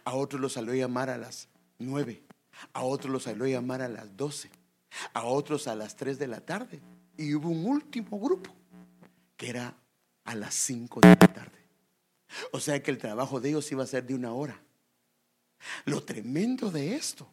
a 0.04 0.14
otros 0.14 0.40
los 0.40 0.52
salió 0.52 0.72
a 0.72 0.76
llamar 0.76 1.10
a 1.10 1.18
las 1.18 1.48
nueve. 1.78 2.22
A 2.72 2.82
otros 2.82 3.12
los 3.12 3.24
salió 3.24 3.44
a 3.44 3.48
llamar 3.48 3.82
a 3.82 3.88
las 3.88 4.16
doce. 4.16 4.50
A 5.14 5.24
otros 5.24 5.66
a 5.68 5.74
las 5.74 5.96
tres 5.96 6.18
de 6.18 6.26
la 6.26 6.40
tarde. 6.40 6.80
Y 7.16 7.34
hubo 7.34 7.48
un 7.48 7.66
último 7.66 8.18
grupo 8.18 8.54
que 9.36 9.50
era 9.50 9.74
a 10.24 10.34
las 10.34 10.54
cinco 10.54 11.00
de 11.00 11.08
la 11.08 11.16
tarde. 11.16 11.58
O 12.52 12.60
sea 12.60 12.82
que 12.82 12.90
el 12.90 12.98
trabajo 12.98 13.40
de 13.40 13.50
ellos 13.50 13.70
iba 13.72 13.82
a 13.82 13.86
ser 13.86 14.06
de 14.06 14.14
una 14.14 14.32
hora. 14.32 14.60
Lo 15.84 16.02
tremendo 16.02 16.70
de 16.70 16.94
esto 16.94 17.28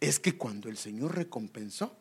es 0.00 0.18
que 0.18 0.36
cuando 0.36 0.68
el 0.68 0.76
Señor 0.76 1.16
recompensó, 1.16 1.98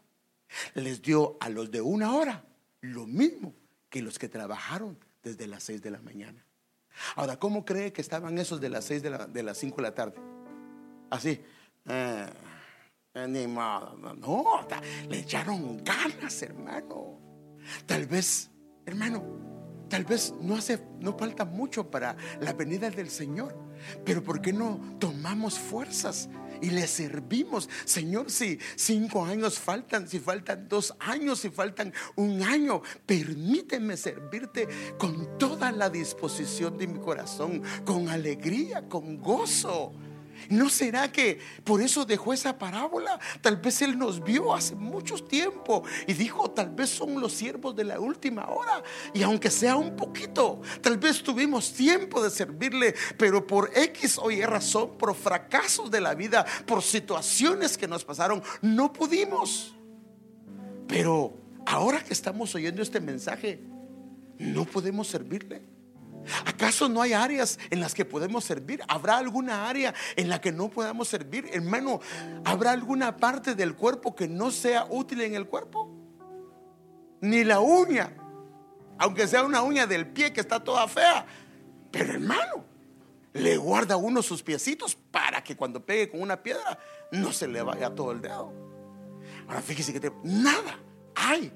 les 0.73 1.01
dio 1.01 1.37
a 1.39 1.49
los 1.49 1.71
de 1.71 1.81
una 1.81 2.13
hora 2.13 2.45
lo 2.81 3.07
mismo 3.07 3.55
que 3.89 4.01
los 4.01 4.19
que 4.19 4.29
trabajaron 4.29 4.97
desde 5.23 5.47
las 5.47 5.63
seis 5.63 5.81
de 5.81 5.91
la 5.91 6.01
mañana. 6.01 6.45
Ahora, 7.15 7.37
¿cómo 7.37 7.65
cree 7.65 7.91
que 7.91 8.01
estaban 8.01 8.37
esos 8.37 8.61
de 8.61 8.69
las 8.69 8.85
6 8.85 9.03
de, 9.03 9.09
la, 9.09 9.27
las 9.27 9.57
5 9.57 9.75
de 9.77 9.81
la 9.81 9.93
tarde? 9.93 10.15
Así. 11.09 11.41
Eh, 11.87 12.25
ni 13.27 13.47
No, 13.47 14.67
le 15.09 15.19
echaron 15.19 15.83
ganas, 15.83 16.41
hermano. 16.41 17.19
Tal 17.85 18.05
vez, 18.05 18.49
hermano, 18.85 19.23
tal 19.89 20.03
vez 20.03 20.33
no 20.41 20.55
hace, 20.55 20.85
no 20.99 21.17
falta 21.17 21.45
mucho 21.45 21.89
para 21.89 22.15
la 22.41 22.53
venida 22.53 22.89
del 22.89 23.09
Señor. 23.09 23.55
Pero 24.03 24.23
¿por 24.23 24.41
qué 24.41 24.51
no 24.51 24.97
tomamos 24.99 25.59
fuerzas 25.59 26.29
y 26.61 26.69
le 26.69 26.87
servimos? 26.87 27.69
Señor, 27.85 28.29
si 28.29 28.59
cinco 28.75 29.25
años 29.25 29.59
faltan, 29.59 30.07
si 30.07 30.19
faltan 30.19 30.67
dos 30.67 30.95
años, 30.99 31.39
si 31.39 31.49
faltan 31.49 31.93
un 32.15 32.41
año, 32.43 32.81
permíteme 33.05 33.97
servirte 33.97 34.67
con 34.97 35.37
toda 35.37 35.71
la 35.71 35.89
disposición 35.89 36.77
de 36.77 36.87
mi 36.87 36.99
corazón, 36.99 37.61
con 37.85 38.09
alegría, 38.09 38.87
con 38.87 39.19
gozo. 39.19 39.93
¿No 40.49 40.69
será 40.69 41.11
que 41.11 41.39
por 41.63 41.81
eso 41.81 42.05
dejó 42.05 42.33
esa 42.33 42.57
parábola? 42.57 43.19
Tal 43.41 43.57
vez 43.57 43.81
Él 43.81 43.97
nos 43.97 44.23
vio 44.23 44.53
hace 44.53 44.75
mucho 44.75 45.15
tiempo 45.15 45.83
y 46.07 46.13
dijo, 46.13 46.51
tal 46.51 46.69
vez 46.69 46.89
son 46.89 47.19
los 47.19 47.33
siervos 47.33 47.75
de 47.75 47.83
la 47.83 47.99
última 47.99 48.47
hora. 48.49 48.83
Y 49.13 49.23
aunque 49.23 49.49
sea 49.49 49.75
un 49.75 49.95
poquito, 49.95 50.61
tal 50.81 50.97
vez 50.97 51.23
tuvimos 51.23 51.73
tiempo 51.73 52.23
de 52.23 52.29
servirle, 52.29 52.95
pero 53.17 53.45
por 53.45 53.71
X 53.75 54.19
o 54.21 54.31
Y 54.31 54.41
razón, 54.43 54.97
por 54.97 55.15
fracasos 55.15 55.89
de 55.91 56.01
la 56.01 56.13
vida, 56.15 56.45
por 56.65 56.81
situaciones 56.81 57.77
que 57.77 57.87
nos 57.87 58.03
pasaron, 58.03 58.41
no 58.61 58.91
pudimos. 58.91 59.75
Pero 60.87 61.37
ahora 61.65 62.03
que 62.03 62.13
estamos 62.13 62.53
oyendo 62.55 62.81
este 62.81 62.99
mensaje, 62.99 63.59
no 64.37 64.65
podemos 64.65 65.07
servirle. 65.07 65.74
¿Acaso 66.45 66.89
no 66.89 67.01
hay 67.01 67.13
áreas 67.13 67.59
en 67.69 67.79
las 67.79 67.93
que 67.93 68.05
podemos 68.05 68.43
servir? 68.43 68.81
¿Habrá 68.87 69.17
alguna 69.17 69.67
área 69.67 69.93
en 70.15 70.29
la 70.29 70.41
que 70.41 70.51
no 70.51 70.69
podamos 70.69 71.07
servir? 71.07 71.49
Hermano, 71.51 71.99
¿habrá 72.43 72.71
alguna 72.71 73.17
parte 73.17 73.55
del 73.55 73.75
cuerpo 73.75 74.15
que 74.15 74.27
no 74.27 74.51
sea 74.51 74.85
útil 74.89 75.21
en 75.21 75.35
el 75.35 75.47
cuerpo? 75.47 75.89
Ni 77.21 77.43
la 77.43 77.59
uña, 77.59 78.13
aunque 78.97 79.27
sea 79.27 79.43
una 79.43 79.61
uña 79.61 79.87
del 79.87 80.07
pie 80.07 80.33
que 80.33 80.41
está 80.41 80.63
toda 80.63 80.87
fea. 80.87 81.25
Pero 81.91 82.13
hermano, 82.13 82.65
le 83.33 83.57
guarda 83.57 83.97
uno 83.97 84.21
sus 84.21 84.41
piecitos 84.41 84.95
para 84.95 85.43
que 85.43 85.55
cuando 85.55 85.85
pegue 85.85 86.09
con 86.09 86.21
una 86.21 86.41
piedra 86.41 86.77
no 87.11 87.31
se 87.31 87.47
le 87.47 87.61
vaya 87.61 87.93
todo 87.93 88.11
el 88.11 88.21
dedo. 88.21 88.51
Ahora 89.47 89.61
fíjese 89.61 89.93
que 89.93 90.11
nada 90.23 90.79
hay 91.15 91.51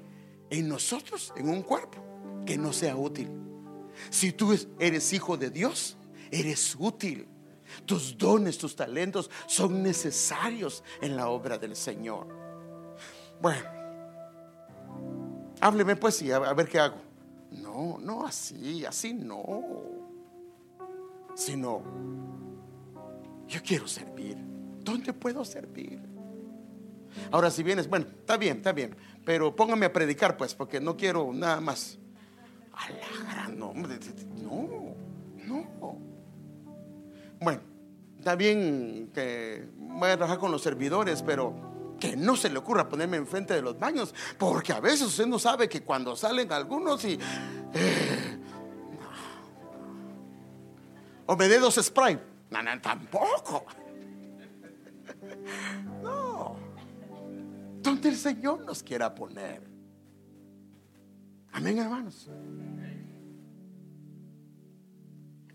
en 0.50 0.68
nosotros, 0.68 1.32
en 1.36 1.48
un 1.48 1.62
cuerpo, 1.62 2.04
que 2.44 2.58
no 2.58 2.72
sea 2.72 2.96
útil. 2.96 3.30
Si 4.08 4.32
tú 4.32 4.56
eres 4.78 5.12
hijo 5.12 5.36
de 5.36 5.50
Dios, 5.50 5.96
eres 6.30 6.76
útil. 6.78 7.28
Tus 7.86 8.16
dones, 8.16 8.58
tus 8.58 8.74
talentos 8.74 9.30
son 9.46 9.82
necesarios 9.82 10.82
en 11.00 11.16
la 11.16 11.28
obra 11.28 11.58
del 11.58 11.76
Señor. 11.76 12.26
Bueno, 13.40 13.68
hábleme 15.60 15.96
pues 15.96 16.20
y 16.22 16.32
a, 16.32 16.38
ver 16.38 16.68
qué 16.68 16.80
hago. 16.80 16.96
No, 17.50 17.98
no 18.00 18.26
así, 18.26 18.84
así 18.84 19.12
no. 19.14 19.64
Sino, 21.34 21.82
yo 23.46 23.60
quiero 23.62 23.86
servir. 23.86 24.36
¿Dónde 24.82 25.12
puedo 25.12 25.44
servir? 25.44 26.00
Ahora, 27.30 27.50
si 27.50 27.62
vienes, 27.62 27.88
bueno, 27.88 28.06
está 28.08 28.36
bien, 28.36 28.58
está 28.58 28.72
bien, 28.72 28.96
pero 29.24 29.54
póngame 29.54 29.86
a 29.86 29.92
predicar, 29.92 30.36
pues, 30.36 30.54
porque 30.54 30.80
no 30.80 30.96
quiero 30.96 31.32
nada 31.32 31.60
más. 31.60 31.99
A 32.80 32.88
la 32.88 33.32
gran 33.32 33.58
no, 33.58 33.74
no. 33.74 34.94
Bueno, 37.40 37.60
está 38.18 38.34
bien 38.36 39.10
que 39.12 39.68
voy 39.76 40.10
a 40.10 40.16
trabajar 40.16 40.38
con 40.38 40.50
los 40.50 40.62
servidores, 40.62 41.22
pero 41.22 41.70
que 42.00 42.16
no 42.16 42.36
se 42.36 42.48
le 42.48 42.58
ocurra 42.58 42.88
ponerme 42.88 43.18
enfrente 43.18 43.54
de 43.54 43.62
los 43.62 43.78
baños, 43.78 44.14
porque 44.38 44.72
a 44.72 44.80
veces 44.80 45.02
usted 45.02 45.26
no 45.26 45.38
sabe 45.38 45.68
que 45.68 45.82
cuando 45.82 46.16
salen 46.16 46.50
algunos 46.52 47.04
y. 47.04 47.18
Eh, 47.74 48.38
o 51.26 51.36
me 51.36 51.48
dé 51.48 51.58
dos 51.58 51.76
spray. 51.76 52.18
No, 52.50 52.58
tampoco. 52.80 53.66
No. 56.02 56.56
Donde 57.82 58.08
el 58.08 58.16
Señor 58.16 58.64
nos 58.64 58.82
quiera 58.82 59.14
poner. 59.14 59.69
Amén, 61.52 61.78
hermanos. 61.78 62.30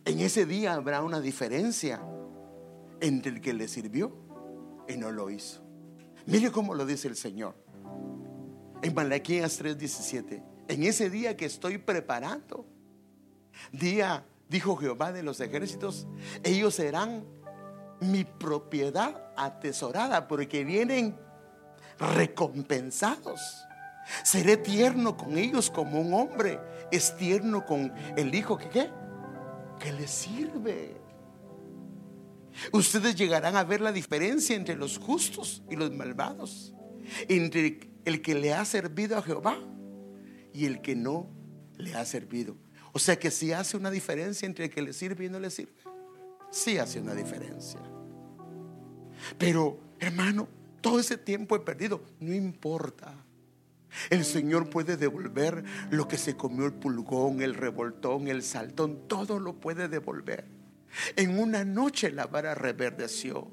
En 0.05 0.19
ese 0.19 0.45
día 0.45 0.73
habrá 0.73 1.01
una 1.01 1.19
diferencia 1.19 2.01
entre 2.99 3.31
el 3.31 3.41
que 3.41 3.53
le 3.53 3.67
sirvió 3.67 4.15
y 4.87 4.97
no 4.97 5.11
lo 5.11 5.29
hizo. 5.29 5.61
Mire 6.27 6.51
cómo 6.51 6.75
lo 6.75 6.85
dice 6.85 7.07
el 7.07 7.15
Señor. 7.15 7.55
En 8.81 8.93
Malaquías 8.93 9.59
3:17. 9.59 10.43
En 10.67 10.83
ese 10.83 11.09
día 11.09 11.37
que 11.37 11.45
estoy 11.45 11.77
preparando, 11.77 12.65
día, 13.71 14.25
dijo 14.49 14.75
Jehová 14.75 15.11
de 15.11 15.23
los 15.23 15.39
ejércitos, 15.39 16.07
ellos 16.43 16.75
serán 16.75 17.25
mi 17.99 18.23
propiedad 18.23 19.31
atesorada 19.37 20.27
porque 20.27 20.63
vienen 20.63 21.15
recompensados. 21.97 23.39
Seré 24.23 24.57
tierno 24.57 25.17
con 25.17 25.37
ellos 25.37 25.69
como 25.71 25.99
un 25.99 26.13
hombre 26.13 26.59
es 26.91 27.15
tierno 27.17 27.65
con 27.65 27.93
el 28.15 28.33
hijo 28.33 28.57
que 28.57 28.69
qué? 28.69 28.89
Que 29.79 29.91
le 29.91 30.07
sirve. 30.07 30.95
Ustedes 32.71 33.15
llegarán 33.15 33.55
a 33.55 33.63
ver 33.63 33.81
la 33.81 33.91
diferencia 33.91 34.55
entre 34.55 34.75
los 34.75 34.97
justos 34.97 35.63
y 35.69 35.75
los 35.75 35.91
malvados, 35.91 36.73
entre 37.27 37.91
el 38.05 38.21
que 38.21 38.35
le 38.35 38.53
ha 38.53 38.63
servido 38.63 39.17
a 39.17 39.21
Jehová 39.21 39.57
y 40.53 40.65
el 40.65 40.81
que 40.81 40.95
no 40.95 41.29
le 41.77 41.95
ha 41.95 42.05
servido. 42.05 42.55
O 42.93 42.99
sea 42.99 43.19
que 43.19 43.29
si 43.29 43.51
hace 43.51 43.75
una 43.75 43.91
diferencia 43.91 44.45
entre 44.45 44.65
el 44.65 44.71
que 44.71 44.81
le 44.81 44.93
sirve 44.93 45.25
y 45.25 45.29
no 45.29 45.39
le 45.39 45.49
sirve, 45.49 45.73
sí 46.49 46.77
hace 46.77 47.01
una 47.01 47.13
diferencia. 47.13 47.81
Pero, 49.37 49.79
hermano, 49.99 50.47
todo 50.79 50.99
ese 50.99 51.17
tiempo 51.17 51.55
he 51.55 51.59
perdido, 51.59 52.01
no 52.19 52.33
importa. 52.33 53.24
El 54.09 54.25
Señor 54.25 54.69
puede 54.69 54.97
devolver 54.97 55.63
lo 55.89 56.07
que 56.07 56.17
se 56.17 56.35
comió 56.35 56.65
el 56.65 56.73
pulgón, 56.73 57.41
el 57.41 57.55
revoltón, 57.55 58.27
el 58.27 58.43
saltón, 58.43 59.07
todo 59.07 59.39
lo 59.39 59.59
puede 59.59 59.87
devolver. 59.87 60.45
En 61.15 61.39
una 61.39 61.63
noche 61.63 62.11
la 62.11 62.27
vara 62.27 62.55
reverdeció. 62.55 63.51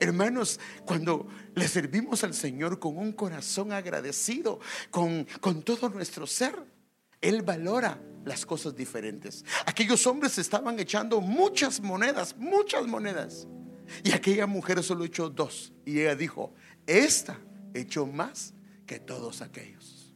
Hermanos, 0.00 0.58
cuando 0.84 1.28
le 1.54 1.68
servimos 1.68 2.24
al 2.24 2.34
Señor 2.34 2.78
con 2.78 2.98
un 2.98 3.12
corazón 3.12 3.72
agradecido, 3.72 4.60
con, 4.90 5.26
con 5.40 5.62
todo 5.62 5.88
nuestro 5.88 6.26
ser, 6.26 6.54
Él 7.20 7.42
valora 7.42 8.00
las 8.24 8.44
cosas 8.44 8.74
diferentes. 8.74 9.44
Aquellos 9.66 10.06
hombres 10.06 10.38
estaban 10.38 10.78
echando 10.78 11.20
muchas 11.20 11.80
monedas, 11.80 12.36
muchas 12.36 12.86
monedas. 12.86 13.46
Y 14.04 14.12
aquella 14.12 14.46
mujer 14.46 14.82
solo 14.82 15.04
echó 15.04 15.30
dos. 15.30 15.72
Y 15.84 16.00
ella 16.00 16.14
dijo, 16.14 16.52
esta 16.86 17.38
echó 17.74 18.06
más 18.06 18.54
que 18.88 18.98
todos 18.98 19.42
aquellos. 19.42 20.12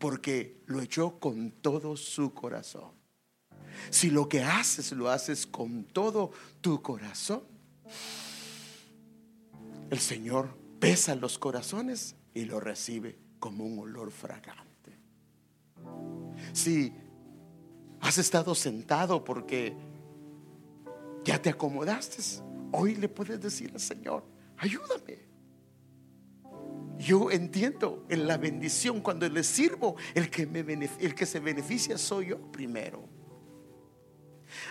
Porque 0.00 0.64
lo 0.66 0.80
echó 0.80 1.20
con 1.20 1.52
todo 1.52 1.96
su 1.96 2.34
corazón. 2.34 2.90
Si 3.90 4.10
lo 4.10 4.28
que 4.28 4.42
haces 4.42 4.90
lo 4.92 5.10
haces 5.10 5.46
con 5.46 5.84
todo 5.84 6.32
tu 6.60 6.82
corazón, 6.82 7.44
el 9.90 10.00
Señor 10.00 10.56
pesa 10.80 11.14
los 11.14 11.38
corazones 11.38 12.16
y 12.32 12.46
lo 12.46 12.58
recibe 12.58 13.18
como 13.38 13.64
un 13.64 13.78
olor 13.78 14.10
fragante. 14.10 14.98
Si 16.52 16.92
has 18.00 18.18
estado 18.18 18.54
sentado 18.54 19.22
porque 19.22 19.76
ya 21.24 21.40
te 21.40 21.50
acomodaste, 21.50 22.22
hoy 22.72 22.96
le 22.96 23.08
puedes 23.08 23.40
decir 23.40 23.70
al 23.74 23.80
Señor, 23.80 24.24
ayúdame. 24.56 25.33
Yo 26.98 27.30
entiendo 27.30 28.04
en 28.08 28.26
la 28.26 28.36
bendición 28.36 29.00
cuando 29.00 29.28
le 29.28 29.42
sirvo, 29.42 29.96
el 30.14 30.30
que, 30.30 30.46
me 30.46 31.26
se 31.26 31.40
beneficia 31.40 31.98
soy 31.98 32.28
yo 32.28 32.52
primero. 32.52 33.08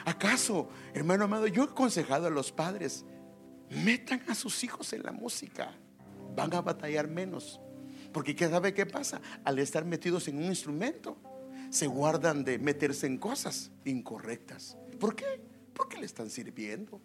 ¿Acaso, 0.05 0.69
hermano 0.93 1.25
amado, 1.25 1.47
yo 1.47 1.63
he 1.63 1.65
aconsejado 1.65 2.27
a 2.27 2.29
los 2.29 2.51
padres, 2.51 3.05
metan 3.69 4.23
a 4.27 4.35
sus 4.35 4.63
hijos 4.63 4.93
en 4.93 5.03
la 5.03 5.11
música, 5.11 5.73
van 6.35 6.53
a 6.53 6.61
batallar 6.61 7.07
menos. 7.07 7.59
Porque 8.11 8.35
¿qué 8.35 8.47
sabe 8.47 8.73
qué 8.73 8.85
pasa? 8.85 9.21
Al 9.43 9.59
estar 9.59 9.85
metidos 9.85 10.27
en 10.27 10.37
un 10.37 10.45
instrumento, 10.45 11.17
se 11.69 11.87
guardan 11.87 12.43
de 12.43 12.59
meterse 12.59 13.07
en 13.07 13.17
cosas 13.17 13.71
incorrectas. 13.83 14.77
¿Por 14.99 15.15
qué? 15.15 15.41
Porque 15.73 15.97
le 15.97 16.05
están 16.05 16.29
sirviendo. 16.29 17.01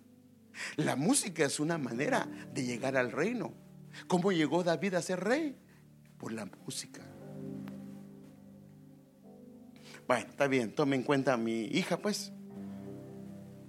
La 0.76 0.96
música 0.96 1.44
es 1.44 1.58
una 1.58 1.78
manera 1.78 2.28
de 2.52 2.64
llegar 2.64 2.96
al 2.96 3.10
reino. 3.10 3.54
¿Cómo 4.06 4.32
llegó 4.32 4.62
David 4.62 4.94
a 4.94 5.02
ser 5.02 5.20
rey? 5.20 5.56
Por 6.18 6.32
la 6.32 6.46
música. 6.64 7.02
Bueno, 10.06 10.26
está 10.30 10.46
bien, 10.46 10.74
tome 10.74 10.96
en 10.96 11.02
cuenta 11.02 11.34
a 11.34 11.36
mi 11.36 11.64
hija, 11.64 11.98
pues. 11.98 12.32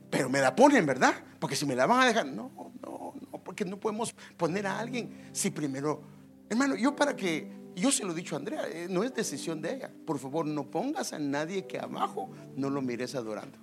Pero 0.10 0.30
me 0.30 0.40
la 0.40 0.56
ponen, 0.56 0.86
¿verdad? 0.86 1.14
Porque 1.40 1.56
si 1.56 1.66
me 1.66 1.76
la 1.76 1.86
van 1.86 2.02
a 2.02 2.06
dejar, 2.06 2.26
no, 2.26 2.52
no, 2.82 3.14
no, 3.32 3.44
porque 3.44 3.66
no 3.66 3.80
podemos 3.80 4.16
poner 4.38 4.66
a 4.66 4.80
alguien 4.80 5.30
si 5.34 5.50
primero, 5.50 6.02
hermano, 6.50 6.76
yo 6.76 6.96
para 6.96 7.16
que, 7.16 7.52
yo 7.76 7.92
se 7.92 8.06
lo 8.06 8.14
he 8.14 8.16
dicho 8.16 8.36
a 8.36 8.40
Andrea, 8.40 8.68
eh, 8.70 8.88
no 8.90 9.04
es 9.04 9.14
decisión 9.14 9.62
de 9.62 9.76
ella. 9.76 9.92
Por 10.06 10.18
favor, 10.18 10.46
no 10.46 10.72
pongas 10.72 11.14
a 11.14 11.20
nadie 11.20 11.68
que 11.68 11.78
abajo 11.78 12.30
no 12.56 12.70
lo 12.70 12.82
mires 12.82 13.16
adorando. 13.16 13.60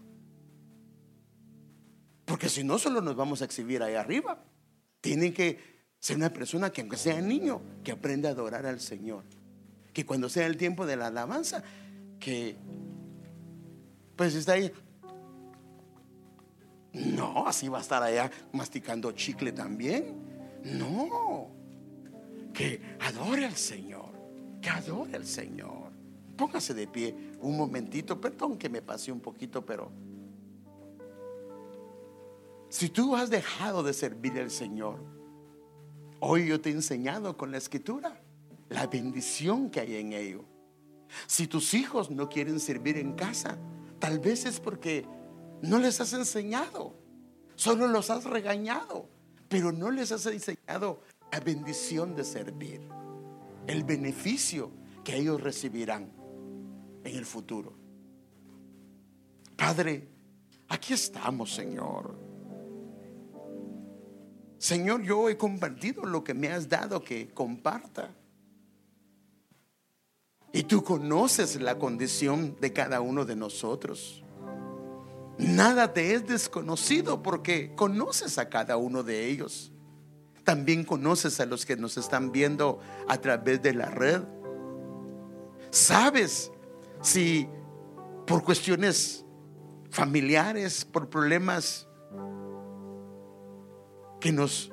Porque 2.26 2.48
si 2.48 2.62
no, 2.62 2.78
solo 2.78 3.00
nos 3.00 3.16
vamos 3.16 3.40
a 3.40 3.46
exhibir 3.46 3.82
ahí 3.82 3.94
arriba. 3.94 4.44
Tienen 5.00 5.32
que 5.32 5.75
ser 6.06 6.16
una 6.16 6.32
persona 6.32 6.70
que, 6.70 6.82
aunque 6.82 6.96
sea 6.96 7.20
niño, 7.20 7.60
que 7.82 7.90
aprenda 7.90 8.28
a 8.28 8.32
adorar 8.32 8.64
al 8.64 8.78
Señor. 8.78 9.24
Que 9.92 10.06
cuando 10.06 10.28
sea 10.28 10.46
el 10.46 10.56
tiempo 10.56 10.86
de 10.86 10.94
la 10.94 11.08
alabanza, 11.08 11.64
que 12.20 12.54
pues 14.14 14.36
está 14.36 14.52
ahí. 14.52 14.72
No, 16.92 17.48
así 17.48 17.66
va 17.66 17.78
a 17.78 17.80
estar 17.80 18.04
allá 18.04 18.30
masticando 18.52 19.10
chicle 19.10 19.50
también. 19.50 20.14
No, 20.62 21.50
que 22.54 22.80
adore 23.00 23.44
al 23.44 23.56
Señor, 23.56 24.12
que 24.62 24.70
adore 24.70 25.16
al 25.16 25.26
Señor. 25.26 25.90
Póngase 26.36 26.72
de 26.72 26.86
pie 26.86 27.32
un 27.40 27.56
momentito, 27.56 28.20
perdón 28.20 28.56
que 28.56 28.68
me 28.68 28.80
pase 28.80 29.10
un 29.10 29.18
poquito, 29.18 29.66
pero 29.66 29.90
si 32.68 32.90
tú 32.90 33.16
has 33.16 33.28
dejado 33.28 33.82
de 33.82 33.92
servir 33.92 34.38
al 34.38 34.52
Señor, 34.52 35.15
hoy 36.20 36.46
yo 36.46 36.60
te 36.60 36.70
he 36.70 36.72
enseñado 36.72 37.36
con 37.36 37.50
la 37.50 37.58
escritura 37.58 38.20
la 38.68 38.86
bendición 38.86 39.70
que 39.70 39.80
hay 39.80 39.96
en 39.96 40.12
ello. 40.12 40.44
Si 41.26 41.46
tus 41.46 41.74
hijos 41.74 42.10
no 42.10 42.28
quieren 42.28 42.58
servir 42.58 42.98
en 42.98 43.14
casa, 43.14 43.56
tal 43.98 44.18
vez 44.18 44.44
es 44.44 44.60
porque 44.60 45.06
no 45.62 45.78
les 45.78 46.00
has 46.00 46.12
enseñado, 46.12 46.94
solo 47.54 47.86
los 47.86 48.10
has 48.10 48.24
regañado, 48.24 49.08
pero 49.48 49.72
no 49.72 49.90
les 49.90 50.10
has 50.12 50.26
enseñado 50.26 51.00
la 51.30 51.40
bendición 51.40 52.14
de 52.14 52.24
servir, 52.24 52.80
el 53.66 53.84
beneficio 53.84 54.72
que 55.04 55.16
ellos 55.16 55.40
recibirán 55.40 56.12
en 57.04 57.16
el 57.16 57.24
futuro. 57.24 57.72
Padre, 59.56 60.08
aquí 60.68 60.92
estamos, 60.92 61.54
Señor 61.54 62.25
Señor, 64.66 65.02
yo 65.02 65.28
he 65.28 65.36
compartido 65.36 66.04
lo 66.04 66.24
que 66.24 66.34
me 66.34 66.48
has 66.48 66.68
dado 66.68 67.04
que 67.04 67.28
comparta. 67.28 68.10
Y 70.52 70.64
tú 70.64 70.82
conoces 70.82 71.60
la 71.60 71.78
condición 71.78 72.56
de 72.60 72.72
cada 72.72 73.00
uno 73.00 73.24
de 73.24 73.36
nosotros. 73.36 74.24
Nada 75.38 75.92
te 75.92 76.14
es 76.14 76.26
desconocido 76.26 77.22
porque 77.22 77.76
conoces 77.76 78.38
a 78.38 78.48
cada 78.48 78.76
uno 78.76 79.04
de 79.04 79.28
ellos. 79.28 79.70
También 80.42 80.82
conoces 80.82 81.38
a 81.38 81.46
los 81.46 81.64
que 81.64 81.76
nos 81.76 81.96
están 81.96 82.32
viendo 82.32 82.80
a 83.06 83.18
través 83.18 83.62
de 83.62 83.72
la 83.72 83.86
red. 83.86 84.22
Sabes 85.70 86.50
si 87.02 87.48
por 88.26 88.42
cuestiones 88.42 89.24
familiares, 89.90 90.84
por 90.84 91.08
problemas 91.08 91.86
que 94.20 94.32
nos 94.32 94.72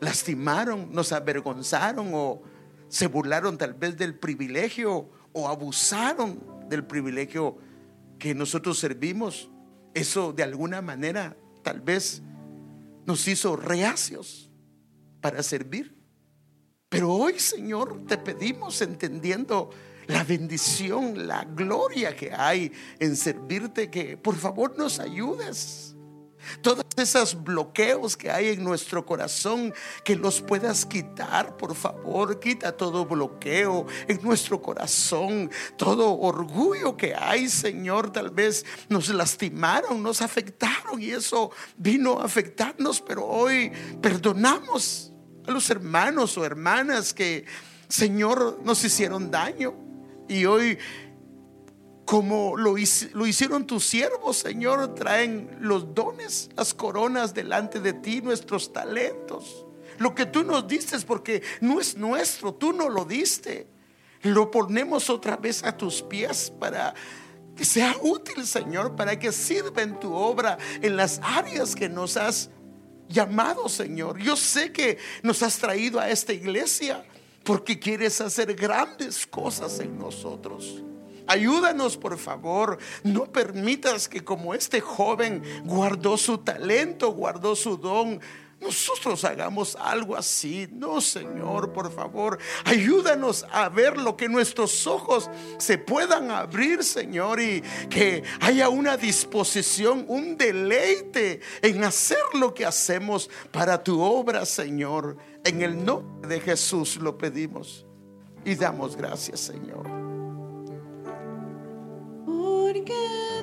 lastimaron, 0.00 0.92
nos 0.92 1.12
avergonzaron 1.12 2.10
o 2.12 2.42
se 2.88 3.06
burlaron 3.06 3.56
tal 3.56 3.74
vez 3.74 3.96
del 3.96 4.18
privilegio 4.18 5.10
o 5.32 5.48
abusaron 5.48 6.42
del 6.68 6.84
privilegio 6.84 7.58
que 8.18 8.34
nosotros 8.34 8.78
servimos. 8.78 9.50
Eso 9.94 10.32
de 10.32 10.42
alguna 10.42 10.82
manera 10.82 11.36
tal 11.62 11.80
vez 11.80 12.22
nos 13.06 13.26
hizo 13.28 13.56
reacios 13.56 14.50
para 15.20 15.42
servir. 15.42 15.96
Pero 16.88 17.12
hoy, 17.12 17.38
Señor, 17.38 18.04
te 18.06 18.18
pedimos 18.18 18.82
entendiendo 18.82 19.70
la 20.08 20.24
bendición, 20.24 21.28
la 21.28 21.44
gloria 21.44 22.16
que 22.16 22.32
hay 22.32 22.72
en 22.98 23.16
servirte, 23.16 23.90
que 23.90 24.16
por 24.16 24.34
favor 24.34 24.76
nos 24.76 24.98
ayudes. 24.98 25.94
Todos 26.62 26.84
esos 26.96 27.42
bloqueos 27.42 28.16
que 28.16 28.30
hay 28.30 28.48
en 28.48 28.64
nuestro 28.64 29.04
corazón, 29.06 29.72
que 30.04 30.16
los 30.16 30.40
puedas 30.40 30.86
quitar, 30.86 31.56
por 31.56 31.74
favor. 31.74 32.40
Quita 32.40 32.76
todo 32.76 33.06
bloqueo 33.06 33.86
en 34.08 34.20
nuestro 34.22 34.60
corazón, 34.60 35.50
todo 35.76 36.18
orgullo 36.18 36.96
que 36.96 37.14
hay, 37.14 37.48
Señor. 37.48 38.12
Tal 38.12 38.30
vez 38.30 38.64
nos 38.88 39.08
lastimaron, 39.08 40.02
nos 40.02 40.22
afectaron 40.22 41.00
y 41.00 41.10
eso 41.10 41.50
vino 41.76 42.20
a 42.20 42.24
afectarnos, 42.24 43.00
pero 43.00 43.26
hoy 43.26 43.72
perdonamos 44.00 45.12
a 45.46 45.50
los 45.50 45.70
hermanos 45.70 46.36
o 46.36 46.44
hermanas 46.44 47.14
que, 47.14 47.44
Señor, 47.88 48.60
nos 48.64 48.84
hicieron 48.84 49.30
daño. 49.30 49.74
Y 50.28 50.44
hoy, 50.44 50.78
como 52.10 52.56
lo, 52.56 52.76
hicieron 52.76 53.68
tus 53.68 53.84
siervos, 53.84 54.38
Señor, 54.38 54.96
traen 54.96 55.48
los 55.60 55.94
dones, 55.94 56.50
las 56.56 56.74
coronas 56.74 57.34
delante 57.34 57.78
de 57.78 57.92
ti, 57.92 58.20
nuestros 58.20 58.72
talentos. 58.72 59.64
Lo 59.98 60.12
que 60.12 60.26
tú 60.26 60.42
nos 60.42 60.66
diste 60.66 60.98
porque 61.06 61.40
no 61.60 61.80
es 61.80 61.96
nuestro, 61.96 62.52
tú 62.52 62.72
no 62.72 62.88
lo 62.88 63.04
diste. 63.04 63.68
Lo 64.22 64.50
ponemos 64.50 65.08
otra 65.08 65.36
vez 65.36 65.62
a 65.62 65.76
tus 65.76 66.02
pies 66.02 66.52
para 66.58 66.94
que 67.54 67.64
sea 67.64 67.94
útil, 68.02 68.44
Señor, 68.44 68.96
para 68.96 69.16
que 69.16 69.30
sirva 69.30 69.80
en 69.82 70.00
tu 70.00 70.12
obra 70.12 70.58
en 70.82 70.96
las 70.96 71.20
áreas 71.22 71.76
que 71.76 71.88
nos 71.88 72.16
has 72.16 72.50
llamado, 73.08 73.68
Señor. 73.68 74.18
Yo 74.18 74.34
sé 74.34 74.72
que 74.72 74.98
nos 75.22 75.44
has 75.44 75.58
traído 75.58 76.00
a 76.00 76.10
esta 76.10 76.32
iglesia 76.32 77.04
porque 77.44 77.78
quieres 77.78 78.20
hacer 78.20 78.52
grandes 78.56 79.28
cosas 79.28 79.78
en 79.78 79.96
nosotros. 79.96 80.82
Ayúdanos, 81.30 81.96
por 81.96 82.18
favor. 82.18 82.76
No 83.04 83.26
permitas 83.26 84.08
que 84.08 84.24
como 84.24 84.52
este 84.52 84.80
joven 84.80 85.44
guardó 85.64 86.16
su 86.16 86.38
talento, 86.38 87.12
guardó 87.12 87.54
su 87.54 87.76
don, 87.76 88.20
nosotros 88.60 89.24
hagamos 89.24 89.76
algo 89.76 90.16
así. 90.16 90.68
No, 90.72 91.00
Señor, 91.00 91.72
por 91.72 91.92
favor, 91.92 92.38
ayúdanos 92.64 93.46
a 93.52 93.68
ver 93.68 93.96
lo 93.96 94.16
que 94.16 94.28
nuestros 94.28 94.88
ojos 94.88 95.30
se 95.58 95.78
puedan 95.78 96.32
abrir, 96.32 96.82
Señor, 96.82 97.40
y 97.40 97.62
que 97.88 98.24
haya 98.40 98.68
una 98.68 98.96
disposición, 98.96 100.06
un 100.08 100.36
deleite 100.36 101.42
en 101.62 101.84
hacer 101.84 102.18
lo 102.34 102.52
que 102.52 102.66
hacemos 102.66 103.30
para 103.52 103.84
tu 103.84 104.02
obra, 104.02 104.44
Señor. 104.44 105.16
En 105.44 105.62
el 105.62 105.84
nombre 105.84 106.28
de 106.28 106.40
Jesús 106.40 106.96
lo 106.96 107.16
pedimos 107.16 107.86
y 108.44 108.56
damos 108.56 108.96
gracias, 108.96 109.38
Señor. 109.38 110.00
Porque 112.72 112.94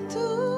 tú 0.07 0.56